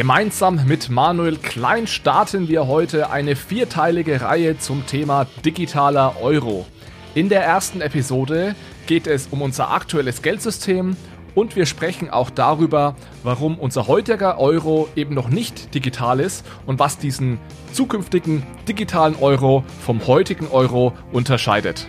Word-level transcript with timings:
Gemeinsam 0.00 0.66
mit 0.66 0.88
Manuel 0.88 1.36
Klein 1.36 1.86
starten 1.86 2.48
wir 2.48 2.66
heute 2.66 3.10
eine 3.10 3.36
vierteilige 3.36 4.22
Reihe 4.22 4.56
zum 4.56 4.86
Thema 4.86 5.26
digitaler 5.44 6.22
Euro. 6.22 6.64
In 7.14 7.28
der 7.28 7.44
ersten 7.44 7.82
Episode 7.82 8.56
geht 8.86 9.06
es 9.06 9.26
um 9.30 9.42
unser 9.42 9.70
aktuelles 9.72 10.22
Geldsystem 10.22 10.96
und 11.34 11.54
wir 11.54 11.66
sprechen 11.66 12.08
auch 12.08 12.30
darüber, 12.30 12.96
warum 13.24 13.58
unser 13.58 13.88
heutiger 13.88 14.38
Euro 14.38 14.88
eben 14.96 15.14
noch 15.14 15.28
nicht 15.28 15.74
digital 15.74 16.18
ist 16.18 16.46
und 16.64 16.78
was 16.78 16.96
diesen 16.96 17.38
zukünftigen 17.74 18.42
digitalen 18.66 19.16
Euro 19.16 19.64
vom 19.84 20.06
heutigen 20.06 20.48
Euro 20.48 20.94
unterscheidet. 21.12 21.86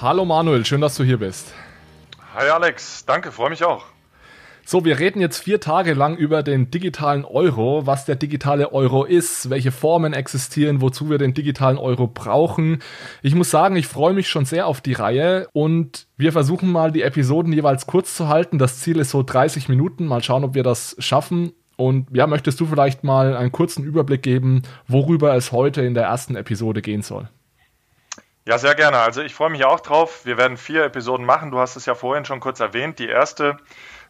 Hallo 0.00 0.24
Manuel, 0.24 0.64
schön, 0.64 0.80
dass 0.80 0.96
du 0.96 1.02
hier 1.02 1.18
bist. 1.18 1.52
Hi 2.32 2.48
Alex, 2.50 3.04
danke, 3.04 3.32
freue 3.32 3.50
mich 3.50 3.64
auch. 3.64 3.84
So, 4.64 4.84
wir 4.84 5.00
reden 5.00 5.20
jetzt 5.20 5.38
vier 5.42 5.60
Tage 5.60 5.92
lang 5.94 6.16
über 6.16 6.44
den 6.44 6.70
digitalen 6.70 7.24
Euro, 7.24 7.84
was 7.84 8.04
der 8.04 8.14
digitale 8.14 8.72
Euro 8.72 9.02
ist, 9.02 9.50
welche 9.50 9.72
Formen 9.72 10.12
existieren, 10.12 10.80
wozu 10.80 11.10
wir 11.10 11.18
den 11.18 11.34
digitalen 11.34 11.78
Euro 11.78 12.06
brauchen. 12.06 12.80
Ich 13.22 13.34
muss 13.34 13.50
sagen, 13.50 13.74
ich 13.74 13.88
freue 13.88 14.12
mich 14.12 14.28
schon 14.28 14.44
sehr 14.44 14.68
auf 14.68 14.80
die 14.80 14.92
Reihe 14.92 15.48
und 15.52 16.06
wir 16.16 16.30
versuchen 16.30 16.70
mal 16.70 16.92
die 16.92 17.02
Episoden 17.02 17.52
jeweils 17.52 17.88
kurz 17.88 18.14
zu 18.14 18.28
halten. 18.28 18.58
Das 18.58 18.78
Ziel 18.78 19.00
ist 19.00 19.10
so 19.10 19.24
30 19.24 19.68
Minuten. 19.68 20.06
Mal 20.06 20.22
schauen, 20.22 20.44
ob 20.44 20.54
wir 20.54 20.62
das 20.62 20.94
schaffen. 21.00 21.50
Und 21.76 22.06
ja, 22.14 22.28
möchtest 22.28 22.60
du 22.60 22.66
vielleicht 22.66 23.02
mal 23.02 23.36
einen 23.36 23.50
kurzen 23.50 23.82
Überblick 23.82 24.22
geben, 24.22 24.62
worüber 24.86 25.34
es 25.34 25.50
heute 25.50 25.82
in 25.82 25.94
der 25.94 26.04
ersten 26.04 26.36
Episode 26.36 26.82
gehen 26.82 27.02
soll? 27.02 27.28
Ja, 28.48 28.56
sehr 28.56 28.74
gerne. 28.74 28.96
Also 28.96 29.20
ich 29.20 29.34
freue 29.34 29.50
mich 29.50 29.66
auch 29.66 29.80
drauf. 29.80 30.24
Wir 30.24 30.38
werden 30.38 30.56
vier 30.56 30.84
Episoden 30.84 31.26
machen. 31.26 31.50
Du 31.50 31.58
hast 31.58 31.76
es 31.76 31.84
ja 31.84 31.94
vorhin 31.94 32.24
schon 32.24 32.40
kurz 32.40 32.60
erwähnt. 32.60 32.98
Die 32.98 33.06
erste 33.06 33.58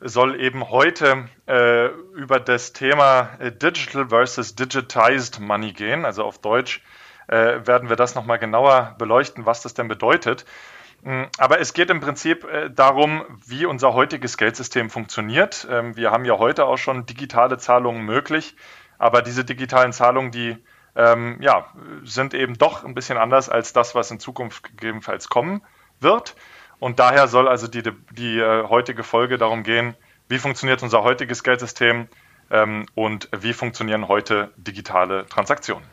soll 0.00 0.40
eben 0.40 0.70
heute 0.70 1.28
äh, 1.48 1.86
über 2.14 2.38
das 2.38 2.72
Thema 2.72 3.30
äh, 3.40 3.50
Digital 3.50 4.10
versus 4.10 4.54
Digitized 4.54 5.40
Money 5.40 5.72
gehen. 5.72 6.04
Also 6.04 6.22
auf 6.22 6.38
Deutsch 6.38 6.84
äh, 7.26 7.66
werden 7.66 7.88
wir 7.88 7.96
das 7.96 8.14
nochmal 8.14 8.38
genauer 8.38 8.94
beleuchten, 8.96 9.44
was 9.44 9.62
das 9.62 9.74
denn 9.74 9.88
bedeutet. 9.88 10.44
Mm, 11.02 11.24
aber 11.38 11.58
es 11.58 11.72
geht 11.72 11.90
im 11.90 11.98
Prinzip 11.98 12.44
äh, 12.44 12.70
darum, 12.70 13.24
wie 13.44 13.66
unser 13.66 13.92
heutiges 13.92 14.36
Geldsystem 14.36 14.88
funktioniert. 14.88 15.66
Ähm, 15.68 15.96
wir 15.96 16.12
haben 16.12 16.24
ja 16.24 16.38
heute 16.38 16.66
auch 16.66 16.78
schon 16.78 17.06
digitale 17.06 17.58
Zahlungen 17.58 18.04
möglich, 18.04 18.54
aber 18.98 19.20
diese 19.20 19.44
digitalen 19.44 19.92
Zahlungen, 19.92 20.30
die 20.30 20.56
ähm, 20.98 21.38
ja, 21.40 21.66
sind 22.02 22.34
eben 22.34 22.58
doch 22.58 22.84
ein 22.84 22.94
bisschen 22.94 23.16
anders 23.16 23.48
als 23.48 23.72
das, 23.72 23.94
was 23.94 24.10
in 24.10 24.18
Zukunft 24.18 24.64
gegebenenfalls 24.64 25.28
kommen 25.28 25.62
wird. 26.00 26.34
Und 26.80 26.98
daher 26.98 27.28
soll 27.28 27.48
also 27.48 27.68
die, 27.68 27.82
die 28.10 28.38
äh, 28.38 28.68
heutige 28.68 29.04
Folge 29.04 29.38
darum 29.38 29.62
gehen, 29.62 29.94
wie 30.28 30.38
funktioniert 30.38 30.82
unser 30.82 31.04
heutiges 31.04 31.44
Geldsystem 31.44 32.08
ähm, 32.50 32.86
und 32.94 33.28
wie 33.40 33.52
funktionieren 33.52 34.08
heute 34.08 34.50
digitale 34.56 35.26
Transaktionen. 35.26 35.84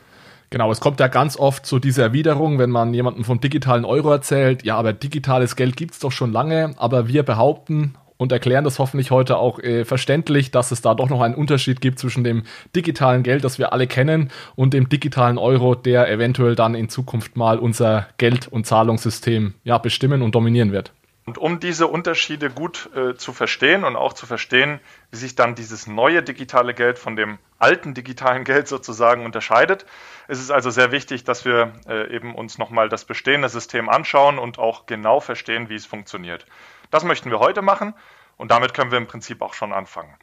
Genau, 0.50 0.70
es 0.70 0.80
kommt 0.80 1.00
ja 1.00 1.08
ganz 1.08 1.36
oft 1.36 1.66
zu 1.66 1.78
dieser 1.78 2.04
Erwiderung, 2.04 2.58
wenn 2.58 2.70
man 2.70 2.92
jemandem 2.92 3.24
vom 3.24 3.40
digitalen 3.40 3.84
Euro 3.84 4.10
erzählt, 4.12 4.64
ja, 4.64 4.76
aber 4.76 4.92
digitales 4.92 5.56
Geld 5.56 5.76
gibt 5.76 5.94
es 5.94 5.98
doch 6.00 6.12
schon 6.12 6.32
lange, 6.32 6.74
aber 6.76 7.08
wir 7.08 7.24
behaupten, 7.24 7.96
und 8.16 8.32
erklären 8.32 8.64
das 8.64 8.78
hoffentlich 8.78 9.10
heute 9.10 9.36
auch 9.36 9.58
äh, 9.58 9.84
verständlich, 9.84 10.50
dass 10.50 10.70
es 10.70 10.80
da 10.80 10.94
doch 10.94 11.08
noch 11.08 11.20
einen 11.20 11.34
Unterschied 11.34 11.80
gibt 11.80 11.98
zwischen 11.98 12.24
dem 12.24 12.44
digitalen 12.74 13.22
Geld, 13.22 13.44
das 13.44 13.58
wir 13.58 13.72
alle 13.72 13.86
kennen, 13.86 14.30
und 14.54 14.74
dem 14.74 14.88
digitalen 14.88 15.38
Euro, 15.38 15.74
der 15.74 16.10
eventuell 16.10 16.54
dann 16.54 16.74
in 16.74 16.88
Zukunft 16.88 17.36
mal 17.36 17.58
unser 17.58 18.08
Geld- 18.18 18.48
und 18.48 18.66
Zahlungssystem 18.66 19.54
ja, 19.64 19.78
bestimmen 19.78 20.22
und 20.22 20.34
dominieren 20.34 20.72
wird. 20.72 20.92
Und 21.26 21.38
um 21.38 21.58
diese 21.58 21.88
Unterschiede 21.88 22.50
gut 22.50 22.88
äh, 22.94 23.16
zu 23.16 23.32
verstehen 23.32 23.82
und 23.82 23.96
auch 23.96 24.12
zu 24.12 24.26
verstehen, 24.26 24.78
wie 25.10 25.16
sich 25.16 25.34
dann 25.34 25.56
dieses 25.56 25.88
neue 25.88 26.22
digitale 26.22 26.72
Geld 26.72 27.00
von 27.00 27.16
dem 27.16 27.38
alten 27.58 27.94
digitalen 27.94 28.44
Geld 28.44 28.68
sozusagen 28.68 29.24
unterscheidet, 29.24 29.86
ist 30.28 30.40
es 30.40 30.50
also 30.50 30.70
sehr 30.70 30.92
wichtig, 30.92 31.24
dass 31.24 31.44
wir 31.44 31.72
äh, 31.88 32.14
eben 32.14 32.34
uns 32.34 32.58
nochmal 32.58 32.88
das 32.88 33.04
bestehende 33.04 33.48
System 33.48 33.88
anschauen 33.88 34.38
und 34.38 34.58
auch 34.58 34.86
genau 34.86 35.20
verstehen, 35.20 35.68
wie 35.68 35.74
es 35.74 35.86
funktioniert. 35.86 36.46
Das 36.90 37.04
möchten 37.04 37.30
wir 37.30 37.38
heute 37.38 37.62
machen 37.62 37.94
und 38.36 38.50
damit 38.50 38.74
können 38.74 38.90
wir 38.90 38.98
im 38.98 39.06
Prinzip 39.06 39.42
auch 39.42 39.54
schon 39.54 39.72
anfangen. 39.72 40.14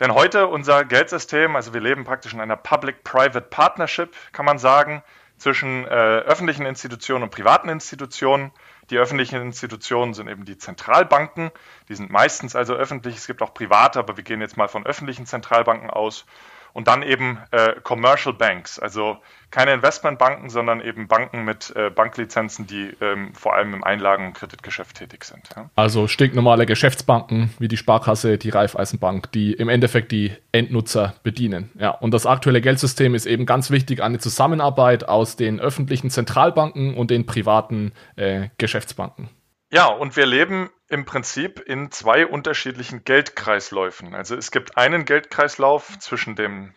Denn 0.00 0.14
heute 0.14 0.46
unser 0.46 0.84
Geldsystem, 0.84 1.56
also 1.56 1.74
wir 1.74 1.80
leben 1.80 2.04
praktisch 2.04 2.32
in 2.32 2.40
einer 2.40 2.56
Public-Private 2.56 3.40
Partnership, 3.40 4.14
kann 4.32 4.44
man 4.44 4.58
sagen, 4.58 5.02
zwischen 5.38 5.84
äh, 5.84 5.88
öffentlichen 5.88 6.66
Institutionen 6.66 7.24
und 7.24 7.30
privaten 7.30 7.68
Institutionen. 7.68 8.52
Die 8.90 8.98
öffentlichen 8.98 9.40
Institutionen 9.40 10.14
sind 10.14 10.28
eben 10.28 10.44
die 10.44 10.56
Zentralbanken, 10.56 11.50
die 11.88 11.94
sind 11.94 12.10
meistens 12.10 12.56
also 12.56 12.74
öffentlich, 12.74 13.16
es 13.16 13.26
gibt 13.26 13.42
auch 13.42 13.52
private, 13.52 13.98
aber 13.98 14.16
wir 14.16 14.24
gehen 14.24 14.40
jetzt 14.40 14.56
mal 14.56 14.68
von 14.68 14.86
öffentlichen 14.86 15.26
Zentralbanken 15.26 15.90
aus 15.90 16.24
und 16.72 16.88
dann 16.88 17.02
eben 17.02 17.38
äh, 17.50 17.74
Commercial 17.82 18.34
Banks, 18.34 18.78
also 18.78 19.18
keine 19.50 19.72
Investmentbanken, 19.72 20.50
sondern 20.50 20.80
eben 20.80 21.08
Banken 21.08 21.44
mit 21.44 21.74
äh, 21.74 21.90
Banklizenzen, 21.90 22.66
die 22.66 22.94
ähm, 23.00 23.32
vor 23.34 23.54
allem 23.54 23.72
im 23.72 23.82
Einlagen- 23.82 24.26
und 24.26 24.34
Kreditgeschäft 24.34 24.98
tätig 24.98 25.24
sind. 25.24 25.48
Ja. 25.56 25.70
Also 25.74 26.06
stinknormale 26.06 26.66
Geschäftsbanken 26.66 27.54
wie 27.58 27.68
die 27.68 27.78
Sparkasse, 27.78 28.36
die 28.36 28.50
Raiffeisenbank, 28.50 29.32
die 29.32 29.52
im 29.54 29.70
Endeffekt 29.70 30.12
die 30.12 30.32
Endnutzer 30.52 31.14
bedienen. 31.22 31.70
Ja, 31.78 31.90
und 31.90 32.12
das 32.12 32.26
aktuelle 32.26 32.60
Geldsystem 32.60 33.14
ist 33.14 33.24
eben 33.24 33.46
ganz 33.46 33.70
wichtig 33.70 34.02
eine 34.02 34.18
Zusammenarbeit 34.18 35.08
aus 35.08 35.36
den 35.36 35.60
öffentlichen 35.60 36.10
Zentralbanken 36.10 36.94
und 36.94 37.10
den 37.10 37.24
privaten 37.24 37.92
äh, 38.16 38.48
Geschäftsbanken. 38.58 39.30
Ja, 39.70 39.86
und 39.88 40.16
wir 40.16 40.24
leben 40.24 40.70
im 40.88 41.04
Prinzip 41.04 41.60
in 41.60 41.90
zwei 41.90 42.26
unterschiedlichen 42.26 43.04
Geldkreisläufen. 43.04 44.14
Also 44.14 44.34
es 44.34 44.50
gibt 44.50 44.78
einen 44.78 45.04
Geldkreislauf 45.04 45.98
zwischen 45.98 46.36
dem 46.36 46.74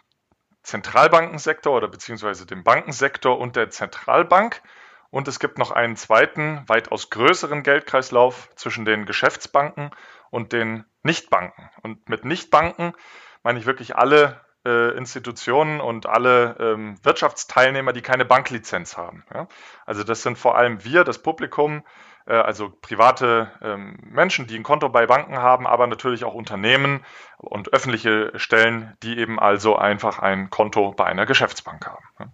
Zentralbankensektor 0.63 1.75
oder 1.75 1.87
beziehungsweise 1.87 2.45
dem 2.45 2.65
Bankensektor 2.65 3.39
und 3.39 3.55
der 3.55 3.69
Zentralbank. 3.69 4.61
Und 5.09 5.29
es 5.29 5.39
gibt 5.39 5.57
noch 5.57 5.71
einen 5.71 5.95
zweiten, 5.95 6.63
weitaus 6.67 7.09
größeren 7.09 7.63
Geldkreislauf 7.63 8.49
zwischen 8.55 8.83
den 8.83 9.05
Geschäftsbanken 9.05 9.91
und 10.29 10.51
den 10.51 10.83
Nichtbanken. 11.01 11.69
Und 11.83 12.09
mit 12.09 12.25
Nichtbanken 12.25 12.93
meine 13.41 13.57
ich 13.59 13.65
wirklich 13.65 13.95
alle 13.95 14.41
äh, 14.65 14.95
Institutionen 14.97 15.81
und 15.81 16.05
alle 16.05 16.55
ähm, 16.59 16.97
Wirtschaftsteilnehmer, 17.03 17.93
die 17.93 18.01
keine 18.01 18.25
Banklizenz 18.25 18.97
haben. 18.97 19.25
Ja? 19.33 19.47
Also 19.85 20.03
das 20.03 20.23
sind 20.23 20.37
vor 20.37 20.57
allem 20.57 20.83
wir, 20.83 21.03
das 21.03 21.19
Publikum, 21.19 21.83
äh, 22.25 22.33
also 22.33 22.69
private 22.69 23.51
ähm, 23.61 23.97
Menschen, 24.03 24.47
die 24.47 24.55
ein 24.55 24.63
Konto 24.63 24.89
bei 24.89 25.07
Banken 25.07 25.37
haben, 25.37 25.67
aber 25.67 25.87
natürlich 25.87 26.23
auch 26.23 26.33
Unternehmen 26.33 27.03
und 27.37 27.73
öffentliche 27.73 28.31
Stellen, 28.35 28.95
die 29.03 29.17
eben 29.17 29.39
also 29.39 29.75
einfach 29.75 30.19
ein 30.19 30.49
Konto 30.49 30.91
bei 30.91 31.05
einer 31.05 31.25
Geschäftsbank 31.25 31.87
haben. 31.87 32.33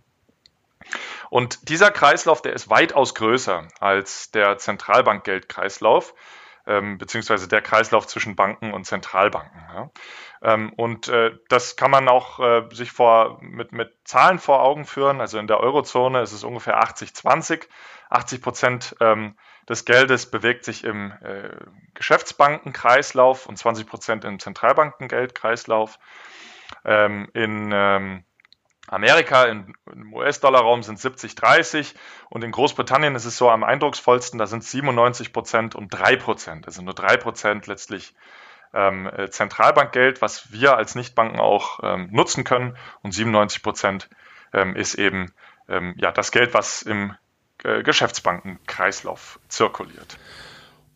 Und 1.29 1.69
dieser 1.69 1.91
Kreislauf, 1.91 2.41
der 2.41 2.53
ist 2.53 2.69
weitaus 2.69 3.15
größer 3.15 3.67
als 3.79 4.31
der 4.31 4.57
Zentralbankgeldkreislauf, 4.57 6.13
ähm, 6.67 6.97
beziehungsweise 6.97 7.47
der 7.47 7.61
Kreislauf 7.61 8.07
zwischen 8.07 8.35
Banken 8.35 8.73
und 8.73 8.85
Zentralbanken. 8.85 9.59
Ja. 9.73 9.89
Ähm, 10.41 10.73
und 10.73 11.07
äh, 11.07 11.31
das 11.49 11.75
kann 11.75 11.91
man 11.91 12.07
auch 12.07 12.39
äh, 12.39 12.63
sich 12.71 12.91
vor, 12.91 13.39
mit, 13.41 13.71
mit 13.71 13.95
Zahlen 14.03 14.37
vor 14.37 14.61
Augen 14.61 14.85
führen. 14.85 15.21
Also 15.21 15.39
in 15.39 15.47
der 15.47 15.59
Eurozone 15.59 16.21
ist 16.21 16.33
es 16.33 16.43
ungefähr 16.43 16.81
80-20. 16.81 17.67
80 18.09 18.41
Prozent 18.41 18.95
ähm, 18.99 19.35
des 19.67 19.85
Geldes 19.85 20.29
bewegt 20.29 20.63
sich 20.63 20.83
im 20.83 21.11
äh, 21.21 21.49
Geschäftsbankenkreislauf 21.93 23.47
und 23.47 23.57
20 23.57 23.87
Prozent 23.87 24.25
im 24.25 24.39
Zentralbankengeldkreislauf. 24.39 25.99
Ähm, 26.85 27.29
in 27.33 27.71
ähm, 27.73 28.23
Amerika, 28.87 29.43
im 29.43 29.75
US-Dollar-Raum 30.13 30.81
sind 30.81 30.97
70, 30.97 31.35
30 31.35 31.93
und 32.29 32.43
in 32.43 32.51
Großbritannien 32.51 33.15
ist 33.15 33.25
es 33.25 33.37
so 33.37 33.49
am 33.49 33.63
eindrucksvollsten, 33.63 34.39
da 34.39 34.47
sind 34.47 34.63
97 34.63 35.33
Prozent 35.33 35.75
und 35.75 35.89
3 35.89 36.15
Prozent, 36.15 36.65
also 36.67 36.81
nur 36.81 36.93
3 36.93 37.17
Prozent 37.17 37.67
letztlich 37.67 38.15
ähm, 38.73 39.07
äh, 39.07 39.29
Zentralbankgeld, 39.29 40.21
was 40.21 40.51
wir 40.51 40.77
als 40.77 40.95
Nichtbanken 40.95 41.39
auch 41.39 41.79
ähm, 41.83 42.09
nutzen 42.11 42.45
können 42.45 42.77
und 43.01 43.13
97 43.13 43.61
Prozent 43.61 44.09
ähm, 44.53 44.75
ist 44.75 44.95
eben 44.95 45.33
ähm, 45.67 45.93
ja, 45.97 46.11
das 46.11 46.31
Geld, 46.31 46.53
was 46.53 46.81
im 46.81 47.13
äh, 47.63 47.83
Geschäftsbankenkreislauf 47.83 49.39
zirkuliert. 49.49 50.17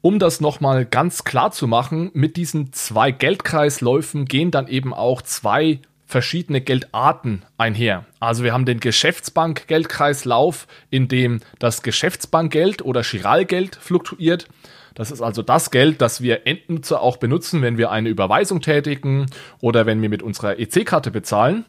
Um 0.01 0.17
das 0.17 0.41
nochmal 0.41 0.85
ganz 0.85 1.23
klar 1.23 1.51
zu 1.51 1.67
machen, 1.67 2.09
mit 2.13 2.35
diesen 2.35 2.73
zwei 2.73 3.11
Geldkreisläufen 3.11 4.25
gehen 4.25 4.49
dann 4.49 4.67
eben 4.67 4.93
auch 4.93 5.21
zwei 5.21 5.79
verschiedene 6.11 6.59
Geldarten 6.59 7.43
einher. 7.57 8.05
Also 8.19 8.43
wir 8.43 8.51
haben 8.51 8.65
den 8.65 8.81
Geschäftsbankgeldkreislauf, 8.81 10.67
in 10.89 11.07
dem 11.07 11.39
das 11.57 11.83
Geschäftsbankgeld 11.83 12.83
oder 12.83 13.01
Chiralgeld 13.01 13.77
fluktuiert. 13.77 14.49
Das 14.93 15.09
ist 15.09 15.21
also 15.21 15.41
das 15.41 15.71
Geld, 15.71 16.01
das 16.01 16.19
wir 16.19 16.45
Endnutzer 16.45 17.01
auch 17.01 17.15
benutzen, 17.15 17.61
wenn 17.61 17.77
wir 17.77 17.91
eine 17.91 18.09
Überweisung 18.09 18.59
tätigen 18.59 19.27
oder 19.61 19.85
wenn 19.85 20.01
wir 20.01 20.09
mit 20.09 20.21
unserer 20.21 20.59
EC-Karte 20.59 21.11
bezahlen. 21.11 21.63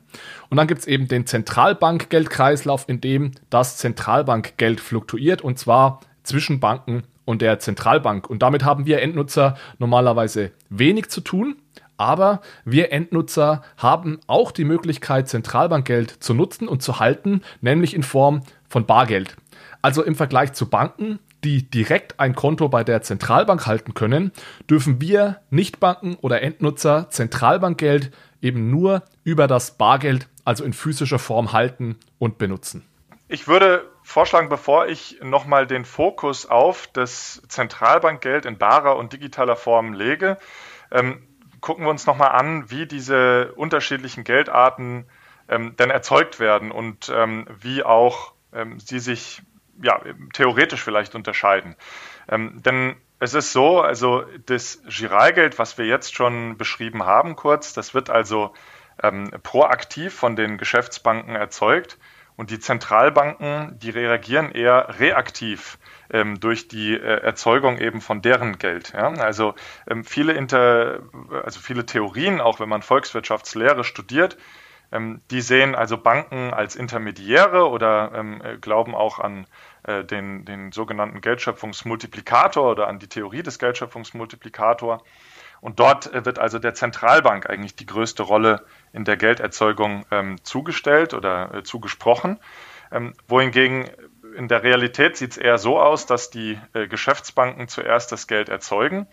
Und 0.51 0.57
dann 0.57 0.67
gibt 0.67 0.81
es 0.81 0.89
eben 0.89 1.07
den 1.07 1.25
Zentralbankgeldkreislauf, 1.25 2.89
in 2.89 3.01
dem 3.01 3.31
das 3.49 3.77
Zentralbankgeld 3.77 4.81
fluktuiert 4.81 5.41
und 5.41 5.57
zwar 5.57 6.01
zwischen 6.25 6.59
Banken 6.59 7.05
und 7.25 7.43
der 7.43 7.61
Zentralbank. 7.61 8.29
Und 8.29 8.43
damit 8.43 8.65
haben 8.65 8.87
wir 8.87 9.01
Endnutzer 9.01 9.57
normalerweise 9.79 10.51
wenig 10.69 11.09
zu 11.11 11.21
tun. 11.21 11.57
Aber 12.03 12.41
wir 12.65 12.91
Endnutzer 12.91 13.63
haben 13.77 14.19
auch 14.27 14.51
die 14.51 14.65
Möglichkeit, 14.65 15.29
Zentralbankgeld 15.29 16.11
zu 16.11 16.35
nutzen 16.35 16.67
und 16.67 16.83
zu 16.83 16.99
halten, 16.99 17.43
nämlich 17.61 17.95
in 17.95 18.03
Form 18.03 18.43
von 18.69 18.87
Bargeld. 18.87 19.37
Also 19.83 20.03
im 20.03 20.17
Vergleich 20.17 20.53
zu 20.53 20.69
Banken, 20.69 21.21
die 21.45 21.71
direkt 21.71 22.19
ein 22.19 22.35
Konto 22.35 22.69
bei 22.69 22.83
der 22.83 23.03
Zentralbank 23.03 23.69
halten 23.69 23.95
können, 23.95 24.33
dürfen 24.69 25.01
wir 25.01 25.43
Nichtbanken 25.51 26.17
oder 26.21 26.43
Endnutzer 26.43 27.09
Zentralbankgeld 27.09 28.11
eben 28.41 28.69
nur 28.69 29.05
über 29.23 29.47
das 29.47 29.79
Bargeld, 29.79 30.27
also 30.45 30.65
in 30.65 30.73
physischer 30.73 31.21
Form 31.21 31.53
halten 31.53 32.01
und 32.19 32.37
benutzen. 32.37 32.85
Ich 33.29 33.47
würde 33.47 33.89
vorschlagen, 34.03 34.49
bevor 34.49 34.89
ich 34.89 35.21
nochmal 35.23 35.69
den 35.69 35.85
Fokus 35.85 36.47
auf 36.47 36.89
das 36.93 37.41
Zentralbankgeld 37.47 38.45
in 38.45 38.59
barer 38.59 38.97
und 38.97 39.13
digitaler 39.13 39.55
Form 39.55 39.93
lege, 39.93 40.37
ähm, 40.91 41.23
gucken 41.63 41.85
wir 41.85 41.91
uns 41.91 42.07
nochmal 42.07 42.33
an, 42.33 42.71
wie 42.71 42.87
diese 42.87 43.53
unterschiedlichen 43.55 44.25
Geldarten 44.25 45.07
ähm, 45.49 45.75
denn 45.77 45.91
erzeugt 45.91 46.39
werden 46.39 46.71
und 46.71 47.11
ähm, 47.15 47.47
wie 47.59 47.83
auch 47.83 48.35
ähm, 48.53 48.79
sie 48.79 48.99
sich 48.99 49.43
ja, 49.81 50.01
theoretisch 50.35 50.83
vielleicht 50.83 51.15
unterscheiden. 51.15 51.77
Ähm, 52.29 52.63
denn 52.63 52.97
es 53.19 53.35
ist 53.35 53.53
so, 53.53 53.81
also 53.81 54.25
das 54.47 54.83
Giralgeld, 54.87 55.59
was 55.59 55.79
wir 55.79 55.87
jetzt 55.87 56.15
schon 56.15 56.59
beschrieben 56.59 57.05
haben, 57.05 57.37
kurz, 57.37 57.73
das 57.73 57.95
wird 57.95 58.11
also 58.11 58.53
ähm, 59.03 59.31
proaktiv 59.43 60.15
von 60.15 60.37
den 60.37 60.59
Geschäftsbanken 60.59 61.37
erzeugt 61.37 61.99
und 62.37 62.51
die 62.51 62.59
Zentralbanken, 62.59 63.79
die 63.79 63.91
reagieren 63.91 64.51
eher 64.51 64.99
reaktiv 64.99 65.79
ähm, 66.11 66.41
durch 66.41 66.69
die 66.69 66.95
äh, 66.95 67.23
Erzeugung 67.23 67.79
eben 67.79 68.01
von 68.01 68.23
deren 68.23 68.59
Geld. 68.59 68.93
Ja? 68.93 69.09
Also 69.15 69.55
ähm, 69.89 70.05
viele 70.05 70.33
Inter, 70.33 71.01
also 71.45 71.61
viele 71.61 71.87
Theorien, 71.87 72.41
auch 72.41 72.61
wenn 72.61 72.69
man 72.69 72.83
Volkswirtschaftslehre 72.83 73.85
studiert, 73.85 74.37
ähm, 74.93 75.23
die 75.31 75.41
sehen 75.41 75.75
also 75.75 75.97
Banken 75.97 76.53
als 76.53 76.77
Intermediäre 76.77 77.69
oder 77.69 78.13
ähm, 78.15 78.43
äh, 78.45 78.59
glauben 78.59 78.95
auch 78.95 79.19
an 79.19 79.47
äh, 79.85 80.05
den, 80.05 80.45
den 80.45 80.71
sogenannten 80.71 81.23
Geldschöpfungsmultiplikator 81.23 82.71
oder 82.71 82.89
an 82.89 82.99
die 82.99 83.09
Theorie 83.09 83.43
des 83.43 83.59
Geldschöpfungsmultiplikator. 83.59 85.03
Und 85.63 85.81
dort 85.81 86.13
äh, 86.13 86.25
wird 86.27 86.39
also 86.39 86.59
der 86.59 86.75
Zentralbank 86.75 87.49
eigentlich 87.49 87.75
die 87.75 87.87
größte 87.87 88.23
Rolle 88.23 88.67
in 88.93 89.05
der 89.05 89.17
Gelderzeugung 89.17 90.05
ähm, 90.11 90.37
zugestellt 90.45 91.15
oder 91.15 91.55
äh, 91.55 91.63
zugesprochen. 91.63 92.39
Ähm, 92.91 93.15
wohingegen 93.27 93.89
in 94.35 94.49
der 94.49 94.63
Realität 94.63 95.17
sieht 95.17 95.33
es 95.33 95.37
eher 95.37 95.59
so 95.59 95.81
aus, 95.81 96.07
dass 96.07 96.31
die 96.31 96.59
äh, 96.73 96.87
Geschäftsbanken 96.87 97.69
zuerst 97.69 98.13
das 98.13 98.27
Geld 98.27 98.49
erzeugen 98.49 99.07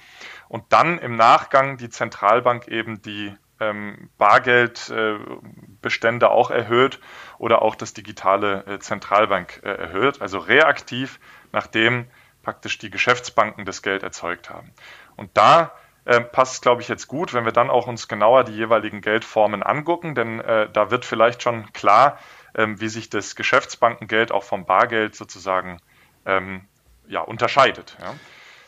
und 0.48 0.64
dann 0.70 1.00
im 1.00 1.16
Nachgang 1.16 1.78
die 1.78 1.90
Zentralbank 1.90 2.68
eben 2.68 3.02
die 3.02 3.36
ähm, 3.60 4.10
Bargeldbestände 4.18 6.26
äh, 6.26 6.30
auch 6.30 6.52
erhöht 6.52 7.00
oder 7.38 7.62
auch 7.62 7.76
das 7.76 7.94
digitale 7.94 8.66
äh, 8.66 8.80
Zentralbank 8.80 9.62
äh, 9.64 9.70
erhöht, 9.70 10.22
also 10.22 10.40
reaktiv, 10.40 11.20
nachdem 11.52 12.08
praktisch 12.42 12.78
die 12.78 12.90
Geschäftsbanken 12.90 13.66
das 13.66 13.82
Geld 13.82 14.04
erzeugt 14.04 14.50
haben. 14.50 14.72
Und 15.18 15.36
da 15.36 15.74
äh, 16.06 16.22
passt 16.22 16.62
glaube 16.62 16.82
ich, 16.82 16.88
jetzt 16.88 17.08
gut, 17.08 17.34
wenn 17.34 17.46
wir 17.46 17.52
dann 17.52 17.70
auch 17.70 17.88
uns 17.88 18.08
genauer 18.08 18.46
die 18.46 18.56
jeweiligen 18.56 19.02
Geldformen 19.02 19.62
angucken, 19.62 20.16
denn 20.16 20.40
äh, 20.40 20.70
da 20.72 20.92
wird 20.92 21.06
vielleicht 21.06 21.44
schon 21.44 21.74
klar, 21.74 22.18
ähm, 22.56 22.80
wie 22.82 22.90
sich 22.90 23.10
das 23.10 23.36
Geschäftsbankengeld 23.36 24.32
auch 24.32 24.44
vom 24.44 24.66
Bargeld 24.66 25.16
sozusagen 25.16 25.80
ähm, 26.26 26.68
ja, 27.08 27.22
unterscheidet. 27.22 27.98
Ja. 28.00 28.16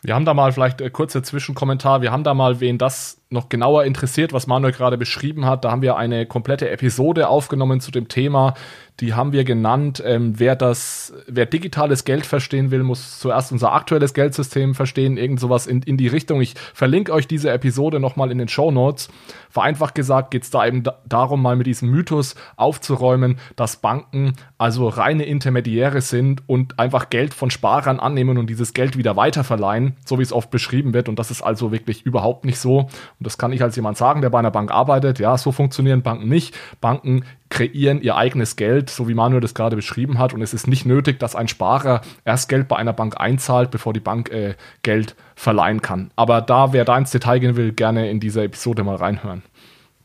Wir 0.04 0.16
haben 0.16 0.26
da 0.26 0.34
mal 0.34 0.52
vielleicht 0.52 0.82
äh, 0.82 0.90
kurzer 0.90 1.22
Zwischenkommentar. 1.22 2.02
Wir 2.02 2.12
haben 2.12 2.24
da 2.24 2.34
mal, 2.34 2.60
wen 2.60 2.78
das 2.78 3.22
noch 3.32 3.48
genauer 3.50 3.86
interessiert, 3.86 4.34
was 4.34 4.46
Manuel 4.46 4.74
gerade 4.74 4.98
beschrieben 4.98 5.46
hat, 5.46 5.64
da 5.64 5.72
haben 5.72 5.82
wir 5.82 5.96
eine 5.96 6.26
komplette 6.26 6.70
Episode 6.70 7.30
aufgenommen 7.30 7.80
zu 7.80 7.90
dem 7.90 8.10
Thema. 8.10 8.56
Die 9.00 9.14
haben 9.14 9.32
wir 9.32 9.46
genannt. 9.46 10.04
Ähm, 10.06 10.38
wer 10.38 10.56
das, 10.56 11.14
wer 11.28 11.46
digitales 11.46 12.04
Geld 12.04 12.26
verstehen 12.26 12.72
will, 12.72 12.84
muss 12.84 13.20
zuerst 13.20 13.52
unser 13.52 13.72
aktuelles 13.72 14.14
Geldsystem 14.14 14.76
verstehen, 14.76 15.18
irgend 15.18 15.40
sowas 15.40 15.66
in, 15.66 15.82
in 15.82 15.96
die 15.96 16.10
Richtung. 16.10 16.42
Ich 16.42 16.56
verlinke 16.74 17.14
euch 17.14 17.26
diese 17.26 17.52
Episode 17.52 18.00
nochmal 18.00 18.32
in 18.32 18.38
den 18.38 18.50
Show 18.50 18.70
Notes. 18.70 19.10
Vereinfacht 19.50 19.96
gesagt 19.96 20.32
geht 20.32 20.44
es 20.44 20.50
da 20.50 20.68
eben 20.68 20.84
da, 20.84 21.00
darum, 21.08 21.42
mal 21.42 21.56
mit 21.56 21.68
diesem 21.68 21.90
Mythos 21.90 22.36
aufzuräumen, 22.58 23.38
dass 23.56 23.78
Banken 23.78 24.34
also 24.58 24.90
reine 24.90 25.24
Intermediäre 25.24 26.02
sind 26.02 26.44
und 26.48 26.80
einfach 26.80 27.10
Geld 27.10 27.34
von 27.34 27.50
Sparern 27.50 28.00
annehmen 28.00 28.38
und 28.38 28.50
dieses 28.50 28.74
Geld 28.74 28.98
wieder 28.98 29.16
weiterverleihen, 29.16 29.91
so 30.06 30.20
wie 30.20 30.24
es 30.24 30.34
oft 30.34 30.52
beschrieben 30.52 30.94
wird. 30.94 31.10
Und 31.10 31.20
das 31.20 31.32
ist 31.32 31.42
also 31.42 31.72
wirklich 31.72 32.06
überhaupt 32.06 32.46
nicht 32.46 32.60
so. 32.60 32.80
Und 32.80 32.92
das 33.20 33.38
kann 33.38 33.52
ich 33.52 33.62
als 33.62 33.76
jemand 33.76 33.98
sagen, 33.98 34.22
der 34.22 34.30
bei 34.30 34.40
einer 34.40 34.52
Bank 34.52 34.72
arbeitet. 34.72 35.20
Ja, 35.20 35.38
so 35.38 35.52
funktionieren 35.52 36.02
Banken 36.02 36.28
nicht. 36.28 36.58
Banken 36.80 37.26
kreieren 37.50 38.02
ihr 38.02 38.16
eigenes 38.16 38.56
Geld, 38.56 38.90
so 38.90 39.08
wie 39.08 39.14
Manuel 39.14 39.42
das 39.42 39.54
gerade 39.54 39.76
beschrieben 39.76 40.20
hat. 40.20 40.34
Und 40.34 40.42
es 40.42 40.54
ist 40.54 40.68
nicht 40.68 40.86
nötig, 40.86 41.20
dass 41.20 41.36
ein 41.36 41.48
Sparer 41.48 42.02
erst 42.26 42.50
Geld 42.50 42.68
bei 42.68 42.78
einer 42.78 42.94
Bank 42.94 43.20
einzahlt, 43.20 43.72
bevor 43.72 43.94
die 43.94 44.00
Bank 44.00 44.30
äh, 44.32 44.56
Geld 44.84 45.16
verleihen 45.36 45.82
kann. 45.82 46.12
Aber 46.16 46.42
da, 46.42 46.74
wer 46.74 46.86
da 46.86 46.98
ins 46.98 47.12
Detail 47.12 47.40
gehen 47.40 47.56
will, 47.56 47.74
gerne 47.74 48.10
in 48.10 48.20
dieser 48.20 48.44
Episode 48.44 48.84
mal 48.84 48.96
reinhören. 48.96 49.44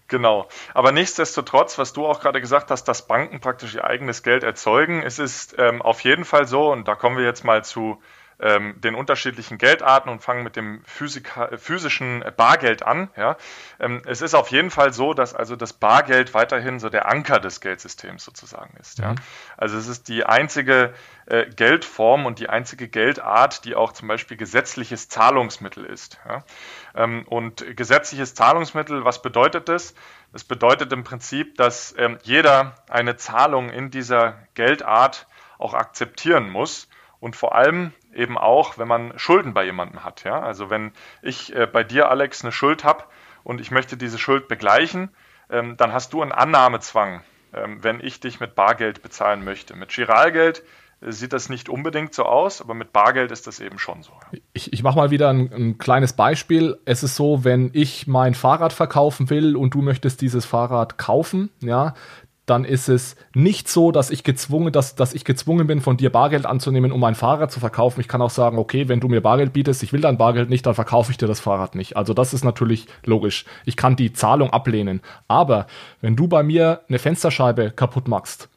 Genau. 0.08 0.48
Aber 0.72 0.92
nichtsdestotrotz, 0.92 1.78
was 1.78 1.92
du 1.92 2.06
auch 2.06 2.20
gerade 2.20 2.40
gesagt 2.40 2.70
hast, 2.70 2.84
dass 2.84 3.06
Banken 3.06 3.40
praktisch 3.40 3.74
ihr 3.74 3.84
eigenes 3.84 4.22
Geld 4.22 4.44
erzeugen, 4.44 5.02
es 5.02 5.18
ist 5.18 5.56
ähm, 5.58 5.82
auf 5.82 6.00
jeden 6.00 6.24
Fall 6.24 6.46
so, 6.46 6.70
und 6.70 6.86
da 6.86 6.94
kommen 6.94 7.16
wir 7.16 7.24
jetzt 7.24 7.44
mal 7.44 7.64
zu 7.64 8.00
ähm, 8.38 8.78
den 8.80 8.94
unterschiedlichen 8.94 9.56
Geldarten 9.56 10.10
und 10.10 10.22
fangen 10.22 10.42
mit 10.42 10.56
dem 10.56 10.82
Physika, 10.84 11.56
physischen 11.56 12.22
Bargeld 12.36 12.82
an. 12.82 13.08
Ja. 13.16 13.36
Ähm, 13.80 14.02
es 14.06 14.20
ist 14.20 14.34
auf 14.34 14.48
jeden 14.48 14.70
Fall 14.70 14.92
so, 14.92 15.14
dass 15.14 15.34
also 15.34 15.56
das 15.56 15.72
Bargeld 15.72 16.34
weiterhin 16.34 16.78
so 16.78 16.90
der 16.90 17.08
Anker 17.08 17.40
des 17.40 17.60
Geldsystems 17.60 18.24
sozusagen 18.24 18.76
ist. 18.78 18.98
Ja. 18.98 19.12
Mhm. 19.12 19.16
Also 19.56 19.78
es 19.78 19.88
ist 19.88 20.08
die 20.08 20.24
einzige 20.24 20.92
äh, 21.26 21.46
Geldform 21.46 22.26
und 22.26 22.38
die 22.38 22.48
einzige 22.50 22.88
Geldart, 22.88 23.64
die 23.64 23.74
auch 23.74 23.92
zum 23.92 24.08
Beispiel 24.08 24.36
gesetzliches 24.36 25.08
Zahlungsmittel 25.08 25.86
ist. 25.86 26.18
Ja. 26.28 26.44
Ähm, 26.94 27.24
und 27.28 27.76
gesetzliches 27.76 28.34
Zahlungsmittel, 28.34 29.04
was 29.04 29.22
bedeutet 29.22 29.70
das? 29.70 29.94
Das 30.32 30.44
bedeutet 30.44 30.92
im 30.92 31.04
Prinzip, 31.04 31.56
dass 31.56 31.94
ähm, 31.96 32.18
jeder 32.22 32.74
eine 32.90 33.16
Zahlung 33.16 33.70
in 33.70 33.90
dieser 33.90 34.42
Geldart 34.54 35.26
auch 35.58 35.72
akzeptieren 35.72 36.50
muss 36.50 36.88
und 37.20 37.36
vor 37.36 37.54
allem 37.54 37.92
eben 38.14 38.38
auch, 38.38 38.78
wenn 38.78 38.88
man 38.88 39.18
Schulden 39.18 39.54
bei 39.54 39.64
jemandem 39.64 40.04
hat. 40.04 40.24
Ja? 40.24 40.40
Also 40.40 40.70
wenn 40.70 40.92
ich 41.22 41.54
äh, 41.54 41.66
bei 41.66 41.84
dir, 41.84 42.10
Alex, 42.10 42.42
eine 42.42 42.52
Schuld 42.52 42.84
habe 42.84 43.04
und 43.44 43.60
ich 43.60 43.70
möchte 43.70 43.96
diese 43.96 44.18
Schuld 44.18 44.48
begleichen, 44.48 45.10
ähm, 45.50 45.76
dann 45.76 45.92
hast 45.92 46.12
du 46.12 46.22
einen 46.22 46.32
Annahmezwang, 46.32 47.22
ähm, 47.54 47.82
wenn 47.82 48.00
ich 48.00 48.20
dich 48.20 48.40
mit 48.40 48.54
Bargeld 48.54 49.02
bezahlen 49.02 49.44
möchte. 49.44 49.76
Mit 49.76 49.90
Giralgeld 49.90 50.62
äh, 51.00 51.12
sieht 51.12 51.32
das 51.32 51.48
nicht 51.48 51.68
unbedingt 51.68 52.14
so 52.14 52.24
aus, 52.24 52.60
aber 52.60 52.74
mit 52.74 52.92
Bargeld 52.92 53.30
ist 53.30 53.46
das 53.46 53.60
eben 53.60 53.78
schon 53.78 54.02
so. 54.02 54.12
Ich, 54.52 54.72
ich 54.72 54.82
mache 54.82 54.96
mal 54.96 55.10
wieder 55.10 55.30
ein, 55.30 55.52
ein, 55.52 55.78
kleines 55.78 56.14
Beispiel. 56.14 56.78
Es 56.84 57.02
ist 57.02 57.16
so, 57.16 57.44
wenn 57.44 57.70
ich 57.72 58.06
mein 58.06 58.34
Fahrrad 58.34 58.72
verkaufen 58.72 59.30
will 59.30 59.56
und 59.56 59.74
du 59.74 59.82
möchtest 59.82 60.20
dieses 60.20 60.44
Fahrrad 60.44 60.98
kaufen, 60.98 61.50
ja, 61.60 61.94
dann 62.46 62.64
ist 62.64 62.88
es 62.88 63.16
nicht 63.34 63.68
so, 63.68 63.90
dass 63.90 64.10
ich 64.10 64.22
gezwungen, 64.22 64.72
dass, 64.72 64.94
dass 64.94 65.14
ich 65.14 65.24
gezwungen 65.24 65.66
bin, 65.66 65.80
von 65.80 65.96
dir 65.96 66.10
Bargeld 66.10 66.46
anzunehmen, 66.46 66.92
um 66.92 67.00
mein 67.00 67.16
Fahrrad 67.16 67.50
zu 67.50 67.58
verkaufen. 67.58 68.00
Ich 68.00 68.08
kann 68.08 68.22
auch 68.22 68.30
sagen, 68.30 68.58
okay, 68.58 68.88
wenn 68.88 69.00
du 69.00 69.08
mir 69.08 69.20
Bargeld 69.20 69.52
bietest, 69.52 69.82
ich 69.82 69.92
will 69.92 70.00
dein 70.00 70.16
Bargeld 70.16 70.48
nicht, 70.48 70.64
dann 70.64 70.74
verkaufe 70.74 71.10
ich 71.10 71.18
dir 71.18 71.26
das 71.26 71.40
Fahrrad 71.40 71.74
nicht. 71.74 71.96
Also 71.96 72.14
das 72.14 72.32
ist 72.32 72.44
natürlich 72.44 72.86
logisch. 73.04 73.44
Ich 73.64 73.76
kann 73.76 73.96
die 73.96 74.12
Zahlung 74.12 74.50
ablehnen. 74.50 75.02
Aber 75.26 75.66
wenn 76.00 76.14
du 76.14 76.28
bei 76.28 76.44
mir 76.44 76.82
eine 76.88 77.00
Fensterscheibe 77.00 77.72
kaputt 77.72 78.06
machst 78.06 78.48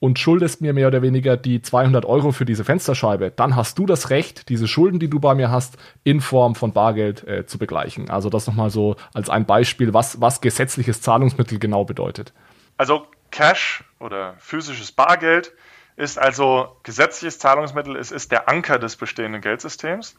und 0.00 0.18
schuldest 0.18 0.60
mir 0.60 0.72
mehr 0.72 0.88
oder 0.88 1.02
weniger 1.02 1.36
die 1.36 1.62
200 1.62 2.04
Euro 2.06 2.32
für 2.32 2.44
diese 2.44 2.64
Fensterscheibe, 2.64 3.32
dann 3.34 3.54
hast 3.54 3.78
du 3.78 3.86
das 3.86 4.10
Recht, 4.10 4.48
diese 4.48 4.66
Schulden, 4.66 4.98
die 4.98 5.10
du 5.10 5.20
bei 5.20 5.36
mir 5.36 5.50
hast, 5.50 5.76
in 6.02 6.20
Form 6.20 6.56
von 6.56 6.72
Bargeld 6.72 7.26
äh, 7.28 7.46
zu 7.46 7.58
begleichen. 7.58 8.10
Also 8.10 8.30
das 8.30 8.48
nochmal 8.48 8.70
so 8.70 8.96
als 9.14 9.30
ein 9.30 9.46
Beispiel, 9.46 9.94
was, 9.94 10.20
was 10.20 10.40
gesetzliches 10.40 11.00
Zahlungsmittel 11.02 11.60
genau 11.60 11.84
bedeutet. 11.84 12.32
Also 12.76 13.06
Cash 13.30 13.84
oder 13.98 14.34
physisches 14.38 14.92
Bargeld 14.92 15.52
ist 15.96 16.18
also 16.18 16.76
gesetzliches 16.84 17.40
Zahlungsmittel, 17.40 17.96
es 17.96 18.12
ist 18.12 18.30
der 18.30 18.48
Anker 18.48 18.78
des 18.78 18.96
bestehenden 18.96 19.40
Geldsystems. 19.40 20.16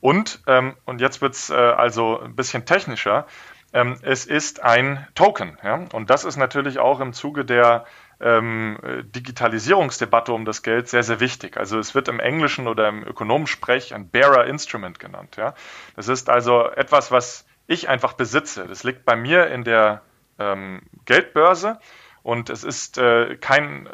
Und, 0.00 0.42
ähm, 0.46 0.76
und 0.84 1.00
jetzt 1.00 1.22
wird 1.22 1.34
es 1.34 1.48
äh, 1.48 1.54
also 1.54 2.20
ein 2.20 2.36
bisschen 2.36 2.66
technischer, 2.66 3.26
ähm, 3.72 3.96
es 4.02 4.26
ist 4.26 4.62
ein 4.62 5.06
Token. 5.14 5.56
Ja? 5.64 5.86
Und 5.92 6.10
das 6.10 6.24
ist 6.24 6.36
natürlich 6.36 6.78
auch 6.78 7.00
im 7.00 7.14
Zuge 7.14 7.46
der 7.46 7.86
ähm, 8.20 8.78
Digitalisierungsdebatte 9.14 10.34
um 10.34 10.44
das 10.44 10.62
Geld 10.62 10.88
sehr, 10.88 11.02
sehr 11.02 11.18
wichtig. 11.20 11.56
Also 11.56 11.78
es 11.78 11.94
wird 11.94 12.08
im 12.08 12.20
Englischen 12.20 12.68
oder 12.68 12.88
im 12.88 13.02
Ökonomensprech 13.02 13.94
ein 13.94 14.08
Bearer 14.10 14.46
Instrument 14.46 14.98
genannt. 14.98 15.36
Ja? 15.36 15.54
Das 15.96 16.08
ist 16.08 16.28
also 16.28 16.68
etwas, 16.68 17.10
was 17.10 17.46
ich 17.66 17.88
einfach 17.88 18.12
besitze. 18.12 18.66
Das 18.68 18.84
liegt 18.84 19.06
bei 19.06 19.16
mir 19.16 19.46
in 19.48 19.64
der 19.64 20.02
ähm, 20.38 20.82
Geldbörse 21.06 21.78
und 22.22 22.50
es 22.50 22.64
ist 22.64 22.98
äh, 22.98 23.36
kein 23.36 23.88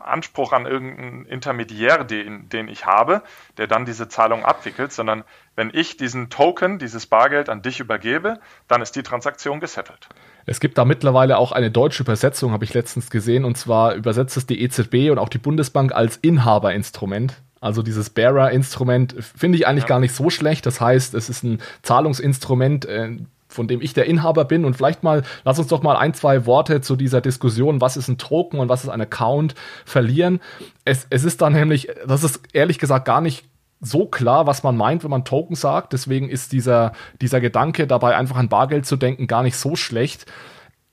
Anspruch 0.00 0.52
an 0.52 0.66
irgendeinen 0.66 1.24
Intermediär, 1.24 2.04
den, 2.04 2.48
den 2.48 2.68
ich 2.68 2.86
habe, 2.86 3.22
der 3.56 3.66
dann 3.66 3.86
diese 3.86 4.08
Zahlung 4.08 4.44
abwickelt, 4.44 4.92
sondern 4.92 5.24
wenn 5.56 5.70
ich 5.72 5.96
diesen 5.96 6.30
Token, 6.30 6.78
dieses 6.78 7.06
Bargeld 7.06 7.48
an 7.48 7.62
dich 7.62 7.80
übergebe, 7.80 8.38
dann 8.68 8.82
ist 8.82 8.96
die 8.96 9.02
Transaktion 9.02 9.60
gesettelt. 9.60 10.08
Es 10.46 10.60
gibt 10.60 10.76
da 10.76 10.84
mittlerweile 10.84 11.38
auch 11.38 11.52
eine 11.52 11.70
deutsche 11.70 12.02
Übersetzung, 12.02 12.52
habe 12.52 12.64
ich 12.64 12.74
letztens 12.74 13.10
gesehen, 13.10 13.44
und 13.44 13.56
zwar 13.56 13.94
übersetzt 13.94 14.36
es 14.36 14.46
die 14.46 14.62
EZB 14.62 15.10
und 15.10 15.18
auch 15.18 15.28
die 15.28 15.38
Bundesbank 15.38 15.92
als 15.92 16.16
Inhaberinstrument. 16.18 17.40
Also 17.60 17.82
dieses 17.82 18.10
Bearer-Instrument 18.10 19.14
finde 19.18 19.56
ich 19.56 19.66
eigentlich 19.66 19.84
ja. 19.84 19.88
gar 19.88 20.00
nicht 20.00 20.14
so 20.14 20.28
schlecht. 20.28 20.66
Das 20.66 20.82
heißt, 20.82 21.14
es 21.14 21.30
ist 21.30 21.44
ein 21.44 21.62
Zahlungsinstrument, 21.80 22.84
äh, 22.84 23.16
von 23.54 23.68
dem 23.68 23.80
ich 23.80 23.94
der 23.94 24.06
Inhaber 24.06 24.44
bin. 24.44 24.64
Und 24.64 24.76
vielleicht 24.76 25.02
mal, 25.02 25.22
lass 25.44 25.58
uns 25.58 25.68
doch 25.68 25.82
mal 25.82 25.96
ein, 25.96 26.12
zwei 26.12 26.44
Worte 26.44 26.80
zu 26.80 26.96
dieser 26.96 27.20
Diskussion, 27.20 27.80
was 27.80 27.96
ist 27.96 28.08
ein 28.08 28.18
Token 28.18 28.58
und 28.58 28.68
was 28.68 28.84
ist 28.84 28.90
ein 28.90 29.00
Account, 29.00 29.54
verlieren. 29.84 30.40
Es, 30.84 31.06
es 31.10 31.24
ist 31.24 31.40
dann 31.40 31.52
nämlich, 31.52 31.88
das 32.06 32.24
ist 32.24 32.40
ehrlich 32.52 32.78
gesagt 32.78 33.06
gar 33.06 33.20
nicht 33.20 33.44
so 33.80 34.06
klar, 34.06 34.46
was 34.46 34.62
man 34.62 34.76
meint, 34.76 35.04
wenn 35.04 35.10
man 35.10 35.24
Token 35.24 35.56
sagt. 35.56 35.92
Deswegen 35.92 36.28
ist 36.28 36.52
dieser, 36.52 36.92
dieser 37.20 37.40
Gedanke 37.40 37.86
dabei, 37.86 38.16
einfach 38.16 38.36
an 38.36 38.48
Bargeld 38.48 38.86
zu 38.86 38.96
denken, 38.96 39.26
gar 39.26 39.42
nicht 39.42 39.56
so 39.56 39.76
schlecht. 39.76 40.26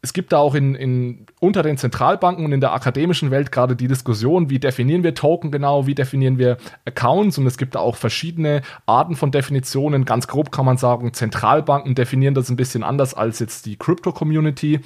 Es 0.04 0.14
gibt 0.14 0.34
da 0.34 0.40
auch 0.40 0.56
in, 0.56 0.74
in, 0.74 1.28
unter 1.40 1.62
den 1.62 1.78
Zentralbanken 1.78 2.44
und 2.44 2.52
in 2.52 2.60
der 2.60 2.74
akademischen 2.74 3.30
Welt 3.30 3.52
gerade 3.52 3.76
die 3.76 3.88
Diskussion, 3.88 4.50
wie 4.50 4.58
definieren 4.58 5.04
wir 5.04 5.14
Token 5.14 5.52
genau, 5.52 5.86
wie 5.86 5.94
definieren 5.94 6.40
wir 6.40 6.58
Accounts 6.86 7.38
und 7.38 7.46
es 7.46 7.58
gibt 7.58 7.76
da 7.76 7.80
auch 7.80 7.96
verschiedene 7.96 8.64
Arten 8.88 9.16
von 9.16 9.32
Definitionen. 9.32 10.06
Ganz 10.06 10.28
grob 10.28 10.52
kann 10.52 10.66
man 10.66 10.78
sagen, 10.78 11.14
Zentralbanken 11.14 11.94
definieren 11.94 12.34
das 12.34 12.50
ein 12.50 12.56
bisschen 12.56 12.82
anders 12.82 13.14
als 13.14 13.38
jetzt 13.38 13.68
die 13.68 13.76
Crypto-Community. 13.76 14.80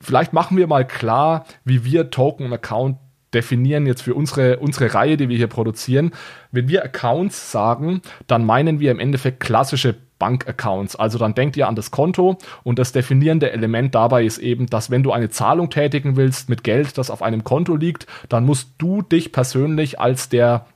Vielleicht 0.00 0.32
machen 0.32 0.56
wir 0.56 0.66
mal 0.66 0.84
klar, 0.84 1.44
wie 1.64 1.84
wir 1.84 2.10
Token 2.10 2.46
und 2.46 2.52
Account 2.52 2.98
definieren 3.34 3.86
jetzt 3.86 4.02
für 4.02 4.14
unsere, 4.14 4.58
unsere 4.58 4.94
Reihe, 4.94 5.16
die 5.16 5.28
wir 5.28 5.36
hier 5.36 5.48
produzieren. 5.48 6.12
Wenn 6.50 6.68
wir 6.68 6.84
Accounts 6.84 7.50
sagen, 7.52 8.00
dann 8.26 8.44
meinen 8.44 8.80
wir 8.80 8.90
im 8.90 9.00
Endeffekt 9.00 9.40
klassische 9.40 9.96
Bankaccounts. 10.18 10.96
Also 10.96 11.18
dann 11.18 11.34
denkt 11.34 11.56
ihr 11.56 11.68
an 11.68 11.76
das 11.76 11.90
Konto 11.90 12.38
und 12.62 12.78
das 12.78 12.92
definierende 12.92 13.52
Element 13.52 13.94
dabei 13.94 14.24
ist 14.24 14.38
eben, 14.38 14.66
dass 14.66 14.90
wenn 14.90 15.02
du 15.02 15.12
eine 15.12 15.30
Zahlung 15.30 15.70
tätigen 15.70 16.16
willst 16.16 16.48
mit 16.48 16.64
Geld, 16.64 16.98
das 16.98 17.10
auf 17.10 17.22
einem 17.22 17.44
Konto 17.44 17.76
liegt, 17.76 18.06
dann 18.28 18.44
musst 18.44 18.70
du 18.78 19.02
dich 19.02 19.32
persönlich 19.32 20.00
als 20.00 20.28
der 20.28 20.66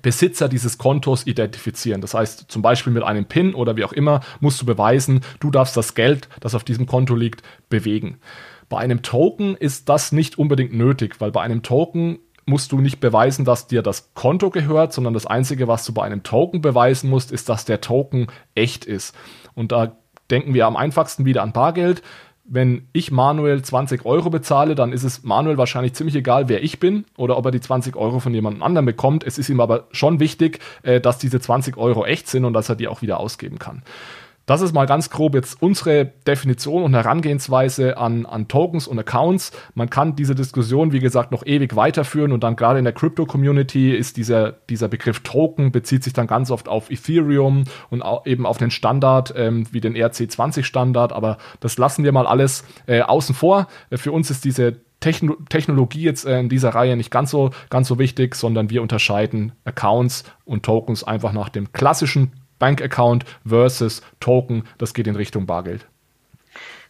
Besitzer 0.00 0.48
dieses 0.48 0.78
Kontos 0.78 1.26
identifizieren. 1.26 2.00
Das 2.00 2.14
heißt, 2.14 2.46
zum 2.48 2.62
Beispiel 2.62 2.92
mit 2.92 3.02
einem 3.02 3.26
PIN 3.26 3.54
oder 3.54 3.76
wie 3.76 3.84
auch 3.84 3.92
immer 3.92 4.20
musst 4.40 4.60
du 4.62 4.66
beweisen, 4.66 5.20
du 5.40 5.50
darfst 5.50 5.76
das 5.76 5.94
Geld, 5.94 6.28
das 6.40 6.54
auf 6.54 6.64
diesem 6.64 6.86
Konto 6.86 7.14
liegt, 7.14 7.42
bewegen. 7.68 8.18
Bei 8.70 8.78
einem 8.78 9.02
Token 9.02 9.54
ist 9.54 9.90
das 9.90 10.12
nicht 10.12 10.38
unbedingt 10.38 10.72
nötig, 10.72 11.20
weil 11.20 11.30
bei 11.30 11.42
einem 11.42 11.62
Token 11.62 12.20
musst 12.46 12.72
du 12.72 12.80
nicht 12.80 13.00
beweisen, 13.00 13.44
dass 13.44 13.66
dir 13.66 13.82
das 13.82 14.14
Konto 14.14 14.50
gehört, 14.50 14.92
sondern 14.92 15.14
das 15.14 15.26
Einzige, 15.26 15.68
was 15.68 15.84
du 15.84 15.92
bei 15.92 16.02
einem 16.02 16.22
Token 16.22 16.60
beweisen 16.60 17.08
musst, 17.08 17.32
ist, 17.32 17.48
dass 17.48 17.64
der 17.64 17.80
Token 17.80 18.26
echt 18.54 18.84
ist. 18.84 19.14
Und 19.54 19.72
da 19.72 19.96
denken 20.30 20.54
wir 20.54 20.66
am 20.66 20.76
einfachsten 20.76 21.24
wieder 21.24 21.42
an 21.42 21.52
Bargeld. 21.52 22.02
Wenn 22.44 22.88
ich 22.92 23.12
Manuel 23.12 23.62
20 23.62 24.04
Euro 24.04 24.28
bezahle, 24.28 24.74
dann 24.74 24.92
ist 24.92 25.04
es 25.04 25.22
Manuel 25.22 25.58
wahrscheinlich 25.58 25.94
ziemlich 25.94 26.16
egal, 26.16 26.48
wer 26.48 26.62
ich 26.62 26.80
bin 26.80 27.04
oder 27.16 27.36
ob 27.36 27.46
er 27.46 27.50
die 27.52 27.60
20 27.60 27.94
Euro 27.94 28.18
von 28.18 28.34
jemand 28.34 28.62
anderem 28.62 28.86
bekommt. 28.86 29.24
Es 29.24 29.38
ist 29.38 29.48
ihm 29.48 29.60
aber 29.60 29.86
schon 29.92 30.18
wichtig, 30.18 30.58
äh, 30.82 31.00
dass 31.00 31.18
diese 31.18 31.40
20 31.40 31.76
Euro 31.76 32.04
echt 32.04 32.28
sind 32.28 32.44
und 32.44 32.52
dass 32.52 32.68
er 32.68 32.74
die 32.74 32.88
auch 32.88 33.00
wieder 33.00 33.20
ausgeben 33.20 33.58
kann. 33.60 33.82
Das 34.46 34.60
ist 34.60 34.72
mal 34.72 34.86
ganz 34.86 35.10
grob 35.10 35.34
jetzt 35.34 35.62
unsere 35.62 36.04
Definition 36.26 36.82
und 36.82 36.94
Herangehensweise 36.94 37.96
an, 37.96 38.26
an 38.26 38.48
Tokens 38.48 38.88
und 38.88 38.98
Accounts. 38.98 39.52
Man 39.74 39.88
kann 39.88 40.16
diese 40.16 40.34
Diskussion, 40.34 40.92
wie 40.92 40.98
gesagt, 40.98 41.30
noch 41.30 41.46
ewig 41.46 41.76
weiterführen 41.76 42.32
und 42.32 42.42
dann 42.42 42.56
gerade 42.56 42.78
in 42.78 42.84
der 42.84 42.92
Crypto-Community 42.92 43.92
ist 43.92 44.16
dieser, 44.16 44.52
dieser 44.52 44.88
Begriff 44.88 45.20
Token 45.20 45.70
bezieht 45.70 46.02
sich 46.02 46.12
dann 46.12 46.26
ganz 46.26 46.50
oft 46.50 46.68
auf 46.68 46.90
Ethereum 46.90 47.64
und 47.90 48.02
eben 48.24 48.44
auf 48.44 48.58
den 48.58 48.72
Standard 48.72 49.32
ähm, 49.36 49.66
wie 49.70 49.80
den 49.80 49.94
ERC20-Standard, 49.94 51.12
aber 51.12 51.38
das 51.60 51.78
lassen 51.78 52.02
wir 52.02 52.12
mal 52.12 52.26
alles 52.26 52.64
äh, 52.86 53.02
außen 53.02 53.34
vor. 53.34 53.68
Äh, 53.90 53.96
für 53.96 54.10
uns 54.10 54.30
ist 54.30 54.44
diese 54.44 54.76
Techno 54.98 55.36
Technologie 55.48 56.02
jetzt 56.02 56.24
äh, 56.24 56.40
in 56.40 56.48
dieser 56.48 56.70
Reihe 56.70 56.96
nicht 56.96 57.10
ganz 57.10 57.30
so, 57.30 57.50
ganz 57.70 57.88
so 57.88 57.98
wichtig, 57.98 58.34
sondern 58.34 58.70
wir 58.70 58.82
unterscheiden 58.82 59.52
Accounts 59.64 60.24
und 60.44 60.64
Tokens 60.64 61.04
einfach 61.04 61.32
nach 61.32 61.48
dem 61.48 61.72
klassischen 61.72 62.32
Bankaccount 62.62 63.24
versus 63.44 64.02
Token, 64.20 64.68
das 64.78 64.94
geht 64.94 65.08
in 65.08 65.16
Richtung 65.16 65.46
Bargeld. 65.46 65.84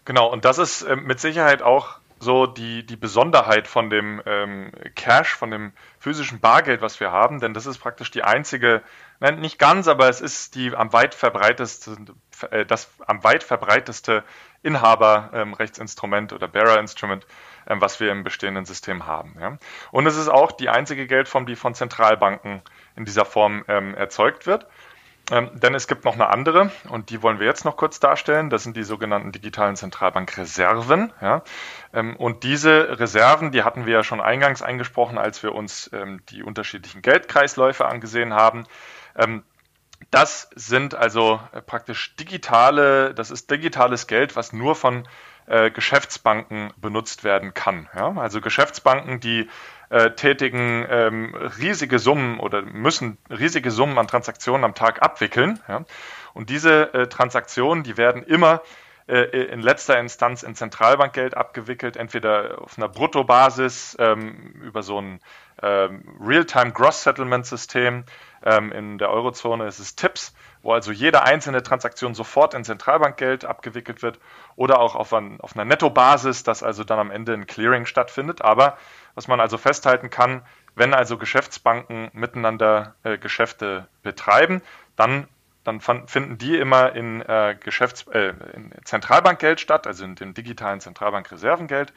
Genau, 0.04 0.30
und 0.30 0.44
das 0.44 0.58
ist 0.58 0.82
äh, 0.82 0.96
mit 0.96 1.18
Sicherheit 1.18 1.62
auch 1.62 1.96
so 2.18 2.46
die, 2.46 2.84
die 2.84 2.96
Besonderheit 2.96 3.66
von 3.66 3.88
dem 3.88 4.20
ähm, 4.26 4.70
Cash, 4.96 5.34
von 5.34 5.50
dem 5.50 5.72
physischen 5.98 6.40
Bargeld, 6.40 6.82
was 6.82 7.00
wir 7.00 7.10
haben, 7.10 7.40
denn 7.40 7.54
das 7.54 7.64
ist 7.64 7.78
praktisch 7.78 8.10
die 8.10 8.22
einzige, 8.22 8.82
nein, 9.18 9.40
nicht 9.40 9.58
ganz, 9.58 9.88
aber 9.88 10.10
es 10.10 10.20
ist 10.20 10.56
die 10.56 10.76
am 10.76 10.92
weit 10.92 11.14
verbreiteste, 11.14 11.96
äh, 12.50 12.66
das 12.66 12.90
am 13.06 13.24
weit 13.24 13.42
verbreiteste 13.42 14.24
Inhaberrechtsinstrument 14.62 16.32
ähm, 16.32 16.36
oder 16.36 16.48
Bearer-Instrument, 16.48 17.26
ähm, 17.66 17.80
was 17.80 17.98
wir 17.98 18.12
im 18.12 18.24
bestehenden 18.24 18.66
System 18.66 19.06
haben. 19.06 19.36
Ja? 19.40 19.56
Und 19.90 20.06
es 20.06 20.18
ist 20.18 20.28
auch 20.28 20.52
die 20.52 20.68
einzige 20.68 21.06
Geldform, 21.06 21.46
die 21.46 21.56
von 21.56 21.74
Zentralbanken 21.74 22.60
in 22.94 23.06
dieser 23.06 23.24
Form 23.24 23.64
ähm, 23.68 23.94
erzeugt 23.94 24.46
wird. 24.46 24.66
Ähm, 25.30 25.50
denn 25.54 25.74
es 25.74 25.86
gibt 25.86 26.04
noch 26.04 26.14
eine 26.14 26.28
andere 26.28 26.72
und 26.88 27.10
die 27.10 27.22
wollen 27.22 27.38
wir 27.38 27.46
jetzt 27.46 27.64
noch 27.64 27.76
kurz 27.76 28.00
darstellen. 28.00 28.50
Das 28.50 28.64
sind 28.64 28.76
die 28.76 28.82
sogenannten 28.82 29.30
digitalen 29.30 29.76
Zentralbankreserven. 29.76 31.12
Ja. 31.20 31.42
Ähm, 31.92 32.16
und 32.16 32.42
diese 32.42 32.98
Reserven, 32.98 33.52
die 33.52 33.62
hatten 33.62 33.86
wir 33.86 33.94
ja 33.94 34.04
schon 34.04 34.20
eingangs 34.20 34.62
eingesprochen, 34.62 35.18
als 35.18 35.42
wir 35.42 35.54
uns 35.54 35.88
ähm, 35.92 36.22
die 36.30 36.42
unterschiedlichen 36.42 37.02
Geldkreisläufe 37.02 37.86
angesehen 37.86 38.34
haben. 38.34 38.64
Ähm, 39.16 39.44
das 40.10 40.50
sind 40.56 40.94
also 40.94 41.40
äh, 41.52 41.62
praktisch 41.62 42.16
digitale, 42.16 43.14
das 43.14 43.30
ist 43.30 43.50
digitales 43.50 44.08
Geld, 44.08 44.34
was 44.34 44.52
nur 44.52 44.74
von 44.74 45.06
äh, 45.46 45.70
Geschäftsbanken 45.70 46.72
benutzt 46.76 47.24
werden 47.24 47.54
kann. 47.54 47.88
Ja? 47.94 48.12
Also 48.16 48.40
Geschäftsbanken, 48.40 49.20
die 49.20 49.48
äh, 49.92 50.14
tätigen 50.14 50.87
ähm, 50.88 51.34
riesige 51.34 51.99
Summen 51.99 52.40
oder 52.40 52.62
müssen 52.62 53.18
riesige 53.28 53.70
Summen 53.70 53.99
an 53.99 54.08
Transaktionen 54.08 54.64
am 54.64 54.75
Tag 54.75 55.02
abwickeln. 55.02 55.61
Ja? 55.68 55.84
Und 56.32 56.49
diese 56.49 56.94
äh, 56.94 57.06
Transaktionen, 57.08 57.84
die 57.84 57.99
werden 57.99 58.22
immer 58.22 58.62
äh, 59.06 59.25
in 59.25 59.61
letzter 59.61 59.99
Instanz 59.99 60.42
in 60.42 60.54
Zentralbankgeld 60.54 61.37
abgewickelt, 61.37 61.99
entweder 61.99 62.62
auf 62.62 62.78
einer 62.78 62.88
Bruttobasis 62.88 63.94
ähm, 64.00 64.54
über 64.62 64.82
so 64.82 64.99
ein 64.99 65.20
ähm, 65.62 66.04
Real-Time 66.18 66.72
Gross 66.72 67.02
Settlement 67.02 67.44
System. 67.44 68.04
Ähm, 68.42 68.72
in 68.72 68.96
der 68.96 69.11
Eurozone 69.11 69.66
ist 69.66 69.78
es 69.78 69.94
TIPS, 69.94 70.34
wo 70.62 70.73
also 70.73 70.92
jede 70.92 71.23
einzelne 71.23 71.62
Transaktion 71.62 72.14
sofort 72.14 72.54
in 72.54 72.64
Zentralbankgeld 72.64 73.45
abgewickelt 73.45 74.02
wird 74.02 74.19
oder 74.57 74.78
auch 74.78 74.95
auf, 74.95 75.12
ein, 75.12 75.40
auf 75.40 75.54
einer 75.54 75.64
Nettobasis, 75.64 76.45
dass 76.45 76.62
also 76.62 76.85
dann 76.85 76.99
am 76.99 77.11
Ende 77.11 77.35
ein 77.35 77.47
Clearing 77.47 77.87
stattfindet. 77.87 78.42
Aber 78.42 78.78
was 79.14 79.28
man 79.28 79.40
also 79.40 79.59
festhalten 79.59 80.11
kann, 80.11 80.42
wenn 80.75 80.95
also 80.95 81.19
Geschäftsbanken 81.19 82.11
miteinander 82.12 82.95
äh, 83.02 83.19
Geschäfte 83.19 83.88
betreiben, 84.02 84.62
dann, 84.97 85.28
dann 85.64 85.81
finden 85.81 86.38
die 86.38 86.57
immer 86.57 86.95
in, 86.95 87.21
äh, 87.23 87.57
Geschäfts-, 87.61 88.09
äh, 88.12 88.35
in 88.54 88.73
Zentralbankgeld 88.85 89.61
statt, 89.61 89.87
also 89.87 90.04
in 90.04 90.14
dem 90.14 90.35
digitalen 90.35 90.81
Zentralbankreservengeld 90.81 91.92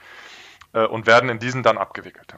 äh, 0.74 0.86
und 0.86 1.08
werden 1.08 1.30
in 1.30 1.40
diesen 1.40 1.64
dann 1.64 1.78
abgewickelt. 1.78 2.34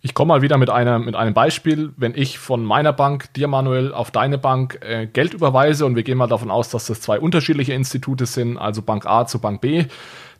Ich 0.00 0.14
komme 0.14 0.28
mal 0.28 0.42
wieder 0.42 0.58
mit, 0.58 0.70
einer, 0.70 1.00
mit 1.00 1.16
einem 1.16 1.34
Beispiel. 1.34 1.92
Wenn 1.96 2.14
ich 2.14 2.38
von 2.38 2.64
meiner 2.64 2.92
Bank 2.92 3.32
dir, 3.34 3.48
Manuel, 3.48 3.92
auf 3.92 4.12
deine 4.12 4.38
Bank 4.38 4.78
äh, 4.82 5.06
Geld 5.06 5.34
überweise 5.34 5.86
und 5.86 5.96
wir 5.96 6.04
gehen 6.04 6.18
mal 6.18 6.28
davon 6.28 6.52
aus, 6.52 6.68
dass 6.70 6.86
das 6.86 7.00
zwei 7.00 7.18
unterschiedliche 7.18 7.72
Institute 7.72 8.26
sind, 8.26 8.58
also 8.58 8.80
Bank 8.82 9.06
A 9.06 9.26
zu 9.26 9.40
Bank 9.40 9.60
B, 9.60 9.86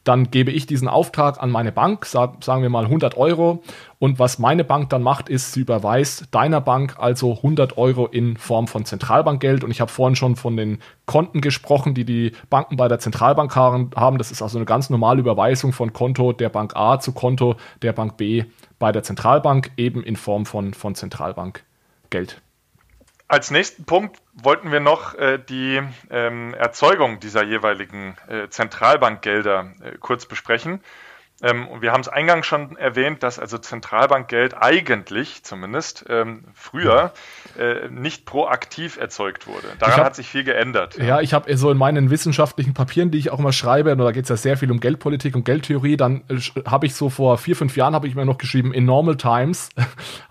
dann 0.04 0.30
gebe 0.30 0.52
ich 0.52 0.66
diesen 0.66 0.88
Auftrag 0.88 1.42
an 1.42 1.50
meine 1.50 1.72
Bank, 1.72 2.06
sagen 2.06 2.62
wir 2.62 2.70
mal 2.70 2.84
100 2.84 3.16
Euro. 3.16 3.62
Und 3.98 4.18
was 4.18 4.38
meine 4.38 4.64
Bank 4.64 4.88
dann 4.90 5.02
macht, 5.02 5.28
ist, 5.28 5.52
sie 5.52 5.60
überweist 5.60 6.28
deiner 6.30 6.60
Bank 6.60 6.96
also 6.98 7.34
100 7.34 7.76
Euro 7.76 8.06
in 8.06 8.36
Form 8.36 8.68
von 8.68 8.84
Zentralbankgeld. 8.84 9.64
Und 9.64 9.70
ich 9.70 9.80
habe 9.80 9.90
vorhin 9.90 10.16
schon 10.16 10.36
von 10.36 10.56
den 10.56 10.78
Konten 11.04 11.40
gesprochen, 11.40 11.94
die 11.94 12.04
die 12.04 12.32
Banken 12.48 12.76
bei 12.76 12.88
der 12.88 13.00
Zentralbank 13.00 13.54
haben. 13.54 14.18
Das 14.18 14.30
ist 14.30 14.40
also 14.40 14.56
eine 14.56 14.66
ganz 14.66 14.88
normale 14.88 15.20
Überweisung 15.20 15.72
von 15.72 15.92
Konto 15.92 16.32
der 16.32 16.48
Bank 16.48 16.76
A 16.76 17.00
zu 17.00 17.12
Konto 17.12 17.56
der 17.82 17.92
Bank 17.92 18.16
B 18.16 18.44
bei 18.78 18.92
der 18.92 19.02
Zentralbank, 19.02 19.70
eben 19.76 20.02
in 20.02 20.16
Form 20.16 20.46
von, 20.46 20.74
von 20.74 20.94
Zentralbankgeld. 20.94 22.40
Als 23.26 23.50
nächsten 23.50 23.84
Punkt 23.84 24.18
wollten 24.32 24.72
wir 24.72 24.80
noch 24.80 25.14
äh, 25.14 25.38
die 25.38 25.82
ähm, 26.10 26.54
Erzeugung 26.54 27.20
dieser 27.20 27.44
jeweiligen 27.44 28.16
äh, 28.26 28.48
Zentralbankgelder 28.48 29.72
äh, 29.82 29.98
kurz 29.98 30.24
besprechen. 30.24 30.80
Ähm, 31.42 31.68
und 31.68 31.82
wir 31.82 31.92
haben 31.92 32.00
es 32.00 32.08
eingangs 32.08 32.46
schon 32.46 32.76
erwähnt, 32.76 33.22
dass 33.22 33.38
also 33.38 33.58
Zentralbankgeld 33.58 34.54
eigentlich 34.56 35.44
zumindest 35.44 36.06
ähm, 36.08 36.44
früher 36.54 37.12
äh, 37.58 37.88
nicht 37.90 38.24
proaktiv 38.24 38.96
erzeugt 38.98 39.46
wurde. 39.46 39.66
Daran 39.78 39.96
hab, 39.96 40.04
hat 40.06 40.16
sich 40.16 40.28
viel 40.28 40.44
geändert. 40.44 40.96
Ja, 40.96 41.04
ja 41.04 41.20
ich 41.20 41.34
habe 41.34 41.54
so 41.56 41.70
in 41.70 41.78
meinen 41.78 42.10
wissenschaftlichen 42.10 42.74
Papieren, 42.74 43.10
die 43.10 43.18
ich 43.18 43.30
auch 43.30 43.38
immer 43.38 43.52
schreibe, 43.52 43.92
und 43.92 43.98
da 43.98 44.12
geht 44.12 44.24
es 44.24 44.28
ja 44.28 44.36
sehr 44.36 44.56
viel 44.56 44.70
um 44.70 44.80
Geldpolitik 44.80 45.34
und 45.34 45.44
Geldtheorie, 45.44 45.96
dann 45.96 46.22
äh, 46.28 46.38
habe 46.66 46.86
ich 46.86 46.94
so 46.94 47.10
vor 47.10 47.38
vier, 47.38 47.56
fünf 47.56 47.76
Jahren 47.76 47.94
habe 47.94 48.06
ich 48.06 48.14
mir 48.14 48.24
noch 48.24 48.38
geschrieben, 48.38 48.72
in 48.72 48.84
normal 48.84 49.16
times. 49.16 49.70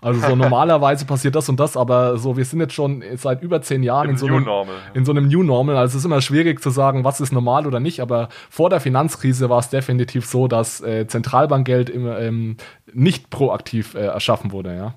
Also 0.00 0.20
so 0.20 0.36
normalerweise 0.36 1.04
passiert 1.06 1.34
das 1.34 1.48
und 1.48 1.58
das, 1.58 1.76
aber 1.76 2.18
so, 2.18 2.36
wir 2.36 2.44
sind 2.44 2.60
jetzt 2.60 2.72
schon 2.72 3.02
seit 3.16 3.42
über 3.42 3.60
zehn 3.62 3.82
Jahren 3.82 4.10
in 4.10 4.16
so, 4.16 4.26
einem, 4.26 4.46
in 4.94 5.04
so 5.04 5.12
einem 5.12 5.26
New 5.28 5.42
Normal. 5.42 5.76
Also 5.76 5.92
es 5.92 6.02
ist 6.02 6.04
immer 6.04 6.20
schwierig 6.20 6.62
zu 6.62 6.70
sagen, 6.70 7.04
was 7.04 7.20
ist 7.20 7.32
normal 7.32 7.66
oder 7.66 7.80
nicht, 7.80 8.00
aber 8.00 8.28
vor 8.48 8.70
der 8.70 8.80
Finanzkrise 8.80 9.50
war 9.50 9.58
es 9.58 9.70
definitiv 9.70 10.24
so, 10.26 10.46
dass 10.48 10.80
äh, 10.80 11.06
Zentralbankgeld 11.06 11.90
im, 11.90 12.06
ähm, 12.06 12.56
nicht 12.92 13.30
proaktiv 13.30 13.94
äh, 13.94 14.06
erschaffen 14.06 14.52
wurde, 14.52 14.74
ja. 14.74 14.94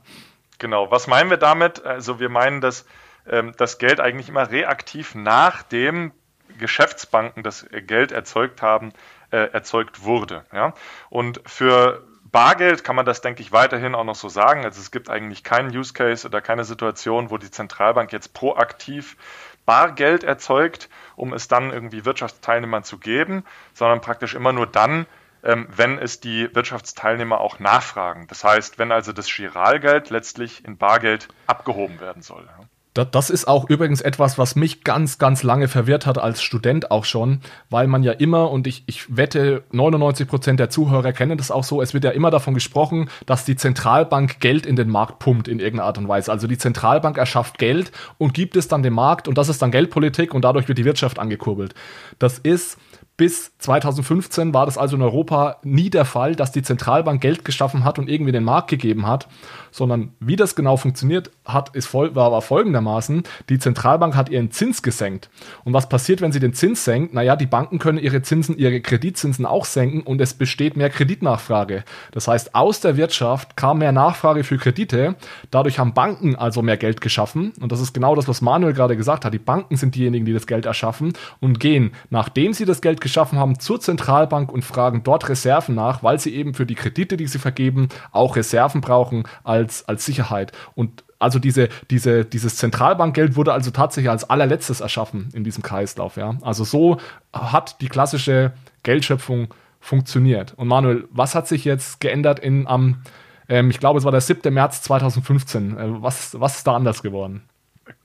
Genau, 0.62 0.92
was 0.92 1.08
meinen 1.08 1.32
wir 1.32 1.38
damit? 1.38 1.84
Also 1.88 2.20
wir 2.20 2.30
meinen, 2.30 2.62
dass 2.62 2.86
ähm, 3.28 3.52
das 3.58 3.80
Geld 3.80 4.00
eigentlich 4.00 4.30
immer 4.30 4.52
reaktiv 4.52 5.16
nachdem 5.16 6.12
Geschäftsbanken 6.60 7.42
das 7.42 7.66
Geld 7.72 8.12
erzeugt 8.12 8.62
haben, 8.62 8.94
äh, 9.32 9.52
erzeugt 9.52 10.04
wurde. 10.04 10.46
Ja? 10.54 10.76
Und 11.10 11.42
für 11.48 12.06
Bargeld 12.26 12.84
kann 12.84 12.96
man 12.96 13.08
das, 13.08 13.22
denke 13.22 13.42
ich, 13.42 13.52
weiterhin 13.52 13.96
auch 13.96 14.04
noch 14.04 14.14
so 14.14 14.30
sagen. 14.30 14.64
Also 14.64 14.80
es 14.80 14.92
gibt 14.92 15.10
eigentlich 15.10 15.44
keinen 15.44 15.76
Use 15.76 15.94
Case 15.94 16.28
oder 16.28 16.42
keine 16.42 16.64
Situation, 16.64 17.32
wo 17.32 17.40
die 17.40 17.50
Zentralbank 17.50 18.12
jetzt 18.14 18.36
proaktiv 18.36 19.18
Bargeld 19.66 20.24
erzeugt, 20.24 20.90
um 21.16 21.34
es 21.34 21.48
dann 21.48 21.72
irgendwie 21.72 22.06
Wirtschaftsteilnehmern 22.06 22.84
zu 22.84 23.00
geben, 23.00 23.46
sondern 23.74 24.00
praktisch 24.00 24.36
immer 24.36 24.54
nur 24.54 24.68
dann, 24.68 25.08
wenn 25.42 25.98
es 25.98 26.20
die 26.20 26.54
Wirtschaftsteilnehmer 26.54 27.40
auch 27.40 27.60
nachfragen. 27.60 28.28
Das 28.28 28.44
heißt, 28.44 28.78
wenn 28.78 28.92
also 28.92 29.12
das 29.12 29.28
Giralgeld 29.34 30.10
letztlich 30.10 30.66
in 30.66 30.78
Bargeld 30.78 31.28
abgehoben 31.48 32.00
werden 32.00 32.22
soll. 32.22 32.48
Das 32.94 33.30
ist 33.30 33.48
auch 33.48 33.70
übrigens 33.70 34.02
etwas, 34.02 34.38
was 34.38 34.58
mich 34.58 34.84
ganz, 34.84 35.18
ganz 35.18 35.44
lange 35.44 35.70
verwirrt 35.70 36.06
hat 36.06 36.18
als 36.18 36.42
Student 36.42 36.92
auch 36.92 37.06
schon, 37.06 37.40
weil 37.70 37.88
man 37.88 38.04
ja 38.04 38.12
immer, 38.12 38.52
und 38.52 38.68
ich, 38.68 38.84
ich 38.86 39.16
wette, 39.16 39.64
99 39.72 40.28
Prozent 40.28 40.60
der 40.60 40.70
Zuhörer 40.70 41.14
kennen 41.14 41.38
das 41.38 41.52
auch 41.52 41.64
so, 41.64 41.82
es 41.82 41.94
wird 41.94 42.04
ja 42.04 42.12
immer 42.12 42.32
davon 42.32 42.54
gesprochen, 42.54 43.10
dass 43.26 43.46
die 43.46 43.56
Zentralbank 43.56 44.42
Geld 44.42 44.66
in 44.66 44.76
den 44.76 44.90
Markt 44.90 45.20
pumpt 45.20 45.48
in 45.48 45.60
irgendeiner 45.60 45.88
Art 45.88 46.00
und 46.00 46.10
Weise. 46.10 46.34
Also 46.34 46.48
die 46.48 46.58
Zentralbank 46.58 47.18
erschafft 47.18 47.60
Geld 47.60 47.94
und 48.18 48.34
gibt 48.34 48.58
es 48.58 48.68
dann 48.68 48.84
dem 48.84 48.94
Markt 48.94 49.30
und 49.30 49.38
das 49.38 49.48
ist 49.48 49.62
dann 49.62 49.72
Geldpolitik 49.72 50.34
und 50.34 50.44
dadurch 50.44 50.68
wird 50.68 50.78
die 50.78 50.86
Wirtschaft 50.86 51.18
angekurbelt. 51.18 51.74
Das 52.20 52.40
ist 52.40 52.78
bis 53.22 53.56
2015 53.60 54.52
war 54.52 54.66
das 54.66 54.80
also 54.80 54.96
in 54.96 55.04
Europa 55.04 55.58
nie 55.62 55.92
der 55.92 56.06
Fall, 56.06 56.36
dass 56.36 56.52
die 56.52 56.64
Zentralbank 56.64 57.22
Geld 57.22 57.46
geschaffen 57.46 57.84
hat 57.84 58.00
und 58.00 58.10
irgendwie 58.10 58.32
den 58.32 58.44
Markt 58.44 58.72
gegeben 58.72 59.06
hat, 59.06 59.28
sondern 59.70 60.14
wie 60.20 60.36
das 60.36 60.56
genau 60.56 60.76
funktioniert 60.76 61.30
hat, 61.46 61.76
ist 61.76 61.86
voll, 61.86 62.16
war, 62.16 62.32
war 62.32 62.42
folgendermaßen, 62.42 63.22
die 63.48 63.60
Zentralbank 63.60 64.16
hat 64.16 64.30
ihren 64.30 64.50
Zins 64.50 64.82
gesenkt. 64.82 65.30
Und 65.64 65.74
was 65.74 65.88
passiert, 65.88 66.20
wenn 66.22 66.32
sie 66.32 66.40
den 66.40 66.56
Zins 66.56 66.84
senkt? 66.84 67.14
Naja, 67.14 67.36
die 67.36 67.46
Banken 67.46 67.78
können 67.78 68.00
ihre 68.00 68.24
Zinsen, 68.24 68.58
ihre 68.58 68.82
Kreditzinsen 68.82 69.46
auch 69.46 69.66
senken 69.66 70.02
und 70.02 70.20
es 70.20 70.34
besteht 70.34 70.76
mehr 70.76 70.90
Kreditnachfrage. 70.90 71.84
Das 72.14 72.28
heißt, 72.28 72.56
aus 72.56 72.80
der 72.80 72.98
Wirtschaft 72.98 73.56
kam 73.56 73.78
mehr 73.78 73.92
Nachfrage 73.92 74.44
für 74.44 74.58
Kredite, 74.58 75.14
dadurch 75.52 75.78
haben 75.78 75.94
Banken 75.94 76.36
also 76.36 76.64
mehr 76.64 76.78
Geld 76.78 77.02
geschaffen 77.02 77.54
und 77.62 77.72
das 77.72 77.82
ist 77.82 77.94
genau 77.94 78.16
das, 78.16 78.28
was 78.28 78.42
Manuel 78.42 78.74
gerade 78.74 78.98
gesagt 78.98 79.26
hat. 79.26 79.34
Die 79.36 79.38
Banken 79.38 79.76
sind 79.76 79.94
diejenigen, 79.94 80.26
die 80.26 80.34
das 80.34 80.48
Geld 80.48 80.66
erschaffen 80.66 81.14
und 81.40 81.60
gehen, 81.60 81.92
nachdem 82.10 82.54
sie 82.54 82.66
das 82.66 82.82
Geld 82.82 83.00
geschaffen 83.00 83.11
geschaffen 83.12 83.38
haben 83.38 83.60
zur 83.60 83.82
Zentralbank 83.82 84.52
und 84.52 84.64
fragen 84.64 85.04
dort 85.04 85.28
Reserven 85.28 85.76
nach, 85.76 86.02
weil 86.02 86.20
sie 86.20 86.34
eben 86.34 86.54
für 86.54 86.66
die 86.66 86.76
Kredite, 86.76 87.18
die 87.18 87.28
sie 87.28 87.40
vergeben, 87.40 87.90
auch 88.12 88.38
Reserven 88.38 88.80
brauchen 88.80 89.24
als, 89.44 89.88
als 89.88 90.06
Sicherheit. 90.06 90.54
Und 90.76 91.04
also 91.20 91.38
diese, 91.38 91.68
diese, 91.90 92.24
dieses 92.24 92.56
Zentralbankgeld 92.56 93.36
wurde 93.36 93.54
also 93.54 93.70
tatsächlich 93.70 94.10
als 94.10 94.30
allerletztes 94.30 94.80
erschaffen 94.80 95.30
in 95.34 95.44
diesem 95.44 95.62
Kreislauf. 95.62 96.16
Ja? 96.16 96.38
Also 96.42 96.64
so 96.64 96.98
hat 97.34 97.82
die 97.82 97.90
klassische 97.90 98.54
Geldschöpfung 98.84 99.54
funktioniert. 99.82 100.54
Und 100.56 100.68
Manuel, 100.68 101.08
was 101.12 101.36
hat 101.36 101.48
sich 101.48 101.66
jetzt 101.66 102.00
geändert 102.00 102.40
in 102.40 102.66
am, 102.66 103.02
ähm, 103.50 103.70
ich 103.70 103.80
glaube, 103.80 104.00
es 104.00 104.06
war 104.06 104.12
der 104.12 104.22
7. 104.22 104.54
März 104.54 104.82
2015. 104.84 105.78
Äh, 105.78 106.02
was, 106.02 106.40
was 106.40 106.58
ist 106.58 106.68
da 106.68 106.76
anders 106.76 107.04
geworden? 107.04 107.44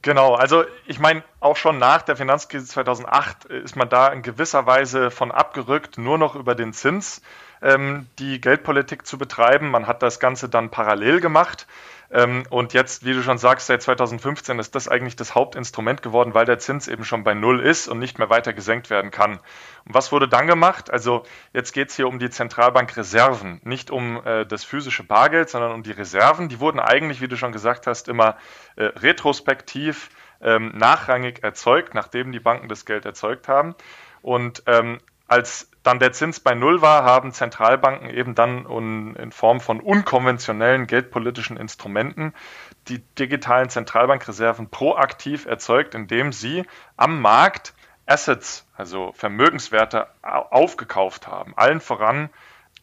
Genau, 0.02 0.34
also 0.34 0.64
ich 0.86 0.98
meine, 0.98 1.22
auch 1.40 1.56
schon 1.56 1.78
nach 1.78 2.02
der 2.02 2.16
Finanzkrise 2.16 2.66
2008 2.66 3.44
ist 3.46 3.76
man 3.76 3.88
da 3.88 4.08
in 4.08 4.22
gewisser 4.22 4.66
Weise 4.66 5.10
von 5.10 5.30
abgerückt, 5.30 5.98
nur 5.98 6.18
noch 6.18 6.34
über 6.34 6.54
den 6.54 6.72
Zins 6.72 7.22
ähm, 7.62 8.06
die 8.18 8.40
Geldpolitik 8.40 9.06
zu 9.06 9.18
betreiben. 9.18 9.70
Man 9.70 9.86
hat 9.86 10.02
das 10.02 10.20
Ganze 10.20 10.48
dann 10.48 10.70
parallel 10.70 11.20
gemacht. 11.20 11.66
Ähm, 12.10 12.44
und 12.50 12.72
jetzt, 12.72 13.04
wie 13.04 13.12
du 13.12 13.22
schon 13.22 13.38
sagst, 13.38 13.66
seit 13.66 13.82
2015 13.82 14.58
ist 14.58 14.74
das 14.74 14.88
eigentlich 14.88 15.16
das 15.16 15.34
Hauptinstrument 15.34 16.02
geworden, 16.02 16.34
weil 16.34 16.44
der 16.44 16.58
Zins 16.58 16.88
eben 16.88 17.04
schon 17.04 17.24
bei 17.24 17.34
Null 17.34 17.60
ist 17.60 17.88
und 17.88 17.98
nicht 17.98 18.18
mehr 18.18 18.30
weiter 18.30 18.52
gesenkt 18.52 18.90
werden 18.90 19.10
kann. 19.10 19.32
Und 19.84 19.94
was 19.94 20.12
wurde 20.12 20.28
dann 20.28 20.46
gemacht? 20.46 20.90
Also 20.90 21.24
jetzt 21.52 21.72
geht 21.72 21.90
es 21.90 21.96
hier 21.96 22.08
um 22.08 22.18
die 22.18 22.30
Zentralbankreserven, 22.30 23.60
nicht 23.64 23.90
um 23.90 24.24
äh, 24.24 24.46
das 24.46 24.64
physische 24.64 25.02
Bargeld, 25.02 25.50
sondern 25.50 25.72
um 25.72 25.82
die 25.82 25.92
Reserven. 25.92 26.48
Die 26.48 26.60
wurden 26.60 26.80
eigentlich, 26.80 27.20
wie 27.20 27.28
du 27.28 27.36
schon 27.36 27.52
gesagt 27.52 27.86
hast, 27.86 28.08
immer 28.08 28.36
äh, 28.76 28.84
retrospektiv 28.84 30.10
ähm, 30.40 30.72
nachrangig 30.76 31.42
erzeugt, 31.42 31.94
nachdem 31.94 32.32
die 32.32 32.40
Banken 32.40 32.68
das 32.68 32.84
Geld 32.84 33.04
erzeugt 33.04 33.48
haben. 33.48 33.74
Und 34.22 34.62
ähm, 34.66 34.98
als 35.28 35.70
dann 35.82 35.98
der 35.98 36.12
Zins 36.12 36.40
bei 36.40 36.54
Null 36.54 36.82
war, 36.82 37.04
haben 37.04 37.32
Zentralbanken 37.32 38.10
eben 38.10 38.34
dann 38.34 38.66
in 39.16 39.30
Form 39.30 39.60
von 39.60 39.80
unkonventionellen 39.80 40.86
geldpolitischen 40.86 41.56
Instrumenten 41.56 42.34
die 42.88 42.98
digitalen 43.18 43.68
Zentralbankreserven 43.68 44.68
proaktiv 44.68 45.46
erzeugt, 45.46 45.94
indem 45.94 46.32
sie 46.32 46.64
am 46.96 47.20
Markt 47.20 47.74
Assets, 48.06 48.66
also 48.76 49.12
Vermögenswerte, 49.12 50.06
aufgekauft 50.22 51.26
haben. 51.26 51.54
Allen 51.56 51.80
voran 51.80 52.30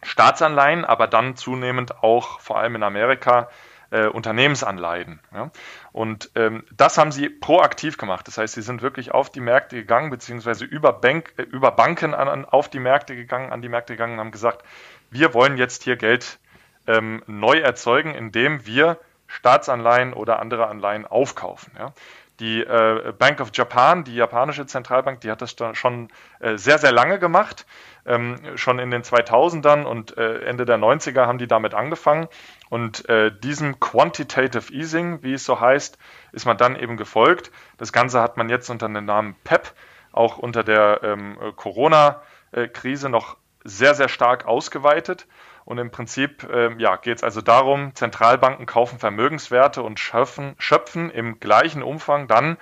Staatsanleihen, 0.02 0.84
aber 0.84 1.08
dann 1.08 1.36
zunehmend 1.36 2.04
auch 2.04 2.42
vor 2.42 2.58
allem 2.58 2.76
in 2.76 2.84
Amerika 2.84 3.50
äh, 3.94 4.08
Unternehmensanleihen. 4.08 5.20
Ja? 5.34 5.52
Und 5.92 6.32
ähm, 6.36 6.64
das 6.76 6.98
haben 6.98 7.12
sie 7.12 7.30
proaktiv 7.30 7.98
gemacht. 7.98 8.28
Das 8.28 8.40
heißt, 8.40 8.56
sie 8.56 8.64
sind 8.64 8.82
wirklich 8.82 9.12
auf 9.12 9.30
die 9.30 9.40
Märkte 9.40 9.76
gegangen, 9.76 10.10
beziehungsweise 10.10 10.66
über, 10.66 10.92
Bank, 10.94 11.34
äh, 11.38 11.44
über 11.44 11.72
Banken 11.72 12.16
an, 12.16 12.28
an, 12.28 12.46
auf 12.46 12.70
die 12.70 12.80
Märkte 12.80 13.16
gegangen, 13.16 13.52
an 13.52 13.62
die 13.62 13.70
Märkte 13.70 13.94
gegangen 13.94 14.14
und 14.14 14.20
haben 14.20 14.32
gesagt, 14.32 14.66
wir 15.12 15.36
wollen 15.36 15.58
jetzt 15.58 15.84
hier 15.84 15.96
Geld 15.96 16.40
ähm, 16.88 17.22
neu 17.28 17.60
erzeugen, 17.60 18.16
indem 18.16 18.66
wir 18.66 18.98
Staatsanleihen 19.28 20.14
oder 20.14 20.40
andere 20.40 20.68
Anleihen 20.68 21.06
aufkaufen. 21.06 21.72
Ja? 21.78 21.94
Die 22.40 22.62
äh, 22.62 23.14
Bank 23.18 23.42
of 23.42 23.52
Japan, 23.54 24.04
die 24.04 24.16
japanische 24.16 24.66
Zentralbank, 24.66 25.22
die 25.22 25.30
hat 25.30 25.42
das 25.42 25.56
schon 25.74 26.10
äh, 26.40 26.58
sehr, 26.58 26.80
sehr 26.80 26.92
lange 26.92 27.20
gemacht. 27.20 27.66
Ähm, 28.06 28.38
schon 28.56 28.80
in 28.80 28.92
den 28.92 29.04
2000ern 29.04 29.84
und 29.84 30.18
äh, 30.18 30.40
Ende 30.40 30.66
der 30.66 30.78
90er 30.78 31.26
haben 31.28 31.38
die 31.38 31.48
damit 31.48 31.74
angefangen. 31.74 32.28
Und 32.70 33.08
äh, 33.08 33.32
diesem 33.32 33.80
Quantitative 33.80 34.74
Easing, 34.74 35.22
wie 35.22 35.34
es 35.34 35.46
so 35.46 35.60
heißt, 35.60 35.98
ist 36.32 36.46
man 36.46 36.58
dann 36.58 36.76
eben 36.76 36.98
gefolgt. 36.98 37.52
Das 37.78 37.94
Ganze 37.94 38.20
hat 38.20 38.36
man 38.36 38.50
jetzt 38.50 38.70
unter 38.70 38.90
dem 38.90 39.06
Namen 39.06 39.36
PEP, 39.44 39.72
auch 40.12 40.38
unter 40.38 40.64
der 40.64 41.02
ähm, 41.04 41.38
Corona-Krise 41.56 43.10
noch 43.10 43.38
sehr, 43.64 43.96
sehr 43.96 44.10
stark 44.10 44.46
ausgeweitet. 44.46 45.28
Und 45.66 45.78
im 45.78 45.92
Prinzip 45.92 46.48
äh, 46.52 46.74
ja, 46.78 46.98
geht 46.98 47.18
es 47.18 47.24
also 47.24 47.42
darum, 47.42 47.96
Zentralbanken 47.96 48.66
kaufen 48.66 49.00
Vermögenswerte 49.00 49.82
und 49.82 50.00
schöpfen, 50.00 50.56
schöpfen 50.58 51.10
im 51.10 51.40
gleichen 51.40 51.84
Umfang 51.84 52.28
dann 52.28 52.58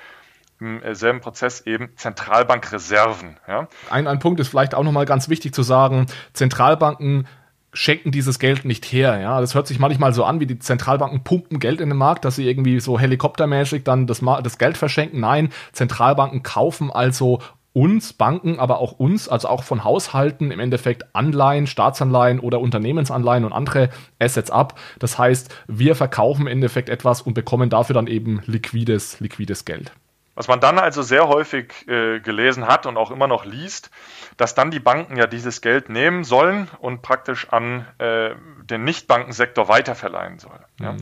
im 0.60 0.82
selben 0.94 1.22
Prozess 1.22 1.62
eben 1.62 1.90
Zentralbankreserven. 1.96 3.38
Ja. 3.48 3.68
Ein, 3.90 4.08
ein 4.08 4.20
Punkt 4.20 4.40
ist 4.40 4.50
vielleicht 4.50 4.76
auch 4.76 4.84
nochmal 4.84 5.06
ganz 5.06 5.28
wichtig 5.28 5.56
zu 5.56 5.64
sagen, 5.64 6.06
Zentralbanken 6.34 7.28
schenken 7.74 8.12
dieses 8.12 8.38
Geld 8.38 8.66
nicht 8.66 8.86
her. 8.86 9.20
Ja, 9.20 9.40
das 9.42 9.56
hört 9.56 9.66
sich 9.66 9.80
manchmal 9.80 10.14
so 10.14 10.24
an, 10.24 10.40
wie 10.40 10.46
die 10.46 10.60
Zentralbanken 10.60 11.24
pumpen 11.24 11.60
Geld 11.60 11.82
in 11.82 11.90
den 11.90 11.98
Markt, 11.98 12.26
dass 12.26 12.36
sie 12.36 12.48
irgendwie 12.48 12.80
so 12.80 13.00
helikoptermäßig 13.00 13.84
dann 13.84 14.08
das, 14.08 14.22
das 14.44 14.58
Geld 14.58 14.78
verschenken. 14.78 15.20
Nein, 15.20 15.50
Zentralbanken 15.72 16.44
kaufen 16.44 16.92
also 16.92 17.40
uns 17.74 18.14
Banken, 18.14 18.60
aber 18.60 18.80
auch 18.80 18.94
uns, 18.94 19.30
also 19.30 19.48
auch 19.48 19.64
von 19.64 19.84
Haushalten 19.84 20.52
im 20.52 20.60
Endeffekt 20.60 21.16
Anleihen, 21.16 21.68
Staatsanleihen 21.68 22.40
oder 22.40 22.60
Unternehmensanleihen 22.60 23.46
und 23.46 23.54
andere 23.54 23.90
Assets 24.20 24.52
ab. 24.52 24.80
Das 25.00 25.18
heißt, 25.18 25.56
wir 25.68 25.96
verkaufen 25.96 26.42
im 26.42 26.48
Endeffekt 26.48 26.90
etwas 26.90 27.22
und 27.22 27.34
bekommen 27.34 27.70
dafür 27.70 27.94
dann 27.94 28.08
eben 28.08 28.42
liquides, 28.46 29.20
liquides 29.20 29.66
Geld. 29.66 29.92
Was 30.34 30.48
man 30.48 30.62
dann 30.62 30.80
also 30.80 31.02
sehr 31.02 31.28
häufig 31.28 31.88
äh, 31.88 32.20
gelesen 32.20 32.66
hat 32.66 32.86
und 32.86 32.98
auch 32.98 33.12
immer 33.12 33.28
noch 33.28 33.46
liest, 33.46 33.92
dass 34.38 34.56
dann 34.56 34.72
die 34.72 34.80
Banken 34.80 35.18
ja 35.18 35.28
dieses 35.28 35.62
Geld 35.62 35.90
nehmen 35.90 36.24
sollen 36.24 36.70
und 36.80 37.02
praktisch 37.02 37.50
an 37.50 37.86
äh, 37.98 38.32
den 38.64 38.84
Nichtbankensektor 38.86 39.68
weiterverleihen 39.68 40.40
sollen. 40.40 40.64
Mhm. 40.80 40.86
Ja. 40.86 40.96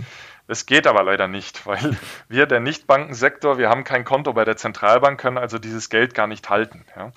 Es 0.49 0.65
geht 0.65 0.87
aber 0.87 1.03
leider 1.03 1.27
nicht, 1.27 1.65
weil 1.65 1.97
wir, 2.27 2.45
der 2.45 2.59
Nichtbankensektor, 2.59 3.57
wir 3.57 3.69
haben 3.69 3.83
kein 3.83 4.03
Konto 4.03 4.33
bei 4.33 4.45
der 4.45 4.57
Zentralbank, 4.57 5.19
können 5.19 5.37
also 5.37 5.59
dieses 5.59 5.89
Geld 5.89 6.13
gar 6.13 6.27
nicht 6.27 6.49
halten. 6.49 6.85
Ja. 6.95 7.11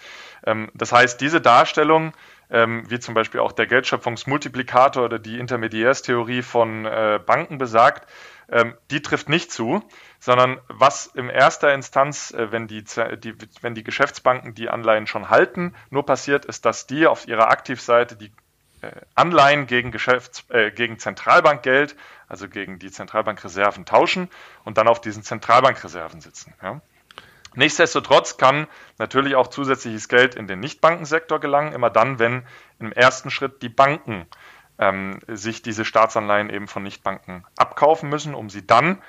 Ähm, 0.44 0.70
das 0.74 0.92
heißt, 0.92 1.20
diese 1.20 1.40
Darstellung 1.40 2.12
ähm, 2.52 2.84
wie 2.88 3.00
zum 3.00 3.14
Beispiel 3.14 3.40
auch 3.40 3.52
der 3.52 3.66
Geldschöpfungsmultiplikator 3.66 5.04
oder 5.04 5.18
die 5.18 5.38
Intermediärstheorie 5.38 6.42
von 6.42 6.84
äh, 6.84 7.18
Banken 7.24 7.58
besagt, 7.58 8.06
ähm, 8.50 8.74
die 8.90 9.00
trifft 9.00 9.30
nicht 9.30 9.50
zu, 9.50 9.82
sondern 10.20 10.60
was 10.68 11.06
in 11.06 11.30
erster 11.30 11.72
Instanz, 11.72 12.30
äh, 12.32 12.52
wenn, 12.52 12.68
die, 12.68 12.84
die, 12.84 13.34
wenn 13.62 13.74
die 13.74 13.82
Geschäftsbanken 13.82 14.54
die 14.54 14.68
Anleihen 14.68 15.06
schon 15.06 15.30
halten, 15.30 15.74
nur 15.88 16.04
passiert, 16.04 16.44
ist, 16.44 16.66
dass 16.66 16.86
die 16.86 17.06
auf 17.06 17.26
ihrer 17.26 17.50
Aktivseite 17.50 18.16
die 18.16 18.30
äh, 18.82 18.90
Anleihen 19.14 19.66
gegen, 19.66 19.90
Geschäfts-, 19.90 20.44
äh, 20.50 20.70
gegen 20.70 20.98
Zentralbankgeld, 20.98 21.96
also 22.32 22.48
gegen 22.48 22.78
die 22.78 22.90
Zentralbankreserven 22.90 23.84
tauschen 23.84 24.30
und 24.64 24.78
dann 24.78 24.88
auf 24.88 25.02
diesen 25.02 25.22
Zentralbankreserven 25.22 26.22
sitzen. 26.22 26.54
Ja. 26.62 26.80
Nichtsdestotrotz 27.54 28.38
kann 28.38 28.66
natürlich 28.96 29.36
auch 29.36 29.48
zusätzliches 29.48 30.08
Geld 30.08 30.34
in 30.34 30.46
den 30.46 30.58
Nichtbankensektor 30.58 31.40
gelangen, 31.40 31.74
immer 31.74 31.90
dann, 31.90 32.18
wenn 32.18 32.44
im 32.78 32.90
ersten 32.90 33.30
Schritt 33.30 33.60
die 33.60 33.68
Banken 33.68 34.26
ähm, 34.78 35.20
sich 35.28 35.60
diese 35.60 35.84
Staatsanleihen 35.84 36.48
eben 36.48 36.68
von 36.68 36.82
Nichtbanken 36.82 37.44
abkaufen 37.58 38.08
müssen, 38.08 38.34
um 38.34 38.48
sie 38.48 38.66
dann 38.66 39.02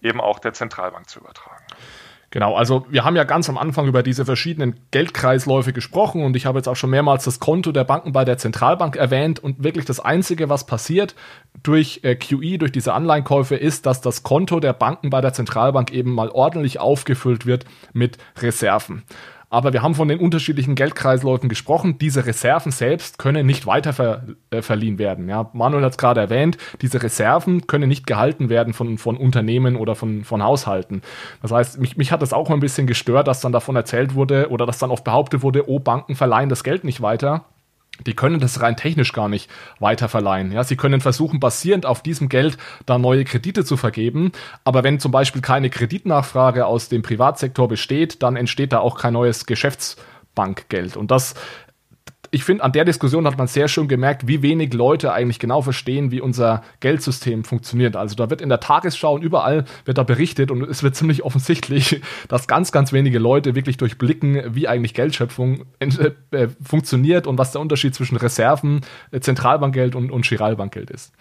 eben 0.00 0.22
auch 0.22 0.38
der 0.38 0.54
Zentralbank 0.54 1.06
zu 1.10 1.20
übertragen. 1.20 1.62
Genau, 2.32 2.54
also 2.54 2.86
wir 2.88 3.04
haben 3.04 3.16
ja 3.16 3.24
ganz 3.24 3.48
am 3.48 3.58
Anfang 3.58 3.88
über 3.88 4.04
diese 4.04 4.24
verschiedenen 4.24 4.78
Geldkreisläufe 4.92 5.72
gesprochen 5.72 6.22
und 6.22 6.36
ich 6.36 6.46
habe 6.46 6.60
jetzt 6.60 6.68
auch 6.68 6.76
schon 6.76 6.90
mehrmals 6.90 7.24
das 7.24 7.40
Konto 7.40 7.72
der 7.72 7.82
Banken 7.82 8.12
bei 8.12 8.24
der 8.24 8.38
Zentralbank 8.38 8.94
erwähnt 8.94 9.40
und 9.40 9.64
wirklich 9.64 9.84
das 9.84 9.98
Einzige, 9.98 10.48
was 10.48 10.64
passiert 10.64 11.16
durch 11.64 12.00
äh, 12.04 12.14
QE, 12.14 12.58
durch 12.58 12.70
diese 12.70 12.94
Anleihenkäufe, 12.94 13.56
ist, 13.56 13.84
dass 13.84 14.00
das 14.00 14.22
Konto 14.22 14.60
der 14.60 14.74
Banken 14.74 15.10
bei 15.10 15.20
der 15.20 15.32
Zentralbank 15.32 15.90
eben 15.90 16.12
mal 16.12 16.28
ordentlich 16.28 16.78
aufgefüllt 16.78 17.46
wird 17.46 17.64
mit 17.92 18.16
Reserven. 18.38 19.02
Aber 19.52 19.72
wir 19.72 19.82
haben 19.82 19.96
von 19.96 20.06
den 20.06 20.20
unterschiedlichen 20.20 20.76
Geldkreisläufen 20.76 21.48
gesprochen. 21.48 21.98
Diese 21.98 22.24
Reserven 22.24 22.70
selbst 22.70 23.18
können 23.18 23.46
nicht 23.46 23.66
weiter 23.66 23.92
ver 23.92 24.22
äh, 24.50 24.62
verliehen 24.62 24.98
werden. 24.98 25.28
Ja, 25.28 25.50
Manuel 25.52 25.84
hat 25.84 25.92
es 25.92 25.98
gerade 25.98 26.20
erwähnt, 26.20 26.56
diese 26.80 27.02
Reserven 27.02 27.66
können 27.66 27.88
nicht 27.88 28.06
gehalten 28.06 28.48
werden 28.48 28.72
von, 28.72 28.96
von 28.96 29.16
Unternehmen 29.16 29.74
oder 29.74 29.96
von, 29.96 30.22
von 30.22 30.42
Haushalten. 30.42 31.02
Das 31.42 31.50
heißt, 31.50 31.80
mich, 31.80 31.96
mich 31.96 32.12
hat 32.12 32.22
das 32.22 32.32
auch 32.32 32.48
ein 32.48 32.60
bisschen 32.60 32.86
gestört, 32.86 33.26
dass 33.26 33.40
dann 33.40 33.50
davon 33.50 33.74
erzählt 33.74 34.14
wurde 34.14 34.50
oder 34.50 34.66
dass 34.66 34.78
dann 34.78 34.92
oft 34.92 35.02
behauptet 35.02 35.42
wurde, 35.42 35.68
oh, 35.68 35.80
Banken 35.80 36.14
verleihen 36.14 36.48
das 36.48 36.62
Geld 36.62 36.84
nicht 36.84 37.02
weiter 37.02 37.44
die 38.06 38.14
können 38.14 38.40
das 38.40 38.60
rein 38.60 38.76
technisch 38.76 39.12
gar 39.12 39.28
nicht 39.28 39.50
weiterverleihen. 39.78 40.52
Ja, 40.52 40.64
sie 40.64 40.76
können 40.76 41.00
versuchen, 41.00 41.40
basierend 41.40 41.86
auf 41.86 42.02
diesem 42.02 42.28
Geld 42.28 42.58
da 42.86 42.98
neue 42.98 43.24
Kredite 43.24 43.64
zu 43.64 43.76
vergeben. 43.76 44.32
Aber 44.64 44.82
wenn 44.84 45.00
zum 45.00 45.12
Beispiel 45.12 45.42
keine 45.42 45.70
Kreditnachfrage 45.70 46.66
aus 46.66 46.88
dem 46.88 47.02
Privatsektor 47.02 47.68
besteht, 47.68 48.22
dann 48.22 48.36
entsteht 48.36 48.72
da 48.72 48.78
auch 48.78 48.98
kein 48.98 49.12
neues 49.12 49.46
Geschäftsbankgeld. 49.46 50.96
Und 50.96 51.10
das 51.10 51.34
ich 52.32 52.44
finde, 52.44 52.62
an 52.62 52.72
der 52.72 52.84
Diskussion 52.84 53.26
hat 53.26 53.36
man 53.38 53.48
sehr 53.48 53.66
schön 53.66 53.88
gemerkt, 53.88 54.28
wie 54.28 54.42
wenig 54.42 54.72
Leute 54.72 55.12
eigentlich 55.12 55.40
genau 55.40 55.62
verstehen, 55.62 56.12
wie 56.12 56.20
unser 56.20 56.62
Geldsystem 56.78 57.42
funktioniert. 57.42 57.96
Also 57.96 58.14
da 58.14 58.30
wird 58.30 58.40
in 58.40 58.48
der 58.48 58.60
Tagesschau 58.60 59.14
und 59.14 59.22
überall 59.22 59.64
wird 59.84 59.98
da 59.98 60.04
berichtet 60.04 60.50
und 60.50 60.62
es 60.62 60.82
wird 60.82 60.94
ziemlich 60.94 61.22
offensichtlich, 61.24 62.00
dass 62.28 62.46
ganz, 62.46 62.70
ganz 62.70 62.92
wenige 62.92 63.18
Leute 63.18 63.54
wirklich 63.54 63.78
durchblicken, 63.78 64.54
wie 64.54 64.68
eigentlich 64.68 64.94
Geldschöpfung 64.94 65.64
äh, 65.80 66.48
funktioniert 66.62 67.26
und 67.26 67.36
was 67.38 67.50
der 67.52 67.60
Unterschied 67.60 67.94
zwischen 67.94 68.16
Reserven, 68.16 68.82
äh, 69.10 69.20
Zentralbankgeld 69.20 69.96
und, 69.96 70.12
und 70.12 70.26
Giralbankgeld 70.26 70.90
ist. 70.90 71.12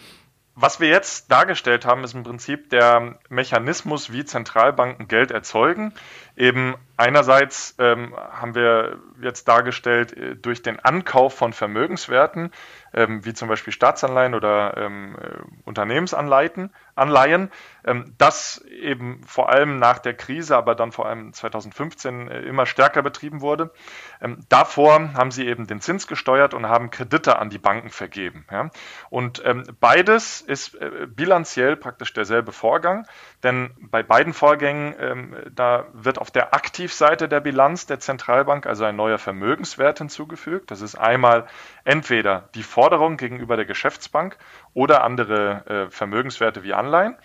Was 0.61 0.81
wir 0.81 0.89
jetzt 0.89 1.31
dargestellt 1.31 1.85
haben, 1.85 2.03
ist 2.03 2.13
im 2.13 2.23
Prinzip 2.23 2.69
der 2.69 3.17
Mechanismus, 3.29 4.11
wie 4.11 4.25
Zentralbanken 4.25 5.07
Geld 5.07 5.31
erzeugen. 5.31 5.93
Eben 6.39 6.75
einerseits 6.95 7.75
ähm, 7.79 8.15
haben 8.15 8.55
wir 8.55 8.97
jetzt 9.21 9.49
dargestellt 9.49 10.15
äh, 10.15 10.37
durch 10.37 10.61
den 10.61 10.79
Ankauf 10.79 11.33
von 11.33 11.51
Vermögenswerten, 11.51 12.51
ähm, 12.93 13.25
wie 13.25 13.33
zum 13.33 13.49
Beispiel 13.49 13.73
Staatsanleihen 13.73 14.33
oder 14.33 14.77
ähm, 14.77 15.17
äh, 15.21 15.65
Unternehmensanleihen, 15.65 16.73
Anleihen, 16.95 17.51
ähm, 17.83 18.13
das 18.17 18.63
eben 18.69 19.21
vor 19.25 19.49
allem 19.49 19.79
nach 19.79 19.99
der 19.99 20.13
Krise, 20.13 20.55
aber 20.55 20.75
dann 20.75 20.93
vor 20.93 21.07
allem 21.07 21.33
2015 21.33 22.29
äh, 22.29 22.39
immer 22.41 22.65
stärker 22.65 23.01
betrieben 23.01 23.41
wurde. 23.41 23.71
Ähm, 24.21 24.39
davor 24.47 25.13
haben 25.13 25.31
sie 25.31 25.45
eben 25.45 25.67
den 25.67 25.81
Zins 25.81 26.07
gesteuert 26.07 26.53
und 26.53 26.67
haben 26.67 26.89
Kredite 26.89 27.39
an 27.39 27.49
die 27.49 27.57
Banken 27.57 27.89
vergeben. 27.89 28.45
Ja? 28.49 28.69
Und 29.09 29.41
ähm, 29.45 29.63
beides 29.81 30.39
ist 30.39 30.75
äh, 30.75 31.07
bilanziell 31.07 31.75
praktisch 31.75 32.13
derselbe 32.13 32.53
Vorgang, 32.53 33.05
denn 33.43 33.69
bei 33.79 34.03
beiden 34.03 34.33
Vorgängen, 34.33 34.93
ähm, 34.99 35.35
da 35.55 35.85
wird 35.93 36.17
auf 36.17 36.29
der 36.29 36.53
Aktivseite 36.53 37.29
der 37.29 37.39
Bilanz 37.39 37.85
der 37.85 37.99
Zentralbank 37.99 38.65
also 38.65 38.83
ein 38.83 38.97
neuer 38.97 39.17
Vermögenswert 39.17 39.99
hinzugefügt. 39.99 40.71
Das 40.71 40.81
ist 40.81 40.95
einmal 40.95 41.47
entweder 41.85 42.49
die 42.53 42.63
Forderung 42.63 43.15
gegenüber 43.15 43.55
der 43.55 43.65
Geschäftsbank 43.65 44.37
oder 44.73 45.03
andere 45.03 45.65
äh, 45.87 45.91
Vermögenswerte 45.91 46.63
wie 46.63 46.73
Anleihen. 46.73 47.15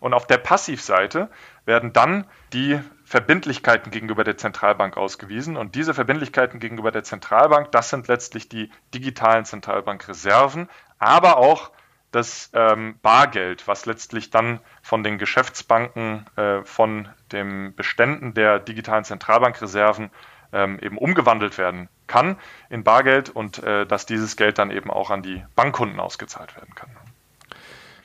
Und 0.00 0.14
auf 0.14 0.26
der 0.26 0.38
Passivseite 0.38 1.28
werden 1.64 1.92
dann 1.92 2.26
die 2.52 2.80
Verbindlichkeiten 3.04 3.90
gegenüber 3.90 4.24
der 4.24 4.38
Zentralbank 4.38 4.96
ausgewiesen. 4.96 5.56
Und 5.56 5.74
diese 5.74 5.92
Verbindlichkeiten 5.92 6.60
gegenüber 6.60 6.92
der 6.92 7.04
Zentralbank, 7.04 7.72
das 7.72 7.90
sind 7.90 8.08
letztlich 8.08 8.48
die 8.48 8.70
digitalen 8.94 9.44
Zentralbankreserven, 9.44 10.68
aber 10.98 11.36
auch 11.36 11.72
das 12.10 12.50
ähm, 12.54 12.96
Bargeld, 13.02 13.68
was 13.68 13.86
letztlich 13.86 14.30
dann 14.30 14.60
von 14.82 15.02
den 15.02 15.18
Geschäftsbanken, 15.18 16.26
äh, 16.36 16.62
von 16.64 17.08
den 17.32 17.74
Beständen 17.74 18.34
der 18.34 18.58
digitalen 18.58 19.04
Zentralbankreserven 19.04 20.10
ähm, 20.52 20.78
eben 20.80 20.96
umgewandelt 20.96 21.58
werden 21.58 21.88
kann 22.06 22.36
in 22.70 22.84
Bargeld 22.84 23.28
und 23.28 23.62
äh, 23.62 23.86
dass 23.86 24.06
dieses 24.06 24.36
Geld 24.36 24.58
dann 24.58 24.70
eben 24.70 24.90
auch 24.90 25.10
an 25.10 25.22
die 25.22 25.44
Bankkunden 25.54 26.00
ausgezahlt 26.00 26.56
werden 26.56 26.74
kann. 26.74 26.88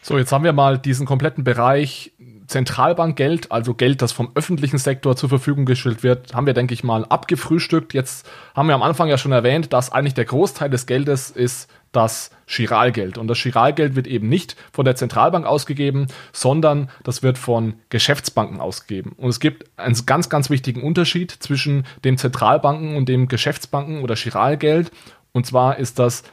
So, 0.01 0.17
jetzt 0.17 0.33
haben 0.33 0.43
wir 0.43 0.51
mal 0.51 0.77
diesen 0.77 1.05
kompletten 1.05 1.45
Bereich 1.45 2.11
Zentralbankgeld, 2.47 3.51
also 3.51 3.73
Geld, 3.73 4.01
das 4.01 4.11
vom 4.11 4.31
öffentlichen 4.35 4.77
Sektor 4.77 5.15
zur 5.15 5.29
Verfügung 5.29 5.65
gestellt 5.65 6.03
wird, 6.03 6.33
haben 6.33 6.45
wir, 6.45 6.53
denke 6.53 6.73
ich 6.73 6.83
mal, 6.83 7.05
abgefrühstückt. 7.05 7.93
Jetzt 7.93 8.29
haben 8.55 8.67
wir 8.67 8.75
am 8.75 8.83
Anfang 8.83 9.07
ja 9.07 9.17
schon 9.17 9.31
erwähnt, 9.31 9.73
dass 9.73 9.91
eigentlich 9.91 10.13
der 10.13 10.25
Großteil 10.25 10.69
des 10.69 10.85
Geldes 10.85 11.29
ist 11.31 11.69
das 11.91 12.31
Giralgeld. 12.47 13.17
Und 13.17 13.27
das 13.27 13.41
Giralgeld 13.41 13.95
wird 13.95 14.07
eben 14.07 14.27
nicht 14.27 14.55
von 14.71 14.83
der 14.83 14.95
Zentralbank 14.95 15.45
ausgegeben, 15.45 16.07
sondern 16.31 16.89
das 17.03 17.23
wird 17.23 17.37
von 17.37 17.75
Geschäftsbanken 17.89 18.59
ausgegeben. 18.59 19.13
Und 19.17 19.29
es 19.29 19.39
gibt 19.39 19.65
einen 19.77 19.95
ganz, 20.05 20.29
ganz 20.29 20.49
wichtigen 20.49 20.81
Unterschied 20.81 21.31
zwischen 21.31 21.85
dem 22.03 22.17
Zentralbanken 22.17 22.95
und 22.95 23.07
dem 23.07 23.27
Geschäftsbanken 23.27 24.01
oder 24.01 24.15
Giralgeld. 24.15 24.91
Und 25.31 25.45
zwar 25.45 25.77
ist 25.77 25.99
das 25.99 26.23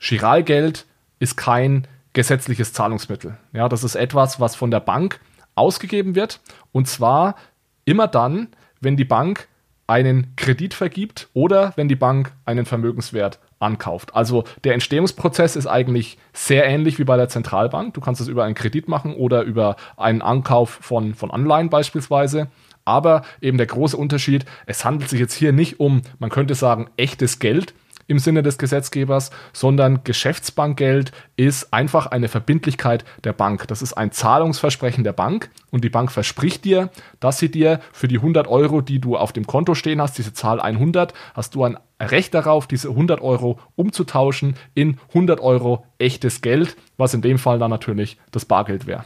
Giralgeld 0.00 0.84
ist 1.20 1.36
kein 1.36 1.86
gesetzliches 2.12 2.72
Zahlungsmittel. 2.72 3.38
Ja, 3.52 3.68
das 3.68 3.84
ist 3.84 3.94
etwas, 3.94 4.40
was 4.40 4.56
von 4.56 4.70
der 4.70 4.80
Bank 4.80 5.20
ausgegeben 5.54 6.14
wird 6.14 6.40
und 6.72 6.88
zwar 6.88 7.36
immer 7.84 8.08
dann, 8.08 8.48
wenn 8.80 8.96
die 8.96 9.04
Bank 9.04 9.48
einen 9.86 10.34
Kredit 10.36 10.74
vergibt 10.74 11.28
oder 11.34 11.72
wenn 11.76 11.88
die 11.88 11.96
Bank 11.96 12.32
einen 12.44 12.64
Vermögenswert 12.64 13.38
ankauft. 13.58 14.14
Also 14.14 14.44
der 14.64 14.74
Entstehungsprozess 14.74 15.56
ist 15.56 15.66
eigentlich 15.66 16.18
sehr 16.32 16.64
ähnlich 16.66 16.98
wie 16.98 17.04
bei 17.04 17.16
der 17.16 17.28
Zentralbank. 17.28 17.94
Du 17.94 18.00
kannst 18.00 18.20
es 18.20 18.28
über 18.28 18.44
einen 18.44 18.54
Kredit 18.54 18.88
machen 18.88 19.14
oder 19.14 19.42
über 19.42 19.76
einen 19.96 20.22
Ankauf 20.22 20.70
von, 20.70 21.14
von 21.14 21.30
Anleihen 21.30 21.70
beispielsweise. 21.70 22.48
Aber 22.84 23.22
eben 23.40 23.58
der 23.58 23.66
große 23.66 23.96
Unterschied, 23.96 24.44
es 24.66 24.84
handelt 24.84 25.08
sich 25.08 25.20
jetzt 25.20 25.34
hier 25.34 25.52
nicht 25.52 25.80
um, 25.80 26.02
man 26.18 26.30
könnte 26.30 26.54
sagen, 26.54 26.90
echtes 26.96 27.38
Geld, 27.38 27.74
im 28.06 28.18
Sinne 28.18 28.42
des 28.42 28.58
Gesetzgebers, 28.58 29.30
sondern 29.52 30.04
Geschäftsbankgeld 30.04 31.12
ist 31.36 31.72
einfach 31.72 32.06
eine 32.06 32.28
Verbindlichkeit 32.28 33.04
der 33.24 33.32
Bank. 33.32 33.66
Das 33.68 33.82
ist 33.82 33.94
ein 33.94 34.12
Zahlungsversprechen 34.12 35.04
der 35.04 35.12
Bank 35.12 35.50
und 35.70 35.84
die 35.84 35.90
Bank 35.90 36.12
verspricht 36.12 36.64
dir, 36.64 36.90
dass 37.20 37.38
sie 37.38 37.50
dir 37.50 37.80
für 37.92 38.08
die 38.08 38.18
100 38.18 38.46
Euro, 38.48 38.80
die 38.80 39.00
du 39.00 39.16
auf 39.16 39.32
dem 39.32 39.46
Konto 39.46 39.74
stehen 39.74 40.00
hast, 40.00 40.18
diese 40.18 40.32
Zahl 40.32 40.60
100, 40.60 41.14
hast 41.34 41.54
du 41.54 41.64
ein 41.64 41.78
Recht 42.00 42.34
darauf, 42.34 42.66
diese 42.66 42.88
100 42.88 43.20
Euro 43.20 43.58
umzutauschen 43.76 44.56
in 44.74 44.98
100 45.08 45.40
Euro 45.40 45.86
echtes 45.98 46.42
Geld, 46.42 46.76
was 46.96 47.14
in 47.14 47.22
dem 47.22 47.38
Fall 47.38 47.58
dann 47.58 47.70
natürlich 47.70 48.18
das 48.32 48.44
Bargeld 48.44 48.86
wäre. 48.86 49.04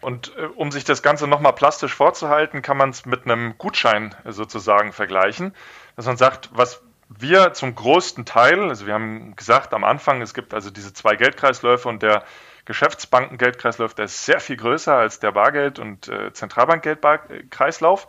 Und 0.00 0.32
äh, 0.36 0.46
um 0.56 0.70
sich 0.70 0.84
das 0.84 1.02
Ganze 1.02 1.26
nochmal 1.26 1.54
plastisch 1.54 1.94
vorzuhalten, 1.94 2.60
kann 2.60 2.76
man 2.76 2.90
es 2.90 3.06
mit 3.06 3.24
einem 3.24 3.56
Gutschein 3.56 4.14
sozusagen 4.26 4.92
vergleichen. 4.92 5.54
Dass 5.96 6.06
man 6.06 6.16
sagt, 6.16 6.50
was 6.52 6.82
wir 7.18 7.52
zum 7.52 7.74
größten 7.74 8.24
Teil, 8.24 8.68
also 8.68 8.86
wir 8.86 8.94
haben 8.94 9.36
gesagt 9.36 9.74
am 9.74 9.84
Anfang, 9.84 10.22
es 10.22 10.34
gibt 10.34 10.54
also 10.54 10.70
diese 10.70 10.92
zwei 10.92 11.16
Geldkreisläufe 11.16 11.88
und 11.88 12.02
der 12.02 12.24
Geschäftsbankengeldkreislauf, 12.64 13.94
der 13.94 14.04
ist 14.04 14.24
sehr 14.24 14.40
viel 14.40 14.56
größer 14.56 14.94
als 14.94 15.18
der 15.20 15.32
Bargeld- 15.32 15.78
und 15.78 16.08
äh, 16.08 16.32
Zentralbankgeldkreislauf. 16.32 18.06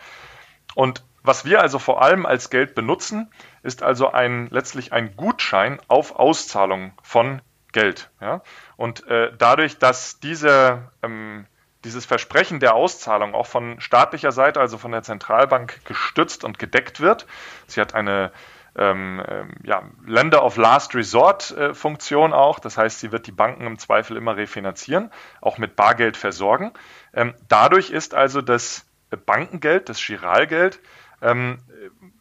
Und 0.75 1.03
was 1.23 1.45
wir 1.45 1.61
also 1.61 1.79
vor 1.79 2.01
allem 2.01 2.25
als 2.25 2.49
Geld 2.49 2.75
benutzen, 2.75 3.31
ist 3.63 3.81
also 3.81 4.11
ein, 4.11 4.47
letztlich 4.51 4.93
ein 4.93 5.15
Gutschein 5.15 5.79
auf 5.87 6.15
Auszahlung 6.15 6.93
von 7.01 7.41
Geld. 7.71 8.11
Ja? 8.21 8.41
Und 8.75 9.07
äh, 9.07 9.31
dadurch, 9.37 9.79
dass 9.79 10.19
diese, 10.19 10.91
ähm, 11.01 11.47
dieses 11.83 12.05
Versprechen 12.05 12.59
der 12.59 12.75
Auszahlung 12.75 13.33
auch 13.33 13.47
von 13.47 13.79
staatlicher 13.79 14.31
Seite, 14.31 14.59
also 14.59 14.77
von 14.77 14.91
der 14.91 15.03
Zentralbank 15.03 15.83
gestützt 15.85 16.43
und 16.43 16.59
gedeckt 16.59 16.99
wird, 16.99 17.25
sie 17.67 17.81
hat 17.81 17.95
eine 17.95 18.31
ähm, 18.75 19.23
ähm, 19.27 19.51
ja, 19.63 19.83
Lender 20.05 20.43
of 20.43 20.57
Last 20.57 20.95
Resort 20.95 21.51
äh, 21.51 21.73
Funktion 21.73 22.33
auch. 22.33 22.59
Das 22.59 22.77
heißt, 22.77 22.99
sie 22.99 23.11
wird 23.11 23.27
die 23.27 23.31
Banken 23.31 23.67
im 23.67 23.77
Zweifel 23.77 24.17
immer 24.17 24.35
refinanzieren, 24.35 25.11
auch 25.41 25.57
mit 25.57 25.75
Bargeld 25.75 26.17
versorgen. 26.17 26.73
Ähm, 27.13 27.33
dadurch 27.47 27.91
ist 27.91 28.13
also 28.13 28.41
das 28.41 28.85
Bankengeld, 29.25 29.89
das 29.89 30.03
Giralgeld, 30.03 30.79
ähm, 31.21 31.59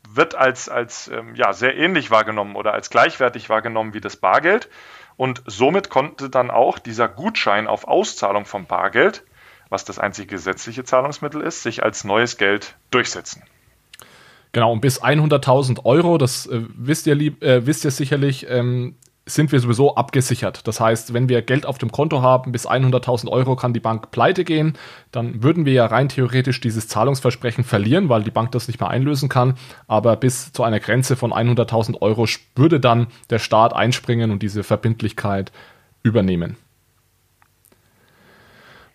wird 0.09 0.35
als, 0.35 0.69
als 0.69 1.09
ähm, 1.09 1.35
ja, 1.35 1.53
sehr 1.53 1.77
ähnlich 1.77 2.11
wahrgenommen 2.11 2.55
oder 2.55 2.75
als 2.75 2.91
gleichwertig 2.91 3.49
wahrgenommen 3.49 3.95
wie 3.95 4.01
das 4.01 4.17
Bargeld. 4.17 4.69
Und 5.17 5.43
somit 5.47 5.89
konnte 5.89 6.31
dann 6.31 6.51
auch 6.51 6.79
dieser 6.79 7.09
Gutschein 7.09 7.67
auf 7.67 7.87
Auszahlung 7.87 8.45
vom 8.45 8.67
Bargeld, 8.67 9.25
was 9.69 9.85
das 9.85 9.99
einzige 9.99 10.29
gesetzliche 10.29 10.85
Zahlungsmittel 10.85 11.41
ist, 11.41 11.63
sich 11.63 11.83
als 11.83 12.05
neues 12.05 12.37
Geld 12.37 12.77
durchsetzen. 12.91 13.43
Genau, 14.53 14.73
und 14.73 14.81
bis 14.81 15.03
100.000 15.03 15.85
Euro, 15.85 16.19
das 16.19 16.47
äh, 16.47 16.61
wisst, 16.77 17.07
ihr 17.07 17.15
lieb, 17.15 17.43
äh, 17.43 17.67
wisst 17.67 17.85
ihr 17.85 17.91
sicherlich, 17.91 18.47
ähm, 18.49 18.97
sind 19.25 19.53
wir 19.53 19.61
sowieso 19.61 19.95
abgesichert. 19.95 20.67
Das 20.67 20.81
heißt, 20.81 21.15
wenn 21.15 21.29
wir 21.29 21.43
Geld 21.43 21.65
auf 21.65 21.79
dem 21.79 21.93
Konto 21.93 22.23
haben, 22.23 22.53
bis 22.53 22.69
100.000 22.69 23.29
Euro 23.29 23.55
kann 23.55 23.73
die 23.73 23.81
Bank 23.81 24.11
pleite 24.11 24.45
gehen, 24.45 24.75
dann 25.13 25.43
würden 25.43 25.65
wir 25.65 25.73
ja 25.73 25.87
rein 25.87 26.09
theoretisch 26.09 26.61
dieses 26.61 26.89
Zahlungsversprechen 26.89 27.63
verlieren, 27.63 28.09
weil 28.09 28.25
die 28.25 28.33
Bank 28.33 28.51
das 28.53 28.67
nicht 28.67 28.81
mehr 28.81 28.91
einlösen 28.91 29.29
kann. 29.29 29.55
Aber 29.87 30.17
bis 30.17 30.53
zu 30.53 30.65
einer 30.65 30.81
Grenze 30.81 31.15
von 31.15 31.33
100.000 31.33 32.03
Euro 32.03 32.27
würde 32.57 32.81
dann 32.81 33.07
der 33.31 33.39
Staat 33.39 33.73
einspringen 33.75 34.33
und 34.33 34.43
diese 34.43 34.65
Verbindlichkeit 34.65 35.53
übernehmen. 36.03 36.57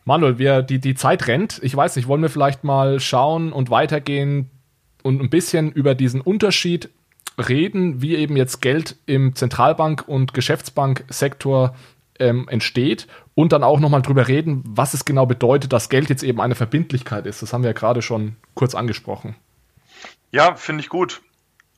Manuel, 0.03 0.37
wir, 0.37 0.61
die, 0.61 0.79
die 0.79 0.95
Zeit 0.95 1.27
rennt. 1.27 1.59
Ich 1.63 1.75
weiß 1.75 1.95
nicht, 1.95 2.07
wollen 2.07 2.21
wir 2.21 2.29
vielleicht 2.29 2.63
mal 2.63 2.99
schauen 2.99 3.51
und 3.53 3.69
weitergehen 3.69 4.51
und 5.07 5.21
ein 5.21 5.29
bisschen 5.29 5.71
über 5.71 5.95
diesen 5.95 6.19
Unterschied 6.19 6.89
reden, 7.39 8.01
wie 8.01 8.15
eben 8.15 8.35
jetzt 8.35 8.61
Geld 8.61 8.97
im 9.05 9.35
Zentralbank- 9.35 10.05
und 10.05 10.33
Geschäftsbanksektor 10.33 11.75
ähm, 12.19 12.49
entsteht 12.49 13.07
und 13.33 13.53
dann 13.53 13.63
auch 13.63 13.79
nochmal 13.79 14.01
drüber 14.01 14.27
reden, 14.27 14.63
was 14.67 14.93
es 14.93 15.05
genau 15.05 15.25
bedeutet, 15.25 15.71
dass 15.71 15.87
Geld 15.87 16.09
jetzt 16.09 16.23
eben 16.23 16.41
eine 16.41 16.55
Verbindlichkeit 16.55 17.25
ist. 17.25 17.41
Das 17.41 17.53
haben 17.53 17.63
wir 17.63 17.69
ja 17.69 17.73
gerade 17.73 18.01
schon 18.01 18.35
kurz 18.53 18.75
angesprochen. 18.75 19.35
Ja, 20.31 20.55
finde 20.55 20.81
ich 20.81 20.89
gut. 20.89 21.21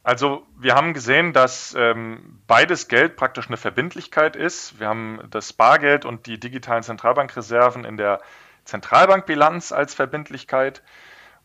Also 0.02 0.44
wir 0.58 0.74
haben 0.74 0.96
gesehen, 0.96 1.32
dass 1.32 1.76
ähm, 1.78 2.39
beides 2.48 2.88
Geld 2.88 3.15
praktisch 3.15 3.48
eine 3.48 3.58
Verbindlichkeit 3.58 4.36
ist. 4.36 4.80
Wir 4.80 4.88
haben 4.88 5.20
das 5.30 5.54
Bargeld 5.54 6.04
und 6.04 6.26
die 6.26 6.39
digitalen 6.39 6.82
Zentralbankreserven 6.82 7.86
in 7.86 7.96
der 7.96 8.22
Zentralbankbilanz 8.63 9.72
als 9.72 9.94
Verbindlichkeit 9.94 10.82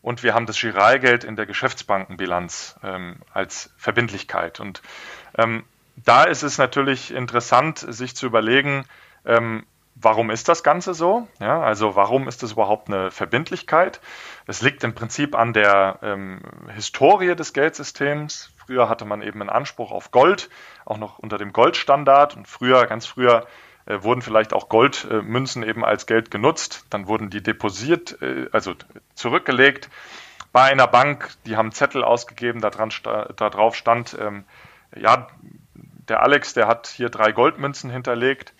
und 0.05 0.21
wir 0.21 0.35
haben 0.35 0.45
das 0.45 0.59
Giralgeld 0.59 1.23
in 1.23 1.35
der 1.35 1.47
Geschäftsbankenbilanz 1.47 2.75
ähm, 2.83 3.15
als 3.33 3.73
Verbindlichkeit. 3.75 4.59
Und 4.59 4.83
ähm, 5.35 5.63
da 5.95 6.25
ist 6.25 6.43
es 6.43 6.59
natürlich 6.59 7.11
interessant, 7.11 7.79
sich 7.79 8.15
zu 8.15 8.27
überlegen, 8.27 8.85
ähm, 9.25 9.65
warum 9.95 10.29
ist 10.29 10.47
das 10.47 10.61
Ganze 10.61 10.93
so? 10.93 11.27
Ja, 11.39 11.59
also 11.59 11.95
warum 11.95 12.27
ist 12.27 12.43
das 12.43 12.51
überhaupt 12.51 12.87
eine 12.87 13.09
Verbindlichkeit? 13.09 13.99
Das 14.45 14.61
liegt 14.61 14.83
im 14.83 14.93
Prinzip 14.93 15.35
an 15.35 15.53
der 15.53 15.97
ähm, 16.03 16.41
Historie 16.75 17.35
des 17.35 17.53
Geldsystems. 17.53 18.51
Früher 18.63 18.87
hatte 18.87 19.05
man 19.05 19.23
eben 19.23 19.41
einen 19.41 19.49
Anspruch 19.49 19.89
auf 19.89 20.11
Gold, 20.11 20.51
auch 20.85 20.99
noch 20.99 21.17
unter 21.17 21.39
dem 21.39 21.51
Goldstandard. 21.51 22.37
Und 22.37 22.47
früher, 22.47 22.85
ganz 22.85 23.07
früher, 23.07 23.47
äh, 23.85 24.01
wurden 24.01 24.21
vielleicht 24.21 24.53
auch 24.53 24.69
Goldmünzen 24.69 25.63
eben 25.63 25.85
als 25.85 26.05
Geld 26.05 26.31
genutzt. 26.31 26.85
Dann 26.89 27.07
wurden 27.07 27.29
die 27.29 27.43
deposiert, 27.43 28.21
äh, 28.21 28.47
also 28.51 28.73
zurückgelegt 29.13 29.89
bei 30.51 30.63
einer 30.63 30.87
Bank. 30.87 31.31
Die 31.45 31.57
haben 31.57 31.71
Zettel 31.71 32.03
ausgegeben, 32.03 32.61
da, 32.61 32.69
dran, 32.69 32.89
da 33.03 33.49
drauf 33.49 33.75
stand, 33.75 34.17
ähm, 34.19 34.45
ja, 34.95 35.27
der 36.07 36.21
Alex, 36.21 36.53
der 36.53 36.67
hat 36.67 36.87
hier 36.87 37.09
drei 37.09 37.31
Goldmünzen 37.31 37.89
hinterlegt. 37.89 38.53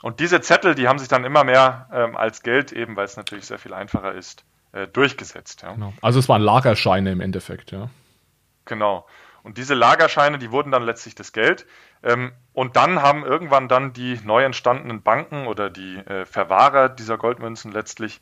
Und 0.00 0.20
diese 0.20 0.40
Zettel, 0.40 0.74
die 0.74 0.88
haben 0.88 0.98
sich 0.98 1.08
dann 1.08 1.24
immer 1.24 1.44
mehr 1.44 1.88
ähm, 1.92 2.16
als 2.16 2.42
Geld, 2.42 2.72
eben 2.72 2.96
weil 2.96 3.04
es 3.04 3.16
natürlich 3.16 3.46
sehr 3.46 3.58
viel 3.58 3.74
einfacher 3.74 4.14
ist, 4.14 4.44
äh, 4.72 4.86
durchgesetzt. 4.86 5.62
Ja. 5.62 5.72
Genau. 5.72 5.92
Also 6.00 6.18
es 6.18 6.28
waren 6.28 6.42
Lagerscheine 6.42 7.10
im 7.10 7.20
Endeffekt, 7.20 7.72
ja. 7.72 7.90
Genau. 8.64 9.06
Und 9.42 9.58
diese 9.58 9.74
Lagerscheine, 9.74 10.38
die 10.38 10.50
wurden 10.50 10.70
dann 10.70 10.82
letztlich 10.82 11.14
das 11.14 11.32
Geld. 11.32 11.66
Ähm, 12.02 12.32
und 12.52 12.76
dann 12.76 13.02
haben 13.02 13.24
irgendwann 13.24 13.68
dann 13.68 13.92
die 13.92 14.20
neu 14.24 14.44
entstandenen 14.44 15.02
Banken 15.02 15.46
oder 15.46 15.70
die 15.70 15.96
äh, 15.96 16.24
Verwahrer 16.24 16.88
dieser 16.88 17.18
Goldmünzen 17.18 17.72
letztlich 17.72 18.20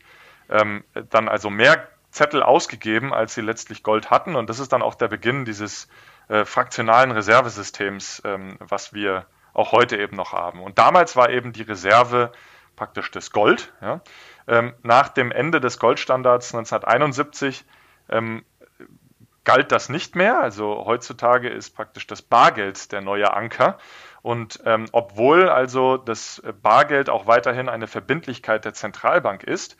ähm, 0.48 0.84
dann 1.10 1.28
also 1.28 1.50
mehr 1.50 1.88
Zettel 2.10 2.42
ausgegeben, 2.42 3.12
als 3.12 3.34
sie 3.34 3.40
letztlich 3.40 3.82
Gold 3.82 4.10
hatten. 4.10 4.36
Und 4.36 4.48
das 4.48 4.58
ist 4.58 4.72
dann 4.72 4.82
auch 4.82 4.94
der 4.94 5.08
Beginn 5.08 5.44
dieses 5.44 5.88
äh, 6.28 6.44
fraktionalen 6.44 7.10
Reservesystems, 7.10 8.22
ähm, 8.24 8.56
was 8.60 8.92
wir 8.92 9.26
auch 9.52 9.72
heute 9.72 9.96
eben 9.96 10.16
noch 10.16 10.32
haben. 10.32 10.62
Und 10.62 10.78
damals 10.78 11.16
war 11.16 11.30
eben 11.30 11.52
die 11.52 11.62
Reserve 11.62 12.32
praktisch 12.76 13.10
das 13.10 13.30
Gold. 13.30 13.72
Ja. 13.80 14.02
nach 14.82 15.08
dem 15.08 15.32
Ende 15.32 15.62
des 15.62 15.78
Goldstandards 15.78 16.54
1971 16.54 17.64
galt 19.46 19.72
das 19.72 19.88
nicht 19.88 20.16
mehr. 20.16 20.40
Also 20.40 20.84
heutzutage 20.84 21.48
ist 21.48 21.70
praktisch 21.70 22.06
das 22.06 22.20
Bargeld 22.20 22.92
der 22.92 23.00
neue 23.00 23.32
Anker. 23.32 23.78
Und 24.20 24.60
ähm, 24.66 24.86
obwohl 24.92 25.48
also 25.48 25.96
das 25.96 26.42
Bargeld 26.60 27.08
auch 27.08 27.26
weiterhin 27.26 27.68
eine 27.68 27.86
Verbindlichkeit 27.86 28.64
der 28.64 28.74
Zentralbank 28.74 29.44
ist, 29.44 29.76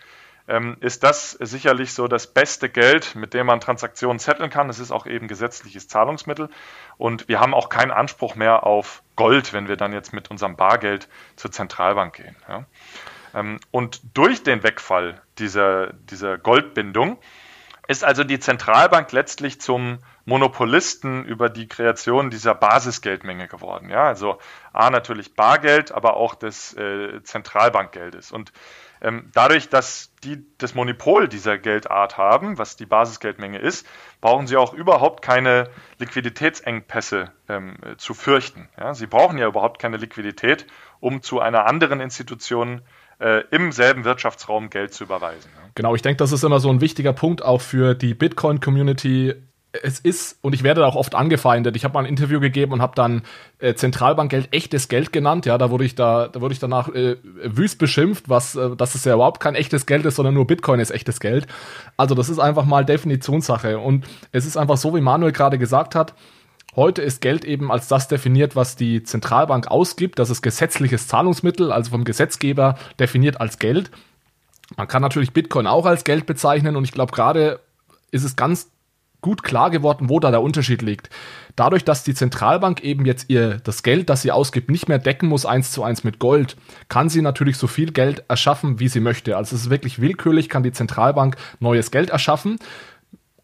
ähm, 0.49 0.77
ist 0.79 1.03
das 1.03 1.33
sicherlich 1.33 1.93
so 1.93 2.07
das 2.07 2.29
beste 2.29 2.69
Geld, 2.69 3.17
mit 3.17 3.35
dem 3.35 3.47
man 3.47 3.61
Transaktionen 3.61 4.21
zetteln 4.21 4.51
kann. 4.51 4.71
Es 4.71 4.79
ist 4.79 4.93
auch 4.93 5.05
eben 5.05 5.27
gesetzliches 5.27 5.89
Zahlungsmittel. 5.89 6.49
Und 6.97 7.27
wir 7.27 7.41
haben 7.41 7.53
auch 7.53 7.69
keinen 7.69 7.91
Anspruch 7.91 8.37
mehr 8.37 8.65
auf 8.65 9.03
Gold, 9.17 9.53
wenn 9.53 9.67
wir 9.67 9.77
dann 9.77 9.93
jetzt 9.93 10.13
mit 10.13 10.31
unserem 10.31 10.55
Bargeld 10.55 11.09
zur 11.35 11.51
Zentralbank 11.51 12.15
gehen. 12.15 12.37
Ja. 12.49 12.67
Ähm, 13.35 13.59
und 13.73 14.01
durch 14.15 14.45
den 14.45 14.63
Wegfall 14.63 15.21
dieser, 15.39 15.93
dieser 15.93 16.39
Goldbindung 16.39 17.19
ist 17.89 18.05
also 18.05 18.25
die 18.25 18.41
Zentralbank 18.41 19.13
letztlich 19.13 19.61
zum 19.61 19.99
Monopolisten 20.25 21.25
über 21.25 21.49
die 21.49 21.69
Kreation 21.69 22.31
dieser 22.31 22.55
Basisgeldmenge 22.55 23.47
geworden. 23.47 23.91
Ja, 23.91 24.05
also 24.05 24.39
A 24.73 24.91
natürlich 24.91 25.35
Bargeld, 25.35 25.93
aber 25.93 26.17
auch 26.17 26.35
des 26.35 26.75
äh, 26.75 27.23
Zentralbankgeldes. 27.23 28.33
Und 28.33 28.53
ähm, 29.01 29.31
dadurch, 29.35 29.69
dass 29.69 30.13
die 30.25 30.45
das 30.59 30.75
Monopol 30.75 31.29
dieser 31.29 31.59
Geldart 31.59 32.19
haben, 32.19 32.59
was 32.59 32.77
die 32.77 32.87
Basisgeldmenge 32.87 33.59
ist, 33.59 33.87
brauchen 34.21 34.47
sie 34.47 34.57
auch 34.57 34.73
überhaupt 34.73 35.23
keine 35.23 35.71
Liquiditätsengpässe 35.99 37.31
ähm, 37.49 37.77
zu 37.99 38.15
fürchten. 38.15 38.69
Ja, 38.79 38.95
sie 38.95 39.07
brauchen 39.07 39.39
ja 39.39 39.47
überhaupt 39.47 39.81
keine 39.81 39.99
Liquidität, 39.99 40.67
um 40.99 41.23
zu 41.23 41.41
einer 41.41 41.67
anderen 41.67 42.01
Institution 42.01 42.79
äh, 42.79 42.83
im 43.51 43.73
selben 43.73 44.05
Wirtschaftsraum 44.05 44.69
Geld 44.69 44.93
zu 44.93 45.05
überweisen. 45.05 45.51
Ja. 45.57 45.67
Genau, 45.75 45.95
ich 45.95 46.03
denke, 46.03 46.17
das 46.17 46.33
ist 46.33 46.43
immer 46.43 46.59
so 46.59 46.71
ein 46.71 46.81
wichtiger 46.81 47.13
Punkt 47.13 47.45
auch 47.45 47.61
für 47.61 47.95
die 47.95 48.15
Bitcoin-Community. 48.15 49.35
Es 49.83 50.01
ist, 50.01 50.39
und 50.41 50.55
ich 50.55 50.63
werde 50.63 50.87
auch 50.87 50.97
oft 50.97 51.15
angefeindet. 51.15 51.77
Ich 51.77 51.85
habe 51.85 51.93
mal 51.93 52.01
ein 52.01 52.07
Interview 52.07 52.41
gegeben 52.41 52.73
und 52.73 52.81
habe 52.81 52.95
dann 52.95 53.23
äh, 53.59 53.75
Zentralbankgeld 53.75 54.49
echtes 54.53 54.89
Geld 54.89 55.13
genannt. 55.13 55.45
Ja, 55.45 55.59
da 55.59 55.71
wurde 55.71 55.85
ich 55.85 55.95
da, 55.95 56.29
da 56.29 56.41
wurde 56.41 56.55
ich 56.55 56.61
danach 56.61 56.89
äh, 56.89 57.17
wüst 57.23 57.79
beschimpft, 57.79 58.31
was, 58.31 58.55
äh, 58.57 58.75
dass 58.75 58.95
es 58.95 59.05
ja 59.05 59.15
überhaupt 59.15 59.41
kein 59.41 59.55
echtes 59.55 59.85
Geld 59.85 60.07
ist, 60.07 60.17
sondern 60.17 60.33
nur 60.33 60.47
Bitcoin 60.47 60.81
ist 60.81 60.91
echtes 60.91 61.21
Geld. 61.21 61.47
Also 61.99 62.15
das 62.15 62.31
ist 62.31 62.39
einfach 62.39 62.65
mal 62.65 62.87
Definitionssache. 62.87 63.79
Und 63.79 64.07
es 64.33 64.47
ist 64.47 64.57
einfach 64.57 64.79
so, 64.79 64.95
wie 64.95 65.03
Manuel 65.03 65.33
gerade 65.33 65.59
gesagt 65.59 65.95
hat, 65.95 66.15
Heute 66.77 67.01
ist 67.01 67.23
Geld 67.23 67.47
eben 67.47 67.73
als 67.73 67.89
das 67.89 68.07
definiert, 68.07 68.55
was 68.55 68.77
die 68.77 69.03
Zentralbank 69.03 69.69
ausgibt. 69.69 70.19
Das 70.19 70.29
ist 70.29 70.43
gesetzliches 70.43 71.09
Zahlungsmittel, 71.09 71.73
also 71.73 71.91
vom 71.91 72.05
Gesetzgeber 72.05 72.77
definiert 73.01 73.41
als 73.41 73.59
Geld. 73.59 73.91
Man 74.77 74.87
kann 74.87 75.01
natürlich 75.01 75.33
Bitcoin 75.33 75.67
auch 75.67 75.87
als 75.87 76.05
Geld 76.05 76.27
bezeichnen 76.27 76.77
und 76.77 76.85
ich 76.85 76.93
glaube, 76.93 77.13
gerade 77.13 77.61
ist 78.11 78.25
es 78.25 78.37
ganz 78.37 78.71
gut 79.23 79.43
klar 79.43 79.71
geworden, 79.71 80.09
wo 80.11 80.21
da 80.21 80.31
der 80.31 80.43
Unterschied 80.43 80.83
liegt. 80.83 81.11
Dadurch, 81.57 81.85
dass 81.85 82.05
die 82.05 82.15
Zentralbank 82.15 82.85
eben 82.85 83.07
jetzt 83.07 83.31
ihr 83.31 83.59
das 83.65 83.83
Geld, 83.83 84.11
das 84.11 84.23
sie 84.23 84.31
ausgibt, 84.31 84.71
nicht 84.71 84.89
mehr 84.89 84.99
decken 84.99 85.29
muss 85.29 85.47
eins 85.47 85.73
zu 85.73 85.83
eins 85.83 86.05
mit 86.05 86.19
Gold, 86.19 86.57
kann 86.89 87.09
sie 87.09 87.23
natürlich 87.23 87.57
so 87.57 87.67
viel 87.67 87.93
Geld 87.93 88.25
erschaffen, 88.29 88.79
wie 88.79 88.89
sie 88.89 89.01
möchte. 89.01 89.37
Also 89.37 89.57
es 89.57 89.63
ist 89.63 89.71
wirklich 89.71 90.01
willkürlich, 90.01 90.49
kann 90.49 90.63
die 90.63 90.73
Zentralbank 90.73 91.37
neues 91.59 91.91
Geld 91.91 92.11
erschaffen. 92.11 92.59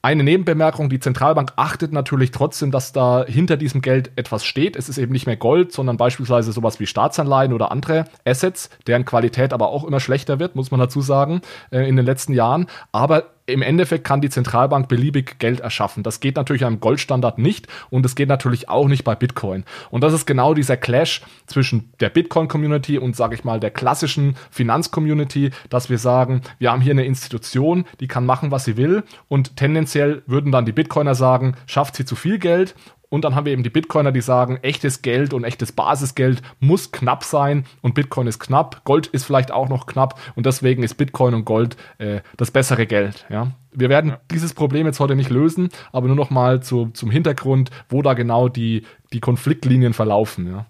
Eine 0.05 0.25
Nebenbemerkung, 0.25 0.89
die 0.89 0.99
Zentralbank 0.99 1.53
achtet 1.55 1.93
natürlich 1.93 2.33
trotzdem, 2.33 2.73
dass 2.73 2.91
da 2.91 3.25
hinter 3.25 3.57
diesem 3.57 3.83
Geld 3.83 4.11
etwas 4.17 4.45
steht. 4.45 4.75
Es 4.75 4.89
ist 4.89 4.99
eben 4.99 5.13
nicht 5.13 5.27
mehr 5.27 5.37
Gold, 5.37 5.71
sondern 5.71 5.97
beispielsweise 5.97 6.51
sowas 6.51 6.81
wie 6.81 6.87
Staatsanleihen 6.87 7.53
oder 7.53 7.71
andere 7.71 8.07
Assets, 8.25 8.69
deren 8.89 9.05
Qualität 9.05 9.53
aber 9.53 9.69
auch 9.69 9.85
immer 9.85 10.01
schlechter 10.01 10.41
wird, 10.41 10.57
muss 10.57 10.73
man 10.73 10.81
dazu 10.81 11.03
sagen, 11.03 11.41
äh, 11.71 11.89
in 11.89 11.95
den 11.95 12.05
letzten 12.05 12.33
Jahren. 12.33 12.67
Aber 12.91 13.27
im 13.47 13.63
Endeffekt 13.63 14.05
kann 14.05 14.21
die 14.21 14.31
Zentralbank 14.31 14.89
beliebig 14.89 15.39
Geld 15.39 15.61
erschaffen. 15.61 16.03
Das 16.03 16.21
geht 16.21 16.37
natürlich 16.37 16.65
am 16.65 16.81
Goldstandard 16.81 17.39
nicht 17.39 17.67
und 17.91 18.07
es 18.07 18.15
geht 18.15 18.29
natürlich 18.29 18.69
auch 18.69 18.89
nicht 18.89 19.05
bei 19.05 19.15
Bitcoin. 19.15 19.65
Und 19.91 20.03
das 20.05 20.13
ist 20.13 20.27
genau 20.27 20.55
dieser 20.55 20.77
Clash 20.77 21.23
zwischen 21.47 21.93
der 22.01 22.11
Bitcoin-Community 22.11 22.99
und, 22.99 23.17
sage 23.17 23.35
ich 23.35 23.45
mal, 23.45 23.61
der 23.61 23.71
klassischen 23.71 24.37
Finanz-Community, 24.51 25.51
dass 25.71 25.91
wir 25.91 25.99
sagen, 25.99 26.43
wir 26.59 26.71
haben 26.71 26.81
hier 26.81 26.93
eine 26.93 27.05
Institution, 27.05 27.85
die 28.01 28.09
kann 28.09 28.27
machen, 28.27 28.51
was 28.51 28.65
sie 28.65 28.77
will 28.77 29.03
und 29.29 29.57
tendenziell 29.57 30.23
würden 30.27 30.53
dann 30.53 30.67
die 30.67 30.73
Bitcoiner 30.73 31.15
sagen, 31.15 31.55
schafft 31.67 31.97
sie 31.97 32.05
zu 32.05 32.15
viel 32.17 32.39
Geld 32.39 32.75
Und 33.13 33.27
dann 33.27 33.35
haben 33.35 33.45
wir 33.45 33.53
eben 33.53 33.63
die 33.63 33.69
Bitcoiner, 33.69 34.11
die 34.11 34.23
sagen, 34.23 34.57
echtes 34.63 35.03
Geld 35.03 35.35
und 35.35 35.45
echtes 35.45 35.71
Basisgeld 35.71 36.41
muss 36.61 36.93
knapp 36.93 37.25
sein 37.25 37.67
und 37.83 37.93
Bitcoin 37.93 38.27
ist 38.27 38.39
knapp. 38.39 38.87
Gold 38.87 39.07
ist 39.09 39.25
vielleicht 39.25 39.51
auch 39.51 39.69
noch 39.69 39.85
knapp 39.85 40.19
und 40.35 40.47
deswegen 40.47 40.83
ist 40.83 40.95
Bitcoin 40.95 41.35
und 41.35 41.45
Gold 41.45 41.77
äh, 41.99 42.23
das 42.39 42.51
bessere 42.51 42.87
Geld. 42.87 43.27
Ja? 43.29 43.49
Wir 43.71 43.91
werden 43.91 44.13
ja. 44.13 44.21
dieses 44.31 44.55
Problem 44.55 44.87
jetzt 44.87 44.99
heute 44.99 45.15
nicht 45.15 45.29
lösen, 45.29 45.69
aber 45.93 46.07
nur 46.07 46.17
noch 46.17 46.31
mal 46.31 46.63
zu, 46.63 46.87
zum 46.95 47.11
Hintergrund, 47.11 47.71
wo 47.91 48.01
da 48.01 48.15
genau 48.15 48.49
die, 48.49 48.87
die 49.13 49.21
Konfliktlinien 49.21 49.93
verlaufen. 49.93 50.51
Ja? 50.51 50.65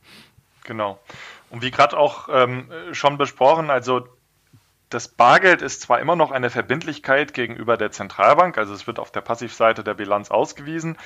Genau. 0.64 0.98
Und 1.50 1.62
wie 1.62 1.70
gerade 1.70 1.96
auch 1.96 2.28
ähm, 2.28 2.68
schon 2.90 3.18
besprochen, 3.18 3.70
also 3.70 4.08
das 4.92 5.08
Bargeld 5.08 5.62
ist 5.62 5.82
zwar 5.82 6.00
immer 6.00 6.16
noch 6.16 6.30
eine 6.32 6.50
Verbindlichkeit 6.50 7.34
gegenüber 7.34 7.76
der 7.76 7.92
Zentralbank, 7.92 8.58
also 8.58 8.74
es 8.74 8.86
wird 8.86 8.98
auf 8.98 9.10
der 9.10 9.20
Passivseite 9.22 9.84
der 9.84 9.94
Bilanz 9.94 10.30
ausgewiesen, 10.30 10.98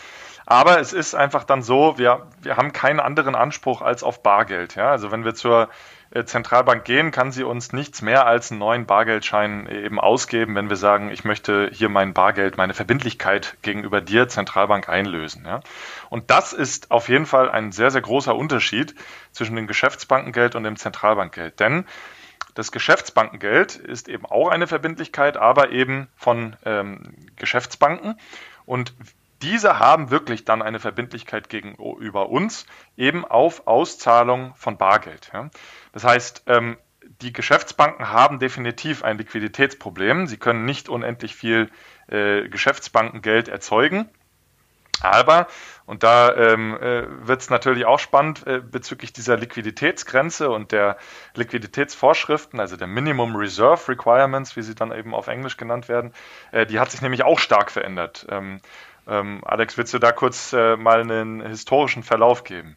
aber 0.46 0.78
es 0.78 0.92
ist 0.92 1.14
einfach 1.16 1.42
dann 1.42 1.62
so, 1.62 1.98
wir, 1.98 2.28
wir 2.40 2.56
haben 2.56 2.72
keinen 2.72 3.00
anderen 3.00 3.34
Anspruch 3.34 3.82
als 3.82 4.04
auf 4.04 4.22
Bargeld. 4.22 4.76
Ja? 4.76 4.90
Also 4.90 5.10
wenn 5.10 5.24
wir 5.24 5.34
zur 5.34 5.68
äh, 6.10 6.24
Zentralbank 6.24 6.84
gehen, 6.84 7.10
kann 7.10 7.32
sie 7.32 7.42
uns 7.42 7.72
nichts 7.72 8.00
mehr 8.00 8.26
als 8.26 8.52
einen 8.52 8.60
neuen 8.60 8.86
Bargeldschein 8.86 9.68
eben 9.68 9.98
ausgeben, 9.98 10.54
wenn 10.54 10.70
wir 10.70 10.76
sagen, 10.76 11.10
ich 11.10 11.24
möchte 11.24 11.68
hier 11.72 11.88
mein 11.88 12.14
Bargeld, 12.14 12.56
meine 12.56 12.74
Verbindlichkeit 12.74 13.56
gegenüber 13.62 14.00
dir, 14.00 14.28
Zentralbank, 14.28 14.88
einlösen. 14.88 15.44
Ja? 15.44 15.60
Und 16.10 16.30
das 16.30 16.52
ist 16.52 16.92
auf 16.92 17.08
jeden 17.08 17.26
Fall 17.26 17.50
ein 17.50 17.72
sehr, 17.72 17.90
sehr 17.90 18.02
großer 18.02 18.36
Unterschied 18.36 18.94
zwischen 19.32 19.56
dem 19.56 19.66
Geschäftsbankengeld 19.66 20.54
und 20.54 20.62
dem 20.62 20.76
Zentralbankgeld. 20.76 21.58
Denn 21.58 21.86
das 22.54 22.70
Geschäftsbankengeld 22.70 23.74
ist 23.74 24.08
eben 24.08 24.26
auch 24.26 24.48
eine 24.48 24.68
Verbindlichkeit, 24.68 25.36
aber 25.36 25.72
eben 25.72 26.06
von 26.16 26.56
ähm, 26.64 27.14
Geschäftsbanken. 27.34 28.18
Und 28.64 28.94
diese 29.42 29.78
haben 29.78 30.10
wirklich 30.10 30.44
dann 30.44 30.62
eine 30.62 30.78
Verbindlichkeit 30.78 31.48
gegenüber 31.48 32.28
uns, 32.28 32.66
eben 32.96 33.24
auf 33.24 33.66
Auszahlung 33.66 34.54
von 34.54 34.78
Bargeld. 34.78 35.30
Ja. 35.32 35.50
Das 35.92 36.04
heißt, 36.04 36.44
ähm, 36.46 36.76
die 37.22 37.32
Geschäftsbanken 37.32 38.10
haben 38.10 38.38
definitiv 38.38 39.04
ein 39.04 39.18
Liquiditätsproblem. 39.18 40.26
Sie 40.26 40.36
können 40.36 40.64
nicht 40.64 40.88
unendlich 40.88 41.34
viel 41.34 41.70
äh, 42.08 42.48
Geschäftsbankengeld 42.48 43.48
erzeugen. 43.48 44.08
Aber, 45.02 45.46
und 45.84 46.02
da 46.02 46.34
ähm, 46.34 46.74
äh, 46.80 47.04
wird 47.26 47.42
es 47.42 47.50
natürlich 47.50 47.84
auch 47.84 47.98
spannend 47.98 48.46
äh, 48.46 48.60
bezüglich 48.60 49.12
dieser 49.12 49.36
Liquiditätsgrenze 49.36 50.50
und 50.50 50.72
der 50.72 50.96
Liquiditätsvorschriften, 51.34 52.60
also 52.60 52.76
der 52.76 52.86
Minimum 52.86 53.36
Reserve 53.36 53.88
Requirements, 53.88 54.56
wie 54.56 54.62
sie 54.62 54.74
dann 54.74 54.92
eben 54.92 55.14
auf 55.14 55.28
Englisch 55.28 55.58
genannt 55.58 55.88
werden, 55.88 56.14
äh, 56.50 56.64
die 56.64 56.80
hat 56.80 56.90
sich 56.90 57.02
nämlich 57.02 57.24
auch 57.24 57.38
stark 57.38 57.70
verändert. 57.70 58.26
Ähm, 58.30 58.60
ähm, 59.06 59.40
Alex, 59.44 59.78
willst 59.78 59.94
du 59.94 59.98
da 59.98 60.12
kurz 60.12 60.52
äh, 60.52 60.76
mal 60.76 61.00
einen 61.00 61.40
historischen 61.40 62.02
Verlauf 62.02 62.44
geben? 62.44 62.74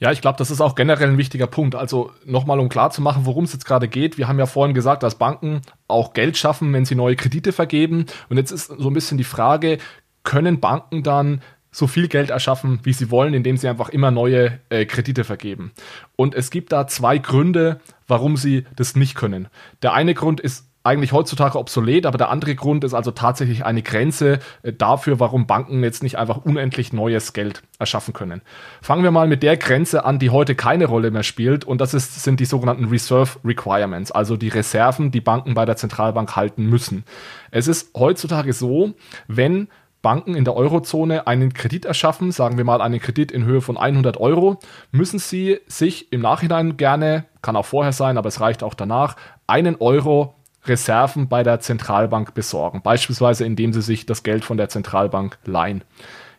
Ja, 0.00 0.12
ich 0.12 0.20
glaube, 0.20 0.38
das 0.38 0.50
ist 0.50 0.60
auch 0.60 0.74
generell 0.74 1.08
ein 1.08 1.18
wichtiger 1.18 1.46
Punkt. 1.46 1.74
Also 1.74 2.12
nochmal, 2.24 2.60
um 2.60 2.68
klarzumachen, 2.68 3.26
worum 3.26 3.44
es 3.44 3.52
jetzt 3.52 3.64
gerade 3.64 3.88
geht. 3.88 4.16
Wir 4.16 4.28
haben 4.28 4.38
ja 4.38 4.46
vorhin 4.46 4.74
gesagt, 4.74 5.02
dass 5.02 5.16
Banken 5.16 5.62
auch 5.88 6.14
Geld 6.14 6.36
schaffen, 6.36 6.72
wenn 6.72 6.84
sie 6.84 6.94
neue 6.94 7.16
Kredite 7.16 7.52
vergeben. 7.52 8.06
Und 8.28 8.36
jetzt 8.36 8.52
ist 8.52 8.66
so 8.66 8.88
ein 8.88 8.94
bisschen 8.94 9.18
die 9.18 9.24
Frage, 9.24 9.78
können 10.22 10.60
Banken 10.60 11.02
dann 11.02 11.42
so 11.70 11.86
viel 11.86 12.08
Geld 12.08 12.30
erschaffen, 12.30 12.80
wie 12.84 12.92
sie 12.92 13.10
wollen, 13.10 13.34
indem 13.34 13.56
sie 13.56 13.68
einfach 13.68 13.88
immer 13.88 14.10
neue 14.10 14.58
äh, 14.70 14.86
Kredite 14.86 15.24
vergeben. 15.24 15.72
Und 16.16 16.34
es 16.34 16.50
gibt 16.50 16.72
da 16.72 16.86
zwei 16.86 17.18
Gründe, 17.18 17.80
warum 18.06 18.36
sie 18.36 18.64
das 18.74 18.96
nicht 18.96 19.14
können. 19.14 19.48
Der 19.82 19.92
eine 19.92 20.14
Grund 20.14 20.40
ist 20.40 20.67
eigentlich 20.88 21.12
heutzutage 21.12 21.58
obsolet, 21.58 22.06
aber 22.06 22.18
der 22.18 22.30
andere 22.30 22.54
Grund 22.54 22.82
ist 22.82 22.94
also 22.94 23.10
tatsächlich 23.10 23.64
eine 23.64 23.82
Grenze 23.82 24.38
äh, 24.62 24.72
dafür, 24.72 25.20
warum 25.20 25.46
Banken 25.46 25.82
jetzt 25.82 26.02
nicht 26.02 26.16
einfach 26.16 26.38
unendlich 26.38 26.92
neues 26.92 27.34
Geld 27.34 27.62
erschaffen 27.78 28.14
können. 28.14 28.42
Fangen 28.80 29.02
wir 29.02 29.10
mal 29.10 29.28
mit 29.28 29.42
der 29.42 29.56
Grenze 29.58 30.04
an, 30.04 30.18
die 30.18 30.30
heute 30.30 30.54
keine 30.54 30.86
Rolle 30.86 31.10
mehr 31.10 31.22
spielt 31.22 31.64
und 31.64 31.80
das 31.80 31.92
ist, 31.92 32.24
sind 32.24 32.40
die 32.40 32.46
sogenannten 32.46 32.86
Reserve 32.86 33.38
Requirements, 33.44 34.10
also 34.10 34.36
die 34.36 34.48
Reserven, 34.48 35.10
die 35.10 35.20
Banken 35.20 35.54
bei 35.54 35.66
der 35.66 35.76
Zentralbank 35.76 36.34
halten 36.36 36.64
müssen. 36.64 37.04
Es 37.50 37.68
ist 37.68 37.94
heutzutage 37.94 38.52
so, 38.54 38.94
wenn 39.26 39.68
Banken 40.00 40.34
in 40.34 40.44
der 40.44 40.54
Eurozone 40.54 41.26
einen 41.26 41.52
Kredit 41.52 41.84
erschaffen, 41.84 42.30
sagen 42.30 42.56
wir 42.56 42.64
mal 42.64 42.80
einen 42.80 43.00
Kredit 43.00 43.32
in 43.32 43.44
Höhe 43.44 43.60
von 43.60 43.76
100 43.76 44.16
Euro, 44.18 44.58
müssen 44.92 45.18
sie 45.18 45.58
sich 45.66 46.12
im 46.12 46.20
Nachhinein 46.20 46.76
gerne, 46.76 47.24
kann 47.42 47.56
auch 47.56 47.66
vorher 47.66 47.92
sein, 47.92 48.16
aber 48.16 48.28
es 48.28 48.40
reicht 48.40 48.62
auch 48.62 48.74
danach, 48.74 49.16
einen 49.46 49.76
Euro 49.76 50.34
Reserven 50.68 51.28
bei 51.28 51.42
der 51.42 51.60
Zentralbank 51.60 52.34
besorgen, 52.34 52.82
beispielsweise 52.82 53.44
indem 53.44 53.72
sie 53.72 53.82
sich 53.82 54.06
das 54.06 54.22
Geld 54.22 54.44
von 54.44 54.56
der 54.56 54.68
Zentralbank 54.68 55.38
leihen. 55.44 55.84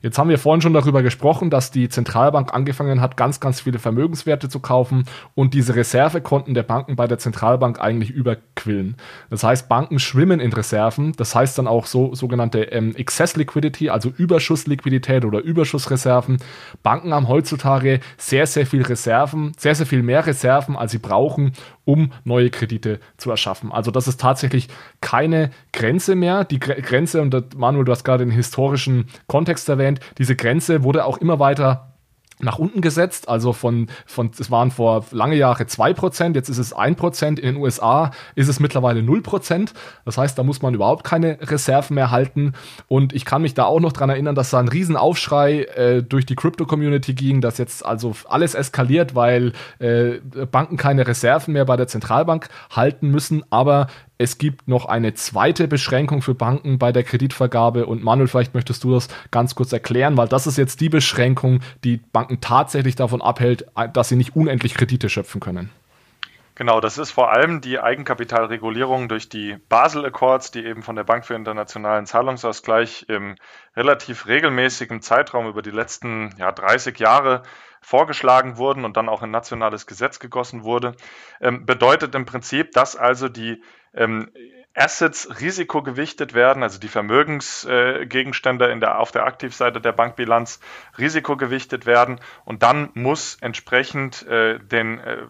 Jetzt 0.01 0.17
haben 0.17 0.29
wir 0.29 0.39
vorhin 0.39 0.61
schon 0.61 0.73
darüber 0.73 1.03
gesprochen, 1.03 1.49
dass 1.49 1.71
die 1.71 1.89
Zentralbank 1.89 2.53
angefangen 2.53 3.01
hat, 3.01 3.17
ganz, 3.17 3.39
ganz 3.41 3.59
viele 3.61 3.79
Vermögenswerte 3.79 4.47
zu 4.47 4.59
kaufen 4.59 5.03
und 5.35 5.53
diese 5.53 5.75
Reservekonten 5.75 6.53
der 6.53 6.63
Banken 6.63 6.95
bei 6.95 7.05
der 7.05 7.17
Zentralbank 7.17 7.81
eigentlich 7.81 8.09
überquillen. 8.09 8.95
Das 9.29 9.43
heißt, 9.43 9.67
Banken 9.67 9.99
schwimmen 9.99 10.39
in 10.39 10.53
Reserven. 10.53 11.11
Das 11.17 11.35
heißt 11.35 11.57
dann 11.57 11.67
auch 11.67 11.85
so 11.85 12.15
sogenannte 12.15 12.63
ähm, 12.63 12.95
Excess 12.95 13.35
Liquidity, 13.35 13.89
also 13.89 14.09
Überschussliquidität 14.09 15.25
oder 15.25 15.41
Überschussreserven. 15.41 16.37
Banken 16.81 17.13
haben 17.13 17.27
heutzutage 17.27 17.99
sehr, 18.17 18.47
sehr 18.47 18.65
viel 18.65 18.83
Reserven, 18.83 19.51
sehr, 19.57 19.75
sehr 19.75 19.85
viel 19.85 20.03
mehr 20.03 20.25
Reserven, 20.25 20.77
als 20.77 20.93
sie 20.93 20.99
brauchen, 20.99 21.51
um 21.89 22.11
neue 22.23 22.51
Kredite 22.51 22.99
zu 23.17 23.31
erschaffen. 23.31 23.71
Also 23.71 23.89
das 23.89 24.07
ist 24.07 24.21
tatsächlich 24.21 24.67
keine 25.01 25.49
Grenze 25.73 26.15
mehr. 26.15 26.43
Die 26.43 26.59
Grenze, 26.59 27.19
und 27.19 27.57
Manuel, 27.57 27.83
du 27.83 27.91
hast 27.91 28.03
gerade 28.03 28.23
den 28.23 28.31
historischen 28.31 29.07
Kontext 29.25 29.67
erwähnt, 29.69 29.99
diese 30.19 30.35
Grenze 30.35 30.83
wurde 30.83 31.03
auch 31.03 31.17
immer 31.17 31.39
weiter 31.39 31.88
nach 32.41 32.57
unten 32.57 32.81
gesetzt, 32.81 33.27
also 33.27 33.53
von, 33.53 33.87
von, 34.05 34.31
es 34.39 34.49
waren 34.49 34.71
vor 34.71 35.05
lange 35.11 35.35
Jahre 35.35 35.67
zwei 35.67 35.93
Prozent, 35.93 36.35
jetzt 36.35 36.49
ist 36.49 36.57
es 36.57 36.71
ein 36.73 36.95
Prozent. 36.95 37.39
in 37.39 37.55
den 37.55 37.61
USA 37.61 38.11
ist 38.35 38.47
es 38.47 38.59
mittlerweile 38.59 39.03
null 39.03 39.21
Prozent. 39.21 39.73
Das 40.05 40.17
heißt, 40.17 40.37
da 40.37 40.43
muss 40.43 40.61
man 40.61 40.73
überhaupt 40.73 41.03
keine 41.03 41.37
Reserven 41.41 41.95
mehr 41.95 42.11
halten. 42.11 42.53
Und 42.87 43.13
ich 43.13 43.25
kann 43.25 43.41
mich 43.41 43.53
da 43.53 43.65
auch 43.65 43.81
noch 43.81 43.91
dran 43.91 44.09
erinnern, 44.09 44.35
dass 44.35 44.51
da 44.51 44.59
ein 44.59 44.69
Riesenaufschrei 44.69 45.63
äh, 45.63 46.03
durch 46.03 46.25
die 46.25 46.35
Crypto-Community 46.35 47.13
ging, 47.13 47.41
dass 47.41 47.57
jetzt 47.57 47.85
also 47.85 48.15
alles 48.27 48.53
eskaliert, 48.55 49.15
weil 49.15 49.51
äh, 49.79 50.19
Banken 50.51 50.77
keine 50.77 51.07
Reserven 51.07 51.53
mehr 51.53 51.65
bei 51.65 51.75
der 51.75 51.87
Zentralbank 51.87 52.47
halten 52.71 53.09
müssen. 53.09 53.43
Aber 53.49 53.87
es 54.21 54.37
gibt 54.37 54.67
noch 54.67 54.85
eine 54.85 55.13
zweite 55.13 55.69
Beschränkung 55.69 56.21
für 56.21 56.35
Banken 56.35 56.77
bei 56.77 56.91
der 56.91 57.03
Kreditvergabe 57.03 57.85
und 57.85 58.03
Manuel, 58.03 58.27
vielleicht 58.27 58.53
möchtest 58.53 58.83
du 58.83 58.93
das 58.93 59.07
ganz 59.31 59.55
kurz 59.55 59.71
erklären, 59.71 60.17
weil 60.17 60.27
das 60.27 60.45
ist 60.45 60.57
jetzt 60.57 60.81
die 60.81 60.89
Beschränkung, 60.89 61.61
die 61.85 61.97
Banken 61.97 62.41
tatsächlich 62.41 62.97
davon 62.97 63.21
abhält, 63.21 63.65
dass 63.93 64.09
sie 64.09 64.17
nicht 64.17 64.35
unendlich 64.35 64.75
Kredite 64.75 65.07
schöpfen 65.09 65.39
können. 65.39 65.71
Genau, 66.55 66.81
das 66.81 66.97
ist 66.97 67.11
vor 67.11 67.31
allem 67.31 67.61
die 67.61 67.79
Eigenkapitalregulierung 67.79 69.07
durch 69.07 69.29
die 69.29 69.55
Basel 69.69 70.03
Accords, 70.03 70.51
die 70.51 70.65
eben 70.65 70.83
von 70.83 70.97
der 70.97 71.05
Bank 71.05 71.25
für 71.25 71.35
internationalen 71.35 72.05
Zahlungsausgleich 72.05 73.05
im 73.07 73.35
relativ 73.77 74.27
regelmäßigen 74.27 75.01
Zeitraum 75.01 75.47
über 75.47 75.61
die 75.61 75.71
letzten 75.71 76.35
ja, 76.37 76.51
30 76.51 76.99
Jahre 76.99 77.43
vorgeschlagen 77.81 78.57
wurden 78.57 78.85
und 78.85 78.97
dann 78.97 79.09
auch 79.09 79.23
in 79.23 79.31
nationales 79.31 79.87
Gesetz 79.87 80.19
gegossen 80.19 80.63
wurde, 80.63 80.95
ähm, 81.41 81.65
bedeutet 81.65 82.15
im 82.15 82.25
Prinzip, 82.25 82.71
dass 82.71 82.95
also 82.95 83.29
die 83.29 83.61
ähm, 83.93 84.29
Assets 84.75 85.41
risikogewichtet 85.41 86.33
werden, 86.33 86.63
also 86.63 86.79
die 86.79 86.87
Vermögensgegenstände 86.87 88.71
äh, 88.71 88.79
der, 88.79 88.99
auf 88.99 89.11
der 89.11 89.25
Aktivseite 89.25 89.81
der 89.81 89.91
Bankbilanz 89.91 90.59
risikogewichtet 90.97 91.85
werden 91.85 92.19
und 92.45 92.63
dann 92.63 92.89
muss 92.93 93.37
entsprechend 93.41 94.25
äh, 94.27 94.59
den 94.59 94.99
äh, 94.99 95.23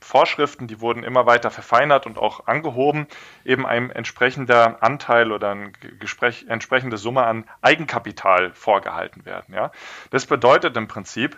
Vorschriften, 0.00 0.68
die 0.68 0.80
wurden 0.80 1.02
immer 1.02 1.26
weiter 1.26 1.50
verfeinert 1.50 2.06
und 2.06 2.18
auch 2.18 2.46
angehoben, 2.46 3.06
eben 3.44 3.66
ein 3.66 3.90
entsprechender 3.90 4.82
Anteil 4.82 5.32
oder 5.32 5.50
eine 5.50 5.72
entsprechende 6.48 6.96
Summe 6.96 7.24
an 7.24 7.44
Eigenkapital 7.62 8.52
vorgehalten 8.52 9.24
werden. 9.24 9.54
Ja? 9.54 9.72
Das 10.10 10.26
bedeutet 10.26 10.76
im 10.76 10.86
Prinzip, 10.86 11.36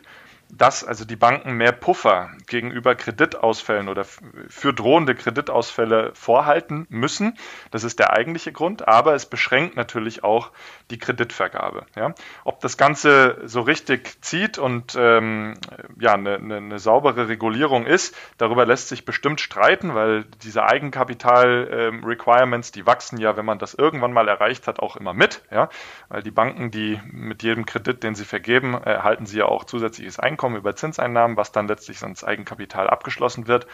dass 0.50 0.84
also 0.84 1.04
die 1.04 1.16
Banken 1.16 1.52
mehr 1.52 1.72
Puffer 1.72 2.30
gegenüber 2.46 2.94
Kreditausfällen 2.94 3.88
oder 3.88 4.04
für 4.04 4.72
drohende 4.72 5.14
Kreditausfälle 5.14 6.12
vorhalten 6.14 6.86
müssen. 6.88 7.36
Das 7.70 7.84
ist 7.84 7.98
der 7.98 8.14
eigentliche 8.14 8.52
Grund, 8.52 8.88
aber 8.88 9.12
es 9.14 9.26
beschränkt 9.26 9.76
natürlich 9.76 10.24
auch 10.24 10.50
die 10.90 10.96
Kreditvergabe. 10.98 11.84
Ja. 11.96 12.14
Ob 12.44 12.60
das 12.60 12.78
Ganze 12.78 13.42
so 13.44 13.60
richtig 13.60 14.22
zieht 14.22 14.56
und 14.58 14.96
ähm, 14.98 15.52
ja, 16.00 16.14
eine, 16.14 16.36
eine, 16.36 16.56
eine, 16.56 16.78
saubere 16.78 17.28
Regulierung 17.28 17.84
ist, 17.84 18.16
darüber 18.38 18.64
lässt 18.64 18.88
sich 18.88 19.04
bestimmt 19.04 19.40
streiten, 19.40 19.94
weil 19.94 20.24
diese 20.42 20.64
Eigenkapital-Requirements, 20.64 22.68
ähm, 22.68 22.72
die 22.74 22.86
wachsen 22.86 23.18
ja, 23.18 23.36
wenn 23.36 23.44
man 23.44 23.58
das 23.58 23.74
irgendwann 23.74 24.14
mal 24.14 24.28
erreicht 24.28 24.66
hat, 24.66 24.80
auch 24.80 24.96
immer 24.96 25.12
mit. 25.12 25.42
Ja. 25.50 25.68
Weil 26.08 26.22
die 26.22 26.30
Banken, 26.30 26.70
die 26.70 26.98
mit 27.04 27.42
jedem 27.42 27.66
Kredit, 27.66 28.02
den 28.02 28.14
sie 28.14 28.24
vergeben, 28.24 28.72
erhalten 28.74 29.26
sie 29.26 29.36
ja 29.38 29.44
auch 29.44 29.64
zusätzliches 29.64 30.18
Einkommen 30.18 30.37
Einkommen 30.38 30.56
über 30.56 30.76
Zinseinnahmen, 30.76 31.36
was 31.36 31.50
dann 31.50 31.66
letztlich 31.66 32.00
ins 32.02 32.22
Eigenkapital 32.22 32.88
abgeschlossen 32.88 33.48
wird. 33.48 33.66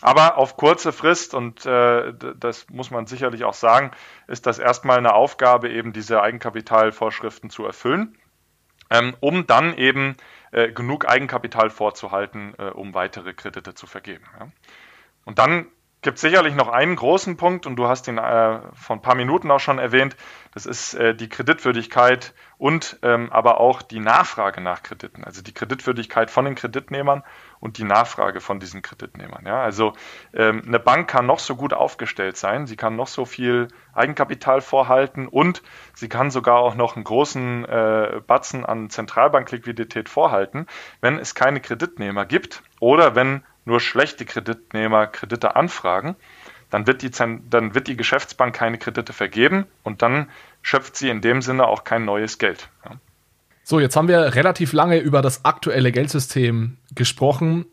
Aber 0.00 0.38
auf 0.38 0.56
kurze 0.56 0.90
Frist, 0.92 1.34
und 1.34 1.66
äh, 1.66 2.14
das 2.36 2.66
muss 2.70 2.90
man 2.90 3.06
sicherlich 3.06 3.44
auch 3.44 3.52
sagen, 3.54 3.90
ist 4.26 4.46
das 4.46 4.58
erstmal 4.58 4.96
eine 4.96 5.12
Aufgabe, 5.12 5.68
eben 5.68 5.92
diese 5.92 6.22
Eigenkapitalvorschriften 6.22 7.50
zu 7.50 7.66
erfüllen. 7.66 8.16
ähm, 8.90 9.16
um 9.20 9.46
dann 9.46 9.76
eben 9.76 10.16
äh, 10.50 10.72
genug 10.72 11.08
Eigenkapital 11.08 11.70
vorzuhalten, 11.70 12.54
äh, 12.58 12.70
um 12.70 12.94
weitere 12.94 13.34
Kredite 13.34 13.74
zu 13.74 13.86
vergeben. 13.86 14.24
Ja. 14.38 14.48
Und 15.24 15.38
dann 15.38 15.66
gibt 16.00 16.18
sicherlich 16.18 16.54
noch 16.54 16.68
einen 16.68 16.96
großen 16.96 17.36
Punkt 17.36 17.66
und 17.66 17.76
du 17.76 17.88
hast 17.88 18.08
ihn 18.08 18.18
äh, 18.18 18.60
vor 18.72 18.96
ein 18.96 19.02
paar 19.02 19.16
Minuten 19.16 19.50
auch 19.50 19.58
schon 19.60 19.78
erwähnt. 19.78 20.16
Das 20.58 20.66
ist 20.66 20.94
äh, 20.94 21.14
die 21.14 21.28
Kreditwürdigkeit 21.28 22.34
und 22.56 22.98
ähm, 23.02 23.30
aber 23.30 23.60
auch 23.60 23.80
die 23.80 24.00
Nachfrage 24.00 24.60
nach 24.60 24.82
Krediten, 24.82 25.22
also 25.22 25.40
die 25.40 25.54
Kreditwürdigkeit 25.54 26.32
von 26.32 26.46
den 26.46 26.56
Kreditnehmern 26.56 27.22
und 27.60 27.78
die 27.78 27.84
Nachfrage 27.84 28.40
von 28.40 28.58
diesen 28.58 28.82
Kreditnehmern. 28.82 29.46
Ja, 29.46 29.62
also 29.62 29.92
ähm, 30.34 30.64
eine 30.66 30.80
Bank 30.80 31.08
kann 31.08 31.26
noch 31.26 31.38
so 31.38 31.54
gut 31.54 31.72
aufgestellt 31.72 32.36
sein, 32.36 32.66
sie 32.66 32.74
kann 32.74 32.96
noch 32.96 33.06
so 33.06 33.24
viel 33.24 33.68
Eigenkapital 33.94 34.60
vorhalten 34.60 35.28
und 35.28 35.62
sie 35.94 36.08
kann 36.08 36.32
sogar 36.32 36.56
auch 36.56 36.74
noch 36.74 36.96
einen 36.96 37.04
großen 37.04 37.64
äh, 37.64 38.20
Batzen 38.26 38.66
an 38.66 38.90
Zentralbankliquidität 38.90 40.08
vorhalten, 40.08 40.66
wenn 41.00 41.20
es 41.20 41.36
keine 41.36 41.60
Kreditnehmer 41.60 42.26
gibt 42.26 42.64
oder 42.80 43.14
wenn 43.14 43.44
nur 43.64 43.78
schlechte 43.78 44.24
Kreditnehmer 44.24 45.06
Kredite 45.06 45.54
anfragen, 45.54 46.16
dann 46.70 46.86
wird, 46.86 47.02
die, 47.02 47.10
dann 47.10 47.74
wird 47.74 47.88
die 47.88 47.96
Geschäftsbank 47.96 48.54
keine 48.54 48.78
Kredite 48.78 49.12
vergeben 49.12 49.66
und 49.82 50.02
dann 50.02 50.28
schöpft 50.62 50.96
sie 50.96 51.08
in 51.08 51.20
dem 51.20 51.42
Sinne 51.42 51.66
auch 51.66 51.84
kein 51.84 52.04
neues 52.04 52.38
Geld. 52.38 52.68
So, 53.64 53.80
jetzt 53.80 53.96
haben 53.96 54.08
wir 54.08 54.34
relativ 54.34 54.72
lange 54.72 54.98
über 54.98 55.22
das 55.22 55.44
aktuelle 55.44 55.92
Geldsystem 55.92 56.78
gesprochen. 56.94 57.66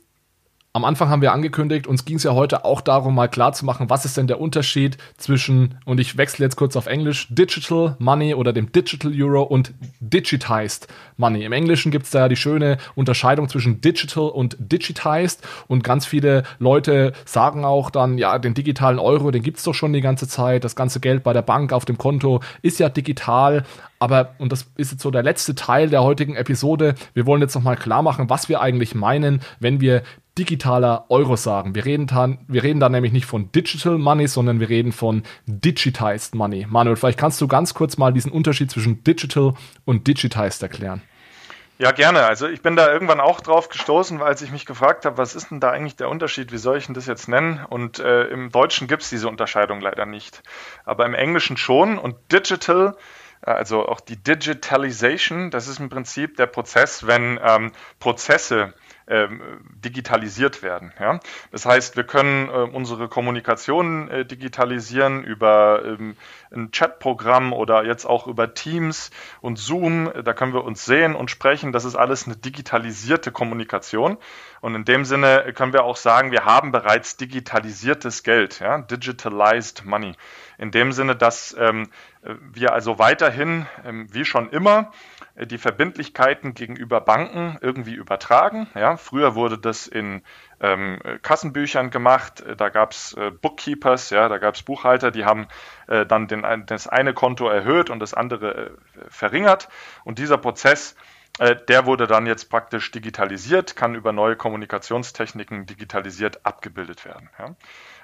Am 0.76 0.84
Anfang 0.84 1.07
haben 1.07 1.21
wir 1.21 1.32
angekündigt, 1.32 1.88
uns 1.88 2.03
ging 2.03 2.17
es 2.17 2.23
ja 2.23 2.34
heute 2.34 2.65
auch 2.65 2.82
darum, 2.82 3.15
mal 3.15 3.30
klarzumachen, 3.30 3.89
was 3.89 4.03
ist 4.03 4.17
denn 4.17 4.28
der 4.28 4.41
Unterschied 4.41 4.97
zwischen, 5.15 5.80
und 5.86 6.01
ich 6.01 6.17
wechsle 6.17 6.43
jetzt 6.43 6.57
kurz 6.57 6.76
auf 6.76 6.88
Englisch, 6.88 7.28
Digital 7.30 7.95
Money 7.97 8.36
oder 8.36 8.51
dem 8.51 8.73
Digital 8.73 9.13
Euro 9.15 9.43
und 9.43 9.73
Digitized 10.01 10.89
Money. 11.15 11.45
Im 11.45 11.53
Englischen 11.53 11.93
gibt 11.93 12.03
es 12.03 12.11
da 12.11 12.19
ja 12.19 12.28
die 12.28 12.36
schöne 12.36 12.78
Unterscheidung 12.93 13.47
zwischen 13.47 13.80
Digital 13.80 14.28
und 14.28 14.57
Digitized. 14.59 15.47
Und 15.67 15.86
ganz 15.86 16.05
viele 16.05 16.43
Leute 16.59 17.13
sagen 17.23 17.63
auch 17.63 17.89
dann, 17.89 18.17
ja, 18.17 18.38
den 18.38 18.53
digitalen 18.53 18.99
Euro, 18.99 19.32
den 19.32 19.43
gibt 19.43 19.59
es 19.59 19.63
doch 19.63 19.76
schon 19.76 19.93
die 19.93 20.01
ganze 20.01 20.28
Zeit, 20.28 20.65
das 20.65 20.76
ganze 20.76 20.99
Geld 20.99 21.23
bei 21.23 21.32
der 21.32 21.41
Bank 21.41 21.71
auf 21.71 21.86
dem 21.86 21.97
Konto 21.97 22.41
ist 22.61 22.80
ja 22.80 22.89
digital, 22.89 23.63
aber, 23.97 24.36
und 24.39 24.51
das 24.51 24.67
ist 24.76 24.91
jetzt 24.91 25.01
so 25.01 25.09
der 25.09 25.23
letzte 25.23 25.55
Teil 25.55 25.89
der 25.89 26.03
heutigen 26.03 26.36
Episode, 26.36 26.95
wir 27.13 27.26
wollen 27.26 27.41
jetzt 27.41 27.55
nochmal 27.55 27.78
klar 27.78 28.01
machen, 28.01 28.30
was 28.30 28.49
wir 28.49 28.59
eigentlich 28.59 28.93
meinen, 28.93 29.41
wenn 29.59 29.80
wir 29.80 30.03
digitaler 30.38 31.06
Euro 31.10 31.36
sagen. 31.36 31.76
Wir 31.76 31.86
reden, 31.86 32.08
dann, 32.08 32.40
wir 32.48 32.64
reden 32.64 32.80
da 32.80 32.90
nämlich 32.90 33.14
nicht 33.14 33.26
von 33.26 33.52
Digital 33.52 33.98
Money, 33.98 34.28
sondern 34.28 34.60
wir 34.60 34.70
reden 34.70 34.92
von 34.92 35.24
Digitized 35.46 36.36
Money. 36.36 36.68
Manuel, 36.70 36.98
vielleicht 36.98 37.20
kannst 37.20 37.40
du 37.42 37.48
ganz 37.48 37.74
kurz 37.74 37.98
mal 37.98 38.12
diesen 38.12 38.32
Unterschied 38.32 38.70
zwischen 38.70 39.04
Digital 39.04 39.54
und 39.86 40.08
Digitized 40.08 40.62
erklären. 40.62 41.02
Ja, 41.78 41.92
gerne. 41.92 42.26
Also 42.26 42.48
ich 42.48 42.62
bin 42.62 42.78
da 42.78 42.92
irgendwann 42.92 43.20
auch 43.20 43.42
drauf 43.42 43.68
gestoßen, 43.68 44.22
als 44.22 44.42
ich 44.42 44.52
mich 44.52 44.66
gefragt 44.66 45.06
habe, 45.06 45.18
was 45.18 45.36
ist 45.36 45.52
denn 45.52 45.60
da 45.60 45.72
eigentlich 45.72 45.98
der 45.98 46.08
Unterschied, 46.08 46.54
wie 46.54 46.58
soll 46.58 46.78
ich 46.78 46.86
denn 46.86 46.96
das 46.96 47.06
jetzt 47.06 47.28
nennen? 47.28 47.66
Und 47.70 48.00
äh, 48.00 48.28
im 48.28 48.50
Deutschen 48.50 48.88
gibt 48.88 49.04
es 49.04 49.10
diese 49.10 49.28
Unterscheidung 49.28 49.82
leider 49.82 50.06
nicht. 50.06 50.42
Aber 50.86 51.06
im 51.06 51.14
Englischen 51.14 51.58
schon. 51.58 51.98
Und 51.98 52.16
Digital, 52.32 52.96
also 53.42 53.88
auch 53.90 54.00
die 54.00 54.16
Digitalization, 54.16 55.52
das 55.52 55.68
ist 55.68 55.82
im 55.82 55.90
Prinzip 55.90 56.38
der 56.38 56.48
Prozess, 56.48 57.08
wenn 57.08 57.40
ähm, 57.44 57.74
Prozesse 58.00 58.74
digitalisiert 59.08 60.64
werden. 60.64 60.91
Ja? 60.99 61.20
Das 61.51 61.66
heißt, 61.66 61.95
wir 61.95 62.06
können 62.06 62.49
äh, 62.49 62.51
unsere 62.51 63.08
Kommunikation 63.08 64.10
äh, 64.10 64.26
digitalisieren 64.26 65.24
über 65.24 65.84
ähm, 65.86 66.16
ein 66.51 66.72
Chatprogramm 66.72 67.53
oder 67.53 67.86
jetzt 67.86 68.06
auch 68.06 68.28
über 68.28 68.53
Teams 68.53 69.12
und 69.41 69.60
Zoom. 69.60 70.12
Da 70.24 70.34
können 70.34 70.53
wir 70.53 70.64
uns 70.64 70.86
sehen 70.86 71.16
und 71.16 71.30
sprechen. 71.30 71.72
Das 71.72 71.86
ist 71.86 71.95
alles 71.95 72.26
eine 72.26 72.36
digitalisierte 72.36 73.32
Kommunikation. 73.32 74.18
Und 74.62 74.74
in 74.74 74.86
dem 74.86 75.06
Sinne 75.06 75.53
können 75.53 75.74
wir 75.74 75.84
auch 75.84 75.97
sagen, 75.97 76.32
wir 76.32 76.45
haben 76.45 76.72
bereits 76.72 77.18
digitalisiertes 77.18 78.24
Geld, 78.24 78.60
ja? 78.60 78.80
digitalized 78.80 79.86
money. 79.86 80.16
In 80.58 80.72
dem 80.72 80.91
Sinne, 80.91 81.16
dass 81.16 81.56
ähm, 81.58 81.89
wir 82.22 82.74
also 82.74 82.97
weiterhin, 82.99 83.66
ähm, 83.84 84.08
wie 84.12 84.26
schon 84.26 84.49
immer, 84.49 84.91
äh, 85.36 85.45
die 85.47 85.58
Verbindlichkeiten 85.58 86.53
gegenüber 86.53 87.01
Banken 87.01 87.58
irgendwie 87.62 87.93
übertragen. 87.93 88.68
Ja, 88.76 88.97
früher 88.97 89.36
wurde 89.36 89.58
das 89.58 89.88
in 89.88 90.22
ähm, 90.60 90.99
Kassenbüchern 91.22 91.89
gemacht, 91.89 92.41
äh, 92.41 92.56
da 92.56 92.70
gab 92.70 92.91
es 92.91 93.14
äh, 93.14 93.32
Bookkeepers, 93.32 94.10
ja, 94.10 94.30
da 94.30 94.38
gab 94.38 94.56
es 94.56 94.64
Buchhalter, 94.64 95.12
die 95.12 95.26
haben 95.26 95.47
äh, 95.88 96.06
dann 96.06 96.28
den, 96.28 96.45
das 96.66 96.88
eine 96.88 97.14
Konto 97.14 97.47
erhöht 97.47 97.89
und 97.89 97.99
das 97.99 98.14
andere 98.14 98.53
äh, 98.56 98.72
verringert. 99.10 99.70
Und 100.03 100.20
dieser 100.20 100.38
Prozess, 100.38 100.95
äh, 101.39 101.56
der 101.68 101.86
wurde 101.86 102.08
dann 102.08 102.26
jetzt 102.26 102.49
praktisch 102.49 102.89
digitalisiert, 102.91 103.76
kann 103.76 103.95
über 103.95 104.14
neue 104.14 104.38
Kommunikationstechniken 104.38 105.66
digitalisiert 105.66 106.45
abgebildet 106.45 107.03
werden. 107.06 107.30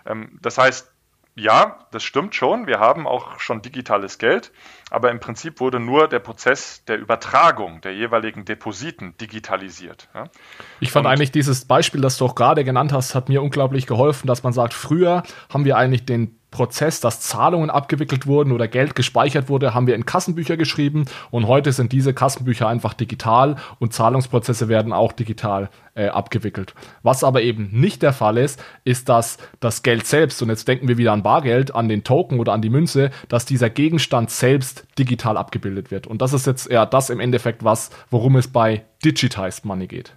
Ähm, 0.05 0.37
das 0.41 0.57
heißt, 0.57 0.91
ja, 1.35 1.79
das 1.91 2.03
stimmt 2.03 2.35
schon. 2.35 2.67
Wir 2.67 2.79
haben 2.79 3.07
auch 3.07 3.39
schon 3.39 3.61
digitales 3.61 4.17
Geld, 4.17 4.51
aber 4.89 5.11
im 5.11 5.19
Prinzip 5.19 5.59
wurde 5.59 5.79
nur 5.79 6.09
der 6.09 6.19
Prozess 6.19 6.83
der 6.85 6.99
Übertragung 6.99 7.79
der 7.81 7.95
jeweiligen 7.95 8.43
Depositen 8.43 9.15
digitalisiert. 9.17 10.09
Ja. 10.13 10.25
Ich 10.81 10.91
fand 10.91 11.05
Und 11.05 11.11
eigentlich 11.11 11.31
dieses 11.31 11.65
Beispiel, 11.65 12.01
das 12.01 12.17
du 12.17 12.25
auch 12.25 12.35
gerade 12.35 12.63
genannt 12.65 12.91
hast, 12.91 13.15
hat 13.15 13.29
mir 13.29 13.41
unglaublich 13.41 13.87
geholfen, 13.87 14.27
dass 14.27 14.43
man 14.43 14.51
sagt, 14.51 14.73
früher 14.73 15.23
haben 15.49 15.63
wir 15.63 15.77
eigentlich 15.77 16.05
den 16.05 16.40
Prozess, 16.51 16.99
dass 16.99 17.21
Zahlungen 17.21 17.69
abgewickelt 17.69 18.27
wurden 18.27 18.51
oder 18.51 18.67
Geld 18.67 18.93
gespeichert 18.93 19.47
wurde, 19.47 19.73
haben 19.73 19.87
wir 19.87 19.95
in 19.95 20.05
Kassenbücher 20.05 20.57
geschrieben 20.57 21.05
und 21.31 21.47
heute 21.47 21.71
sind 21.71 21.93
diese 21.93 22.13
Kassenbücher 22.13 22.67
einfach 22.67 22.93
digital 22.93 23.55
und 23.79 23.93
Zahlungsprozesse 23.93 24.67
werden 24.67 24.91
auch 24.91 25.13
digital 25.13 25.69
äh, 25.95 26.09
abgewickelt. 26.09 26.73
Was 27.03 27.23
aber 27.23 27.41
eben 27.41 27.69
nicht 27.71 28.01
der 28.01 28.13
Fall 28.13 28.37
ist, 28.37 28.61
ist, 28.83 29.07
dass 29.07 29.37
das 29.61 29.81
Geld 29.81 30.05
selbst, 30.05 30.41
und 30.41 30.49
jetzt 30.49 30.67
denken 30.67 30.89
wir 30.89 30.97
wieder 30.97 31.13
an 31.13 31.23
Bargeld, 31.23 31.73
an 31.73 31.87
den 31.87 32.03
Token 32.03 32.39
oder 32.39 32.53
an 32.53 32.61
die 32.61 32.69
Münze, 32.69 33.11
dass 33.29 33.45
dieser 33.45 33.69
Gegenstand 33.69 34.29
selbst 34.29 34.85
digital 34.99 35.37
abgebildet 35.37 35.89
wird. 35.89 36.05
Und 36.05 36.21
das 36.21 36.33
ist 36.33 36.47
jetzt 36.47 36.69
eher 36.69 36.85
das 36.85 37.09
im 37.09 37.19
Endeffekt, 37.19 37.63
was, 37.63 37.91
worum 38.09 38.35
es 38.35 38.49
bei 38.49 38.83
Digitized 39.03 39.63
Money 39.65 39.87
geht. 39.87 40.13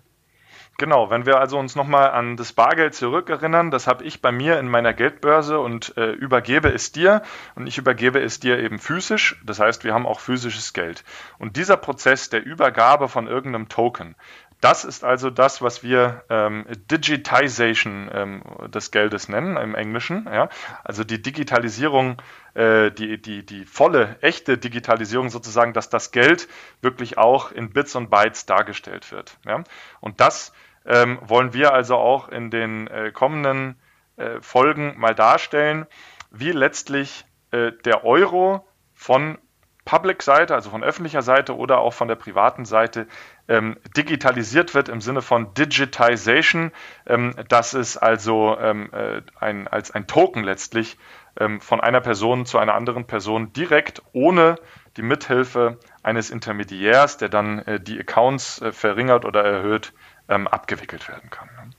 Genau, 0.77 1.09
wenn 1.09 1.25
wir 1.25 1.39
also 1.39 1.57
uns 1.59 1.77
nochmal 1.77 2.11
an 2.11 2.37
das 2.37 2.53
Bargeld 2.53 2.95
zurückerinnern, 2.95 3.71
das 3.71 3.87
habe 3.87 4.03
ich 4.03 4.21
bei 4.21 4.33
mir 4.33 4.59
in 4.59 4.69
meiner 4.69 4.93
Geldbörse 4.93 5.61
und 5.61 5.97
äh, 5.97 6.11
übergebe 6.11 6.69
es 6.69 6.91
dir 6.91 7.23
und 7.55 7.69
ich 7.69 7.79
übergebe 7.79 8.21
es 8.21 8.41
dir 8.41 8.59
eben 8.59 8.81
physisch. 8.81 9.41
Das 9.45 9.61
heißt, 9.61 9.85
wir 9.85 9.95
haben 9.95 10.07
auch 10.07 10.19
physisches 10.19 10.73
Geld. 10.73 11.05
Und 11.39 11.57
dieser 11.57 11.77
Prozess 11.77 12.29
der 12.29 12.45
Übergabe 12.45 13.09
von 13.09 13.29
irgendeinem 13.29 13.69
Token, 13.69 14.17
das 14.65 14.85
ist 14.85 15.05
also 15.05 15.29
das, 15.29 15.61
was 15.61 15.83
wir 15.83 16.25
ähm, 16.31 16.65
Digitization 16.91 18.11
ähm, 18.13 18.43
des 18.69 18.91
Geldes 18.91 19.29
nennen 19.29 19.59
im 19.59 19.75
Englischen. 19.75 20.25
Ja? 20.25 20.49
Also 20.83 21.05
die 21.05 21.21
Digitalisierung, 21.21 22.17
äh, 22.55 22.91
die, 22.91 23.21
die, 23.21 23.45
die 23.45 23.67
volle, 23.67 24.17
echte 24.23 24.57
Digitalisierung 24.57 25.29
sozusagen, 25.29 25.75
dass 25.75 25.91
das 25.91 26.13
Geld 26.13 26.49
wirklich 26.81 27.19
auch 27.19 27.53
in 27.53 27.75
Bits 27.75 27.95
und 27.95 28.09
Bytes 28.09 28.47
dargestellt 28.47 29.13
wird. 29.13 29.37
Ja? 29.45 29.65
Und 30.01 30.21
das 30.21 30.53
ähm, 30.85 31.19
wollen 31.23 31.53
wir 31.53 31.73
also 31.73 31.97
auch 31.97 32.29
in 32.29 32.51
den 32.51 32.87
äh, 32.89 33.11
kommenden 33.13 33.77
äh, 34.17 34.41
Folgen 34.41 34.95
mal 34.99 35.15
darstellen, 35.15 35.87
wie 36.31 36.53
letztlich 36.53 37.25
äh, 37.51 37.73
der 37.85 38.05
Euro 38.05 38.67
von 38.93 39.39
Public-Seite, 39.85 40.55
also 40.55 40.71
von 40.71 40.83
öffentlicher 40.83 41.23
Seite 41.23 41.57
oder 41.57 41.79
auch 41.79 41.93
von 41.93 42.09
der 42.09 42.15
privaten 42.15 42.65
Seite 42.65 43.07
ähm, 43.49 43.77
digitalisiert 43.97 44.75
wird 44.75 44.89
im 44.89 45.01
Sinne 45.01 45.21
von 45.21 45.53
Digitization. 45.55 46.73
Ähm, 47.07 47.35
das 47.49 47.75
ist 47.75 47.99
also 47.99 48.57
ähm, 48.59 48.91
äh, 48.93 49.21
ein, 49.39 49.69
als 49.69 49.91
ein 49.91 50.07
Token 50.07 50.43
letztlich 50.43 50.97
ähm, 51.39 51.61
von 51.61 51.81
einer 51.81 52.01
Person 52.01 52.47
zu 52.47 52.59
einer 52.59 52.75
anderen 52.75 53.07
Person 53.07 53.53
direkt 53.53 54.03
ohne 54.13 54.57
die 54.97 55.03
Mithilfe 55.03 55.79
eines 56.03 56.31
Intermediärs, 56.31 57.19
der 57.19 57.29
dann 57.29 57.59
äh, 57.61 57.81
die 57.81 57.99
Accounts 57.99 58.63
äh, 58.63 58.73
verringert 58.73 59.25
oder 59.25 59.45
erhöht, 59.45 59.93
ähm, 60.29 60.47
abgewickelt 60.49 61.09
werden 61.09 61.31
kann. 61.31 61.49
Ne? 61.57 61.71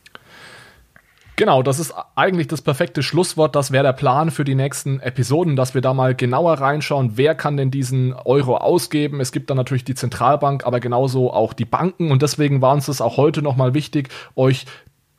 Genau, 1.38 1.64
das 1.64 1.80
ist 1.80 1.94
eigentlich 2.16 2.48
das 2.48 2.62
perfekte 2.62 3.04
Schlusswort. 3.04 3.56
Das 3.58 3.72
wäre 3.72 3.84
der 3.84 3.94
Plan 3.94 4.32
für 4.32 4.46
die 4.46 4.56
nächsten 4.56 5.02
Episoden, 5.02 5.58
dass 5.58 5.74
wir 5.74 5.82
da 5.82 5.94
mal 5.94 6.16
genauer 6.16 6.54
reinschauen, 6.54 7.18
wer 7.18 7.36
kann 7.36 7.58
denn 7.58 7.72
diesen 7.72 8.14
Euro 8.14 8.56
ausgeben. 8.58 9.20
Es 9.20 9.34
gibt 9.34 9.50
dann 9.50 9.58
natürlich 9.58 9.84
die 9.84 9.96
Zentralbank, 9.96 10.66
aber 10.66 10.80
genauso 10.80 11.34
auch 11.34 11.52
die 11.52 11.66
Banken. 11.66 12.10
Und 12.10 12.22
deswegen 12.22 12.62
war 12.62 12.74
uns 12.74 12.86
das 12.86 13.02
auch 13.02 13.18
heute 13.18 13.42
nochmal 13.42 13.74
wichtig, 13.74 14.10
euch 14.38 14.66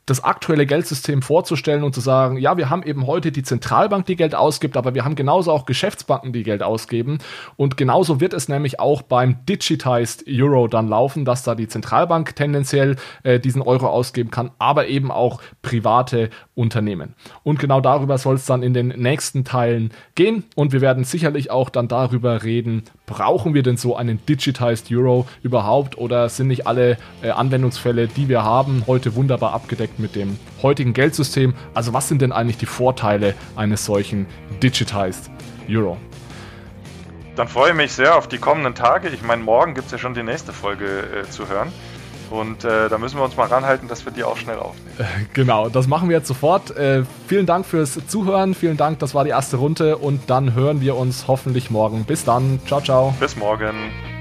das 0.07 0.23
aktuelle 0.23 0.67
Geldsystem 0.67 1.21
vorzustellen 1.21 1.83
und 1.83 1.93
zu 1.93 2.01
sagen, 2.01 2.37
ja, 2.37 2.57
wir 2.57 2.71
haben 2.71 2.85
eben 2.85 3.09
heute 3.09 3.33
die 3.33 3.43
Zentralbank, 3.43 4.07
die 4.07 4.15
Geld 4.15 4.37
ausgibt, 4.37 4.77
aber 4.77 4.95
wir 4.95 5.05
haben 5.05 5.17
genauso 5.17 5.51
auch 5.51 5.67
Geschäftsbanken, 5.67 6.33
die 6.33 6.45
Geld 6.45 6.63
ausgeben. 6.63 7.19
Und 7.57 7.77
genauso 7.77 8.21
wird 8.21 8.33
es 8.33 8.49
nämlich 8.49 8.79
auch 8.79 9.03
beim 9.03 9.45
Digitized 9.47 10.25
Euro 10.29 10.69
dann 10.69 10.87
laufen, 10.87 11.25
dass 11.25 11.43
da 11.43 11.57
die 11.57 11.67
Zentralbank 11.67 12.37
tendenziell 12.37 12.97
äh, 13.25 13.41
diesen 13.41 13.63
Euro 13.63 13.89
ausgeben 13.89 14.31
kann, 14.31 14.53
aber 14.59 14.87
eben 14.87 15.11
auch 15.11 15.43
private 15.63 16.31
Unternehmen. 16.57 17.15
Und 17.45 17.59
genau 17.59 17.81
darüber 17.81 18.17
soll 18.19 18.37
es 18.37 18.47
dann 18.47 18.63
in 18.63 18.75
den 18.75 18.89
nächsten 18.89 19.45
Teilen 19.45 19.93
gehen. 20.15 20.45
Und 20.57 20.73
wir 20.73 20.81
werden 20.81 21.05
sicherlich 21.05 21.51
auch 21.51 21.69
dann 21.69 21.87
darüber 21.87 22.43
reden, 22.43 22.83
brauchen 23.05 23.55
wir 23.55 23.63
denn 23.63 23.77
so 23.77 23.95
einen 23.95 24.25
Digitized 24.27 24.91
Euro 24.91 25.27
überhaupt 25.43 25.99
oder 25.99 26.29
sind 26.29 26.49
nicht 26.49 26.67
alle 26.67 26.97
äh, 27.23 27.31
Anwendungsfälle, 27.31 28.09
die 28.09 28.29
wir 28.29 28.43
haben, 28.43 28.85
heute 28.87 29.15
wunderbar 29.15 29.53
abgedeckt 29.53 29.99
mit 29.99 30.17
dem 30.17 30.39
heutigen 30.63 30.95
Geldsystem. 30.95 31.55
Also 31.75 31.93
was 31.93 32.09
sind 32.09 32.23
denn 32.23 32.33
eigentlich 32.33 32.59
die 32.59 32.67
Vorteile 32.67 33.35
eines 33.55 33.85
solchen 33.85 34.27
Digitized 34.63 35.31
Euro? 35.69 35.99
Dann 37.37 37.49
freue 37.49 37.73
ich 37.73 37.77
mich 37.77 37.93
sehr 37.93 38.17
auf 38.17 38.29
die 38.29 38.39
kommenden 38.39 38.75
Tage. 38.75 39.11
Ich 39.11 39.21
meine, 39.21 39.43
morgen 39.43 39.75
gibt 39.75 39.87
es 39.87 39.93
ja 39.93 39.99
schon 39.99 40.15
die 40.15 40.23
nächste 40.23 40.55
Folge 40.55 40.87
äh, 40.87 41.29
zu 41.29 41.49
hören. 41.51 41.71
Und 42.31 42.65
äh, 42.65 42.89
da 42.89 42.99
müssen 42.99 43.19
wir 43.19 43.25
uns 43.25 43.37
mal 43.37 43.47
ranhalten, 43.47 43.89
dass 43.89 44.05
wir 44.05 44.13
die 44.13 44.25
auch 44.25 44.37
schnell 44.37 44.59
aufnehmen. 44.59 44.97
Äh, 44.99 45.05
genau, 45.33 45.69
das 45.69 45.87
machen 45.87 46.09
wir 46.09 46.17
jetzt 46.17 46.29
sofort. 46.29 46.77
Äh, 46.77 47.05
vielen 47.29 47.47
Dank 47.47 47.67
fürs 47.67 47.99
Zuhören. 48.07 48.55
Vielen 48.55 48.77
Dank, 48.77 48.99
das 48.99 49.15
war 49.15 49.25
die 49.25 49.31
erste 49.31 49.57
Runde. 49.57 49.99
Und 49.99 50.29
dann 50.29 50.55
hören 50.55 50.81
wir 50.81 50.97
uns 50.97 51.29
hoffentlich 51.29 51.71
morgen. 51.71 52.05
Bis 52.05 52.25
dann. 52.25 52.61
Ciao, 52.67 52.81
ciao. 52.81 53.15
Bis 53.21 53.37
morgen. 53.37 54.16